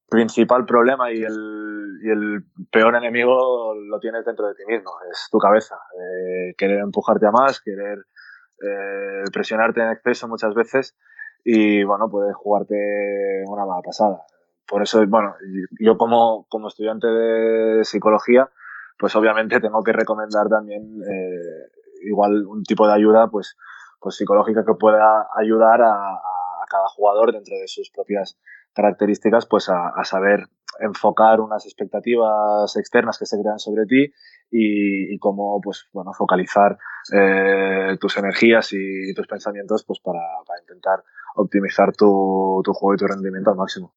principal 0.09 0.65
problema 0.65 1.11
y 1.11 1.23
el, 1.23 1.99
y 2.01 2.09
el, 2.09 2.43
peor 2.71 2.95
enemigo 2.95 3.75
lo 3.75 3.99
tienes 3.99 4.25
dentro 4.25 4.47
de 4.47 4.55
ti 4.55 4.63
mismo, 4.67 4.91
es 5.11 5.27
tu 5.31 5.37
cabeza. 5.37 5.75
Eh, 5.97 6.53
querer 6.57 6.79
empujarte 6.79 7.25
a 7.25 7.31
más, 7.31 7.61
querer 7.61 7.99
eh, 8.61 9.23
presionarte 9.31 9.81
en 9.81 9.91
exceso 9.91 10.27
muchas 10.27 10.53
veces 10.53 10.97
y 11.43 11.83
bueno, 11.83 12.09
puedes 12.09 12.35
jugarte 12.35 13.43
una 13.47 13.65
mala 13.65 13.81
pasada. 13.81 14.21
Por 14.67 14.83
eso, 14.83 15.05
bueno, 15.07 15.35
yo 15.79 15.97
como, 15.97 16.45
como 16.49 16.67
estudiante 16.67 17.07
de 17.07 17.83
psicología, 17.83 18.49
pues 18.97 19.15
obviamente 19.15 19.59
tengo 19.61 19.83
que 19.83 19.93
recomendar 19.93 20.47
también 20.49 21.01
eh, 21.01 21.71
igual 22.03 22.45
un 22.45 22.63
tipo 22.63 22.87
de 22.87 22.93
ayuda 22.93 23.29
pues, 23.29 23.57
pues 23.99 24.15
psicológica 24.15 24.65
que 24.65 24.73
pueda 24.73 25.27
ayudar 25.35 25.81
a, 25.81 26.13
a 26.13 26.65
cada 26.69 26.87
jugador 26.89 27.31
dentro 27.31 27.55
de 27.57 27.67
sus 27.67 27.89
propias 27.89 28.37
características, 28.73 29.45
pues 29.45 29.69
a, 29.69 30.03
saber 30.03 30.47
enfocar 30.79 31.41
unas 31.41 31.65
expectativas 31.65 32.75
externas 32.77 33.17
que 33.17 33.25
se 33.25 33.39
crean 33.41 33.59
sobre 33.59 33.85
ti 33.85 34.13
y, 34.51 35.17
cómo 35.19 35.59
pues 35.61 35.87
bueno 35.91 36.13
focalizar 36.13 36.77
eh, 37.13 37.97
tus 37.99 38.17
energías 38.17 38.69
y 38.71 39.13
tus 39.13 39.27
pensamientos 39.27 39.83
pues 39.85 39.99
para, 39.99 40.19
intentar 40.61 41.03
optimizar 41.35 41.93
tu, 41.95 42.61
juego 42.65 42.93
y 42.93 42.97
tu 42.97 43.07
rendimiento 43.07 43.49
al 43.51 43.57
máximo. 43.57 43.93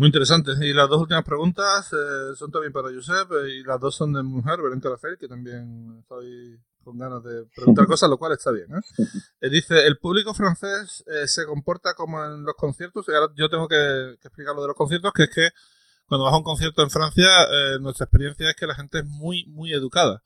Muy 0.00 0.06
interesante. 0.06 0.52
Y 0.62 0.72
las 0.72 0.88
dos 0.88 1.02
últimas 1.02 1.24
preguntas 1.24 1.92
eh, 1.92 2.34
son 2.34 2.50
también 2.50 2.72
para 2.72 2.88
Josep 2.88 3.32
eh, 3.32 3.50
y 3.50 3.62
las 3.64 3.78
dos 3.78 3.94
son 3.94 4.14
de 4.14 4.22
mujer, 4.22 4.62
Berente 4.62 4.88
Rafael, 4.88 5.18
que 5.18 5.28
también 5.28 5.98
estoy 6.00 6.58
con 6.82 6.96
ganas 6.96 7.22
de 7.22 7.44
preguntar 7.54 7.86
cosas, 7.86 8.08
lo 8.08 8.16
cual 8.16 8.32
está 8.32 8.50
bien. 8.50 8.66
¿eh? 8.72 9.04
eh 9.42 9.50
dice, 9.50 9.86
el 9.86 9.98
público 9.98 10.32
francés 10.32 11.04
eh, 11.06 11.28
se 11.28 11.44
comporta 11.44 11.92
como 11.92 12.24
en 12.24 12.44
los 12.44 12.54
conciertos, 12.54 13.04
y 13.08 13.12
ahora 13.12 13.30
yo 13.36 13.50
tengo 13.50 13.68
que, 13.68 14.12
explicar 14.22 14.54
lo 14.54 14.62
de 14.62 14.68
los 14.68 14.76
conciertos, 14.76 15.12
que 15.12 15.24
es 15.24 15.30
que 15.34 15.50
cuando 16.06 16.24
vas 16.24 16.32
a 16.32 16.38
un 16.38 16.44
concierto 16.44 16.82
en 16.82 16.88
Francia, 16.88 17.28
eh, 17.42 17.78
nuestra 17.78 18.04
experiencia 18.04 18.48
es 18.48 18.56
que 18.56 18.66
la 18.66 18.76
gente 18.76 19.00
es 19.00 19.04
muy, 19.04 19.44
muy 19.48 19.74
educada. 19.74 20.22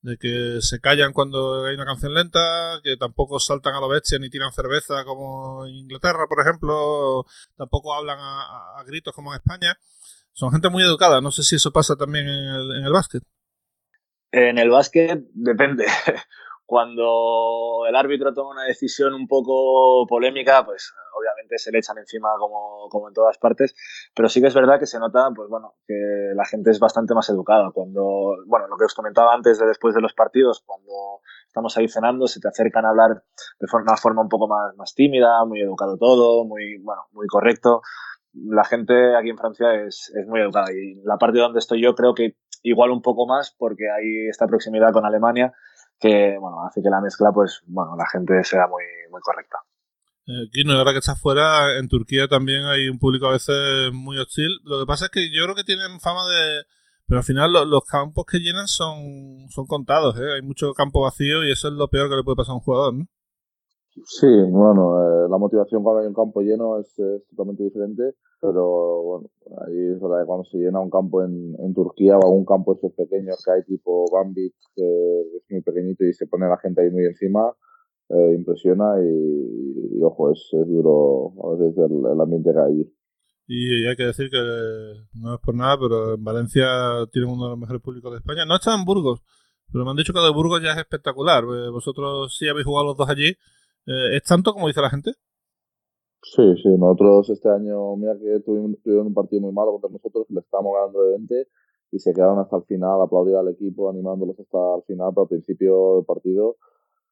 De 0.00 0.16
que 0.16 0.58
se 0.60 0.80
callan 0.80 1.12
cuando 1.12 1.66
hay 1.66 1.74
una 1.74 1.84
canción 1.84 2.14
lenta, 2.14 2.80
que 2.84 2.96
tampoco 2.96 3.40
saltan 3.40 3.74
a 3.74 3.80
la 3.80 3.88
bestia 3.88 4.18
ni 4.18 4.30
tiran 4.30 4.52
cerveza 4.52 5.04
como 5.04 5.66
en 5.66 5.74
Inglaterra, 5.74 6.26
por 6.28 6.40
ejemplo, 6.40 7.26
tampoco 7.56 7.92
hablan 7.94 8.18
a, 8.20 8.82
gritos 8.86 9.14
como 9.14 9.32
en 9.32 9.40
España. 9.40 9.76
Son 10.32 10.52
gente 10.52 10.68
muy 10.68 10.84
educada. 10.84 11.20
No 11.20 11.32
sé 11.32 11.42
si 11.42 11.56
eso 11.56 11.72
pasa 11.72 11.96
también 11.96 12.28
en 12.28 12.44
el, 12.44 12.76
en 12.78 12.84
el 12.86 12.92
básquet. 12.92 13.24
En 14.30 14.58
el 14.58 14.70
básquet 14.70 15.20
depende, 15.32 15.86
cuando 16.68 17.86
el 17.88 17.96
árbitro 17.96 18.34
toma 18.34 18.50
una 18.50 18.64
decisión 18.64 19.14
un 19.14 19.26
poco 19.26 20.06
polémica, 20.06 20.66
pues 20.66 20.92
obviamente 21.18 21.56
se 21.56 21.72
le 21.72 21.78
echan 21.78 21.96
encima 21.96 22.28
como, 22.38 22.90
como, 22.90 23.08
en 23.08 23.14
todas 23.14 23.38
partes, 23.38 23.74
pero 24.14 24.28
sí 24.28 24.42
que 24.42 24.48
es 24.48 24.54
verdad 24.54 24.78
que 24.78 24.84
se 24.84 24.98
nota, 24.98 25.30
pues 25.34 25.48
bueno, 25.48 25.76
que 25.86 25.94
la 26.34 26.44
gente 26.44 26.70
es 26.70 26.78
bastante 26.78 27.14
más 27.14 27.30
educada. 27.30 27.70
Cuando, 27.72 28.36
bueno, 28.44 28.66
lo 28.68 28.76
que 28.76 28.84
os 28.84 28.92
comentaba 28.92 29.32
antes 29.32 29.58
de 29.58 29.64
después 29.64 29.94
de 29.94 30.02
los 30.02 30.12
partidos, 30.12 30.62
cuando 30.66 30.92
estamos 31.46 31.74
ahí 31.78 31.88
cenando, 31.88 32.26
se 32.26 32.38
te 32.38 32.48
acercan 32.48 32.84
a 32.84 32.90
hablar 32.90 33.24
de 33.58 33.66
forma, 33.66 33.92
una 33.92 33.96
forma 33.96 34.20
un 34.20 34.28
poco 34.28 34.46
más, 34.46 34.76
más 34.76 34.94
tímida, 34.94 35.42
muy 35.46 35.62
educado 35.62 35.96
todo, 35.96 36.44
muy, 36.44 36.76
bueno, 36.82 37.06
muy 37.12 37.28
correcto. 37.28 37.80
La 38.34 38.64
gente 38.64 39.16
aquí 39.16 39.30
en 39.30 39.38
Francia 39.38 39.74
es, 39.86 40.12
es 40.14 40.26
muy 40.26 40.42
educada 40.42 40.70
y 40.70 40.96
la 41.02 41.16
parte 41.16 41.38
donde 41.38 41.60
estoy 41.60 41.82
yo 41.82 41.94
creo 41.94 42.12
que 42.12 42.36
igual 42.62 42.90
un 42.90 43.00
poco 43.00 43.26
más 43.26 43.56
porque 43.58 43.84
hay 43.90 44.28
esta 44.28 44.46
proximidad 44.46 44.92
con 44.92 45.06
Alemania 45.06 45.54
que 45.98 46.36
bueno, 46.38 46.64
hace 46.64 46.82
que 46.82 46.90
la 46.90 47.00
mezcla, 47.00 47.30
pues, 47.32 47.62
bueno, 47.66 47.96
la 47.96 48.06
gente 48.06 48.42
sea 48.44 48.66
muy, 48.66 48.84
muy 49.10 49.20
correcta. 49.20 49.58
Eh, 50.26 50.48
Kino, 50.52 50.74
ahora 50.74 50.92
que 50.92 50.98
estás 50.98 51.20
fuera, 51.20 51.78
en 51.78 51.88
Turquía 51.88 52.28
también 52.28 52.64
hay 52.66 52.88
un 52.88 52.98
público 52.98 53.26
a 53.26 53.32
veces 53.32 53.92
muy 53.92 54.18
hostil. 54.18 54.60
Lo 54.64 54.78
que 54.78 54.86
pasa 54.86 55.06
es 55.06 55.10
que 55.10 55.30
yo 55.32 55.44
creo 55.44 55.54
que 55.54 55.64
tienen 55.64 56.00
fama 56.00 56.28
de... 56.28 56.64
Pero 57.06 57.20
al 57.20 57.24
final 57.24 57.52
los, 57.52 57.84
campos 57.86 58.26
que 58.26 58.38
llenan 58.38 58.68
son, 58.68 59.48
son 59.48 59.66
contados, 59.66 60.20
¿eh? 60.20 60.34
Hay 60.34 60.42
mucho 60.42 60.74
campo 60.74 61.00
vacío 61.00 61.42
y 61.42 61.50
eso 61.50 61.68
es 61.68 61.74
lo 61.74 61.88
peor 61.88 62.10
que 62.10 62.16
le 62.16 62.22
puede 62.22 62.36
pasar 62.36 62.52
a 62.52 62.56
un 62.56 62.60
jugador, 62.60 62.92
¿no? 62.92 63.06
Sí, 64.04 64.26
bueno, 64.26 65.00
eh, 65.00 65.28
la 65.28 65.38
motivación 65.38 65.82
cuando 65.82 66.00
hay 66.00 66.06
un 66.06 66.14
campo 66.14 66.40
lleno 66.40 66.78
es, 66.78 66.94
totalmente 67.30 67.64
diferente, 67.64 68.14
pero 68.40 69.02
bueno, 69.02 69.30
ahí 69.66 69.92
es 69.94 70.00
verdad 70.00 70.20
que 70.20 70.26
cuando 70.26 70.44
se 70.44 70.58
llena 70.58 70.80
un 70.80 70.90
campo 70.90 71.22
en, 71.22 71.54
en 71.58 71.74
Turquía 71.74 72.18
o 72.18 72.24
algún 72.24 72.44
campo 72.44 72.74
estos 72.74 72.92
pequeños 72.92 73.42
que 73.44 73.50
hay 73.50 73.62
tipo 73.64 74.04
Bambi, 74.12 74.52
que 74.74 75.20
es 75.36 75.44
muy 75.50 75.62
pequeñito 75.62 76.04
y 76.04 76.12
se 76.12 76.26
pone 76.26 76.48
la 76.48 76.58
gente 76.58 76.82
ahí 76.82 76.90
muy 76.90 77.04
encima, 77.04 77.52
eh, 78.10 78.34
impresiona 78.36 78.94
y, 79.02 80.02
ojo, 80.02 80.32
es, 80.32 80.48
es, 80.52 80.66
duro 80.66 81.32
a 81.44 81.56
veces 81.56 81.76
el, 81.78 82.12
el 82.12 82.20
ambiente 82.20 82.50
que 82.52 82.58
hay 82.58 82.72
allí. 82.72 82.94
Y 83.50 83.86
hay 83.86 83.96
que 83.96 84.04
decir 84.04 84.28
que 84.28 84.38
no 85.14 85.34
es 85.34 85.40
por 85.40 85.54
nada, 85.54 85.78
pero 85.78 86.14
en 86.14 86.22
Valencia 86.22 86.66
tienen 87.10 87.30
uno 87.30 87.44
de 87.44 87.50
los 87.50 87.58
mejores 87.58 87.80
públicos 87.80 88.12
de 88.12 88.18
España. 88.18 88.44
No 88.44 88.56
está 88.56 88.74
en 88.74 88.84
Burgos, 88.84 89.22
pero 89.72 89.84
me 89.84 89.90
han 89.90 89.96
dicho 89.96 90.12
que 90.12 90.20
de 90.20 90.30
Burgos 90.30 90.62
ya 90.62 90.72
es 90.72 90.78
espectacular. 90.78 91.44
Eh, 91.44 91.70
vosotros 91.70 92.36
sí 92.36 92.46
habéis 92.46 92.66
jugado 92.66 92.88
los 92.88 92.96
dos 92.98 93.08
allí. 93.08 93.34
Eh, 93.88 94.16
¿Es 94.16 94.24
tanto 94.24 94.52
como 94.52 94.68
dice 94.68 94.82
la 94.82 94.90
gente? 94.90 95.12
Sí, 96.22 96.42
sí, 96.62 96.68
nosotros 96.76 97.30
este 97.30 97.48
año, 97.48 97.96
mira 97.96 98.18
que 98.18 98.40
tuvimos, 98.40 98.76
un 98.84 99.14
partido 99.14 99.40
muy 99.40 99.52
malo 99.52 99.72
contra 99.72 99.88
nosotros, 99.88 100.26
le 100.28 100.40
estábamos 100.40 100.74
ganando 100.74 101.02
de 101.04 101.10
20 101.12 101.48
y 101.92 101.98
se 101.98 102.12
quedaron 102.12 102.38
hasta 102.38 102.56
el 102.56 102.64
final, 102.64 103.00
aplaudir 103.00 103.36
al 103.36 103.48
equipo, 103.48 103.88
animándolos 103.88 104.38
hasta 104.38 104.58
el 104.76 104.82
final, 104.82 105.08
pero 105.14 105.22
al 105.22 105.28
principio 105.28 105.96
del 105.96 106.04
partido 106.04 106.56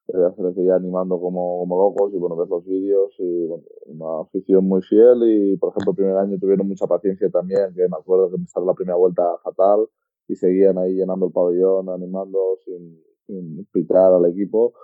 eh, 0.08 0.32
se 0.36 0.42
les 0.42 0.54
veía 0.54 0.74
animando 0.74 1.18
como, 1.18 1.60
como 1.60 1.78
locos 1.78 2.12
y 2.12 2.18
bueno, 2.18 2.36
ves 2.36 2.50
los 2.50 2.66
vídeos 2.66 3.14
y 3.20 3.46
bueno, 3.46 3.64
una 3.86 4.20
afición 4.20 4.68
muy 4.68 4.82
fiel 4.82 5.22
y 5.24 5.56
por 5.56 5.70
ejemplo 5.70 5.92
el 5.92 5.96
primer 5.96 6.16
año 6.18 6.36
tuvieron 6.38 6.68
mucha 6.68 6.86
paciencia 6.86 7.30
también, 7.30 7.72
que 7.74 7.88
me 7.88 7.96
acuerdo 7.96 8.28
que 8.28 8.36
empezaron 8.36 8.66
la 8.66 8.74
primera 8.74 8.96
vuelta 8.96 9.22
fatal 9.42 9.88
y 10.28 10.36
seguían 10.36 10.76
ahí 10.76 10.92
llenando 10.92 11.26
el 11.26 11.32
pabellón, 11.32 11.88
animando 11.88 12.58
sin, 12.66 13.02
sin 13.26 13.64
pitar 13.72 14.12
al 14.12 14.26
equipo 14.26 14.74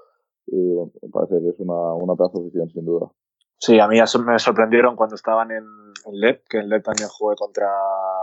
y 0.46 0.74
bueno, 0.74 0.92
me 1.02 1.08
parece 1.08 1.40
que 1.40 1.48
es 1.50 1.58
una, 1.58 1.94
una 1.94 2.14
pedazo 2.14 2.40
de 2.40 2.48
afición 2.48 2.70
sin 2.70 2.84
duda. 2.84 3.10
Sí, 3.58 3.78
a 3.78 3.86
mí 3.86 3.98
me 4.00 4.38
sorprendieron 4.38 4.96
cuando 4.96 5.14
estaban 5.14 5.50
en, 5.52 5.64
en 6.06 6.20
LEP, 6.20 6.42
que 6.48 6.58
en 6.58 6.68
LEP 6.68 6.82
también 6.82 7.08
jugué 7.08 7.36
contra, 7.36 7.70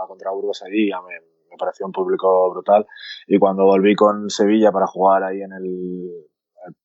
contra 0.06 0.30
Burgos 0.30 0.62
allí, 0.62 0.90
ya 0.90 1.00
me, 1.00 1.14
me, 1.50 1.56
pareció 1.56 1.86
un 1.86 1.92
público 1.92 2.50
brutal. 2.50 2.86
Y 3.26 3.38
cuando 3.38 3.64
volví 3.64 3.94
con 3.94 4.28
Sevilla 4.28 4.70
para 4.70 4.86
jugar 4.86 5.24
ahí 5.24 5.40
en 5.40 5.52
el, 5.52 6.10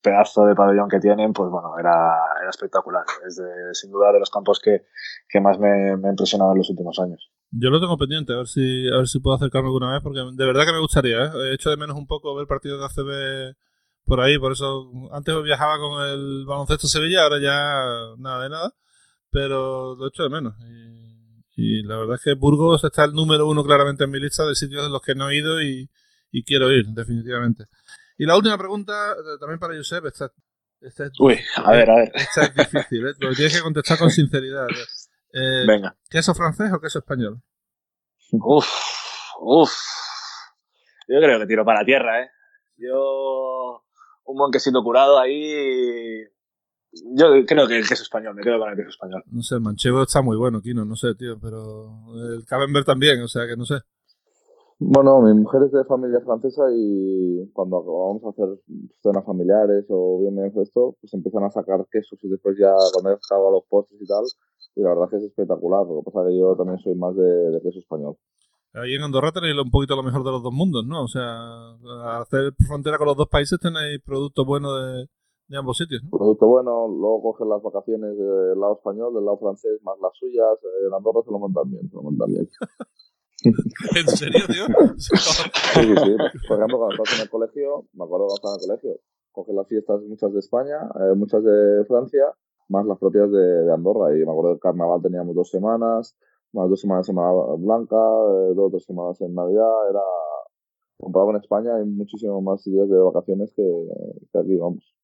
pedazo 0.02 0.46
de 0.46 0.56
pabellón 0.56 0.88
que 0.88 1.02
tienen, 1.02 1.34
pues 1.34 1.50
bueno, 1.50 1.78
era, 1.78 2.16
era 2.40 2.50
espectacular. 2.50 3.04
Es 3.28 3.36
de, 3.36 3.74
sin 3.74 3.92
duda 3.92 4.14
de 4.14 4.20
los 4.20 4.30
campos 4.30 4.62
que, 4.64 4.86
que 5.28 5.42
más 5.42 5.60
me, 5.60 5.98
me 5.98 6.08
ha 6.08 6.12
impresionado 6.12 6.54
en 6.54 6.60
los 6.60 6.70
últimos 6.70 6.98
años. 7.00 7.30
Yo 7.52 7.70
lo 7.70 7.82
tengo 7.82 7.98
pendiente, 7.98 8.34
a 8.34 8.38
ver 8.38 8.48
si, 8.48 8.88
a 8.88 8.98
ver 8.98 9.08
si 9.08 9.20
puedo 9.20 9.36
acercarme 9.36 9.68
alguna 9.68 9.92
vez, 9.92 10.02
porque 10.02 10.20
de 10.20 10.46
verdad 10.46 10.66
que 10.66 10.72
me 10.72 10.80
gustaría. 10.80 11.26
¿eh? 11.26 11.30
He 11.50 11.54
hecho 11.56 11.70
de 11.70 11.78
menos 11.78 11.98
un 11.98 12.08
poco 12.08 12.34
ver 12.36 12.48
partidos 12.48 12.80
de 12.80 12.86
ACB 12.86 13.56
por 14.06 14.22
ahí, 14.22 14.38
por 14.38 14.52
eso 14.52 14.92
antes 15.12 15.36
viajaba 15.44 15.80
con 15.80 16.08
el 16.08 16.46
baloncesto 16.46 16.88
Sevilla, 16.88 17.24
ahora 17.24 17.40
ya 17.40 18.16
nada 18.18 18.44
de 18.44 18.50
nada, 18.50 18.74
pero 19.32 19.96
lo 19.96 20.08
echo 20.08 20.24
de 20.24 20.30
menos. 20.30 20.56
Y, 21.58 21.84
la 21.84 21.98
verdad 21.98 22.16
es 22.16 22.22
que 22.22 22.34
Burgos 22.34 22.84
está 22.84 23.06
el 23.06 23.14
número 23.14 23.48
uno 23.48 23.64
claramente 23.64 24.04
en 24.04 24.12
mi 24.12 24.20
lista 24.20 24.46
de 24.46 24.56
sitios 24.56 24.86
en 24.86 24.92
los 24.92 25.02
que 25.02 25.16
no 25.16 25.30
he 25.30 25.38
ido 25.38 25.62
y, 25.62 25.90
quiero 26.46 26.72
ir, 26.72 26.86
definitivamente. 26.88 27.66
Y 28.18 28.26
la 28.26 28.36
última 28.36 28.58
pregunta, 28.58 29.14
eh, 29.14 29.38
también 29.40 29.60
para 29.60 29.76
Josep, 29.76 30.06
esta, 30.06 30.32
es, 30.82 31.12
Uy, 31.20 31.40
a 31.56 31.72
ver, 31.72 31.90
a 31.90 31.96
ver. 31.96 32.12
Esta 32.14 32.44
es 32.44 32.54
difícil, 32.56 33.08
¿eh? 33.08 33.14
lo 33.20 33.34
tienes 33.34 33.56
que 33.56 33.62
contestar 33.62 33.98
con 33.98 34.10
sinceridad. 34.12 34.68
Eh, 35.34 35.66
Venga. 35.66 35.96
¿Queso 36.10 36.34
francés 36.36 36.72
o 36.72 36.80
queso 36.80 37.00
español? 37.00 37.42
Uf, 38.32 38.68
uf. 39.40 39.72
Yo 41.08 41.20
creo 41.20 41.40
que 41.40 41.48
tiro 41.48 41.66
para 41.66 41.80
la 41.80 41.86
tierra, 41.86 42.22
¿eh? 42.22 42.30
Yo 42.78 43.85
un 44.26 44.38
buen 44.38 44.52
quesito 44.52 44.84
curado 44.84 45.18
ahí. 45.20 46.24
Yo 47.14 47.28
creo 47.46 47.68
que 47.68 47.78
el 47.78 47.88
queso 47.88 48.04
español, 48.04 48.36
me 48.36 48.42
quedo 48.42 48.60
con 48.60 48.70
el 48.70 48.76
queso 48.76 48.90
español. 48.90 49.24
No 49.32 49.42
sé, 49.42 49.56
el 49.56 49.62
manchego 49.62 50.04
está 50.04 50.22
muy 50.22 50.38
bueno, 50.38 50.62
Kino, 50.62 50.86
no 50.86 50.96
sé, 50.96 51.14
tío, 51.16 51.38
pero 51.40 51.92
el 52.16 52.46
camembert 52.46 52.86
también, 52.86 53.22
o 53.22 53.28
sea 53.28 53.46
que 53.48 53.58
no 53.58 53.66
sé. 53.66 53.76
Bueno, 54.78 55.22
mi 55.22 55.34
mujer 55.34 55.64
es 55.64 55.72
de 55.72 55.86
familia 55.86 56.20
francesa 56.20 56.64
y 56.74 57.50
cuando 57.54 57.82
vamos 57.82 58.24
a 58.26 58.30
hacer 58.30 58.60
cenas 59.02 59.26
familiares 59.26 59.86
o 59.90 60.20
viene 60.20 60.52
esto, 60.62 60.98
pues 61.00 61.14
empiezan 61.14 61.46
a 61.46 61.50
sacar 61.50 61.86
quesos 61.90 62.20
y 62.24 62.28
después 62.28 62.58
ya 62.60 62.74
cuando 62.94 63.12
acaba 63.12 63.52
los 63.52 63.64
postres 63.70 64.02
y 64.02 64.06
tal, 64.06 64.26
y 64.76 64.82
la 64.82 64.90
verdad 64.90 65.06
es 65.06 65.10
que 65.12 65.18
es 65.18 65.24
espectacular, 65.24 65.86
lo 65.86 66.02
que 66.02 66.12
pasa 66.12 66.28
es 66.28 66.34
que 66.34 66.40
yo 66.40 66.56
también 66.58 66.80
soy 66.80 66.96
más 66.96 67.16
de 67.16 67.62
queso 67.64 67.80
español. 67.80 68.18
Ahí 68.76 68.94
en 68.94 69.04
Andorra 69.04 69.32
tenéis 69.32 69.56
un 69.58 69.72
poquito 69.72 69.96
lo 69.96 70.04
mejor 70.04 70.24
de 70.24 70.32
los 70.32 70.44
dos 70.44 70.52
mundos, 70.52 70.86
¿no? 70.86 71.04
O 71.04 71.08
sea, 71.08 71.76
hacer 72.20 72.54
frontera 72.68 72.98
con 72.98 73.08
los 73.08 73.16
dos 73.16 73.30
países 73.30 73.58
tenéis 73.60 74.02
productos 74.04 74.46
buenos 74.46 74.72
de, 74.82 75.08
de 75.48 75.58
ambos 75.58 75.78
sitios, 75.78 76.04
¿no? 76.04 76.10
Producto 76.10 76.48
bueno, 76.48 76.88
luego 76.88 77.22
cogen 77.22 77.50
las 77.50 77.62
vacaciones 77.62 78.18
del 78.18 78.60
lado 78.60 78.76
español, 78.76 79.14
del 79.14 79.26
lado 79.26 79.38
francés, 79.38 79.80
más 79.84 79.96
las 80.02 80.12
suyas. 80.18 80.60
En 80.86 80.94
Andorra 80.94 81.22
se 81.24 81.32
lo 81.32 81.40
montan 81.40 81.72
bien, 81.72 81.90
se 81.90 81.96
lo 81.96 82.04
montan 82.04 82.28
bien. 82.28 82.50
¿En 83.96 84.08
serio, 84.08 84.42
tío? 84.48 84.66
sí, 84.98 85.16
sí, 85.16 85.96
sí. 85.96 86.16
Por 86.48 86.58
ejemplo, 86.58 86.78
cuando 86.80 86.96
estás 86.96 87.16
en 87.16 87.24
el 87.24 87.30
colegio, 87.30 87.86
me 87.94 88.04
acuerdo 88.04 88.28
cuando 88.28 88.36
estaba 88.36 88.56
en 88.56 88.62
el 88.62 88.68
colegio, 88.68 89.02
cogen 89.32 89.56
las 89.56 89.68
fiestas 89.68 90.02
muchas 90.04 90.34
de 90.34 90.40
España, 90.40 90.78
eh, 91.00 91.16
muchas 91.16 91.44
de 91.44 91.86
Francia, 91.88 92.26
más 92.70 92.86
las 92.86 92.98
propias 92.98 93.32
de, 93.32 93.64
de 93.64 93.74
Andorra. 93.74 94.12
Y 94.18 94.26
me 94.26 94.32
acuerdo 94.32 94.50
que 94.50 94.56
el 94.56 94.60
carnaval 94.60 95.02
teníamos 95.02 95.36
dos 95.36 95.50
semanas, 95.50 96.18
más 96.56 96.70
dos 96.70 96.82
semanas 96.82 97.08
en 97.08 97.16
Semana 97.16 97.32
Blanca, 97.58 97.96
eh, 97.96 98.54
dos 98.56 98.68
o 98.68 98.72
tres 98.72 98.86
semanas 98.86 99.20
en 99.22 99.36
Navidad, 99.36 99.90
era 99.90 100.02
comprado 100.98 101.32
en 101.32 101.38
España 101.38 101.76
hay 101.76 101.86
muchísimos 101.86 102.42
más 102.42 102.64
días 102.64 102.90
de 102.90 102.98
vacaciones 102.98 103.54
que, 103.56 103.64
aquí, 104.40 104.56
vamos. 104.56 104.96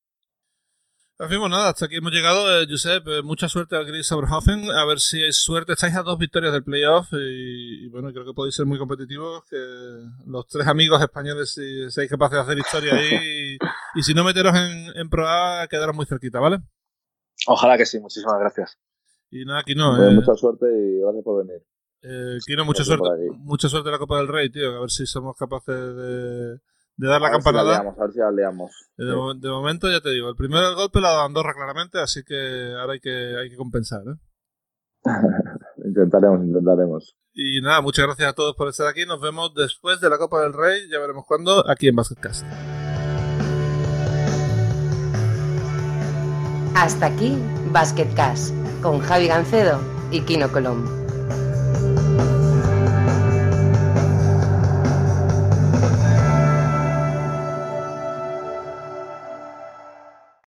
En 1.19 1.29
fin, 1.29 1.39
nada, 1.51 1.69
hasta 1.69 1.85
aquí 1.85 1.97
hemos 1.97 2.11
llegado. 2.11 2.49
Eh, 2.49 2.65
Josep, 2.67 3.07
eh, 3.07 3.21
mucha 3.21 3.47
suerte 3.47 3.75
al 3.75 3.85
Gris 3.85 4.11
Oberhofen. 4.11 4.71
A 4.71 4.85
ver 4.85 4.99
si 4.99 5.21
hay 5.21 5.31
suerte. 5.31 5.73
Estáis 5.73 5.95
a 5.95 6.01
dos 6.01 6.17
victorias 6.17 6.51
del 6.51 6.63
playoff 6.63 7.09
y, 7.11 7.87
bueno, 7.89 8.11
creo 8.11 8.25
que 8.25 8.33
podéis 8.33 8.55
ser 8.55 8.65
muy 8.65 8.79
competitivos. 8.79 9.43
Que 9.47 9.57
los 10.25 10.47
tres 10.47 10.65
amigos 10.65 10.99
españoles, 10.99 11.51
si 11.51 11.91
seáis 11.91 12.09
capaces 12.09 12.37
de 12.37 12.41
hacer 12.41 12.57
historia 12.57 12.95
ahí 12.95 13.57
y, 13.95 14.01
si 14.01 14.15
no 14.15 14.23
meteros 14.23 14.55
en, 14.55 14.97
en 14.97 15.09
Pro 15.11 15.27
A, 15.27 15.67
quedaros 15.69 15.95
muy 15.95 16.07
cerquita, 16.07 16.39
¿vale? 16.39 16.57
Ojalá 17.45 17.77
que 17.77 17.85
sí. 17.85 17.99
Muchísimas 17.99 18.39
gracias. 18.39 18.79
Y 19.31 19.45
nada, 19.45 19.63
Kino. 19.63 19.95
Pues 19.95 20.11
eh, 20.11 20.15
mucha 20.15 20.35
suerte 20.35 20.65
y 20.65 20.99
gracias 20.99 21.23
por 21.23 21.45
venir. 21.45 21.63
Eh, 22.03 22.37
Kino, 22.45 22.65
mucha 22.65 22.83
suerte, 22.83 23.07
mucha 23.37 23.69
suerte 23.69 23.87
en 23.87 23.93
la 23.93 23.99
Copa 23.99 24.17
del 24.17 24.27
Rey, 24.27 24.51
tío. 24.51 24.75
A 24.75 24.81
ver 24.81 24.91
si 24.91 25.05
somos 25.05 25.35
capaces 25.37 25.75
de, 25.75 26.59
de 26.97 27.07
dar 27.07 27.21
la 27.21 27.31
campanada. 27.31 27.77
a 27.77 27.83
ver 27.83 28.11
si 28.11 28.19
la 28.19 28.31
leamos. 28.31 28.71
De, 28.97 29.05
de, 29.05 29.49
momento, 29.49 29.89
ya 29.89 30.01
te 30.01 30.09
digo, 30.09 30.29
el 30.29 30.35
primer 30.35 30.75
golpe 30.75 30.99
lo 30.99 31.07
ha 31.07 31.11
dado 31.11 31.25
Andorra 31.25 31.53
claramente, 31.53 31.99
así 31.99 32.23
que 32.23 32.73
ahora 32.77 32.93
hay 32.93 32.99
que, 32.99 33.37
hay 33.37 33.49
que 33.49 33.55
compensar. 33.55 34.01
¿eh? 34.01 34.17
intentaremos, 35.85 36.43
intentaremos. 36.43 37.15
Y 37.33 37.61
nada, 37.61 37.81
muchas 37.81 38.05
gracias 38.05 38.29
a 38.29 38.33
todos 38.33 38.55
por 38.55 38.67
estar 38.67 38.87
aquí. 38.87 39.05
Nos 39.05 39.21
vemos 39.21 39.53
después 39.55 40.01
de 40.01 40.09
la 40.09 40.17
Copa 40.17 40.41
del 40.41 40.51
Rey, 40.51 40.89
ya 40.91 40.99
veremos 40.99 41.25
cuándo, 41.25 41.63
aquí 41.69 41.87
en 41.87 41.95
Basketcast. 41.95 42.45
Hasta 46.75 47.05
aquí 47.05 47.37
Basketcast 47.71 48.60
con 48.81 48.99
Javi 48.99 49.27
Gancedo 49.27 49.79
y 50.11 50.21
Kino 50.21 50.51
Colombo. 50.51 51.00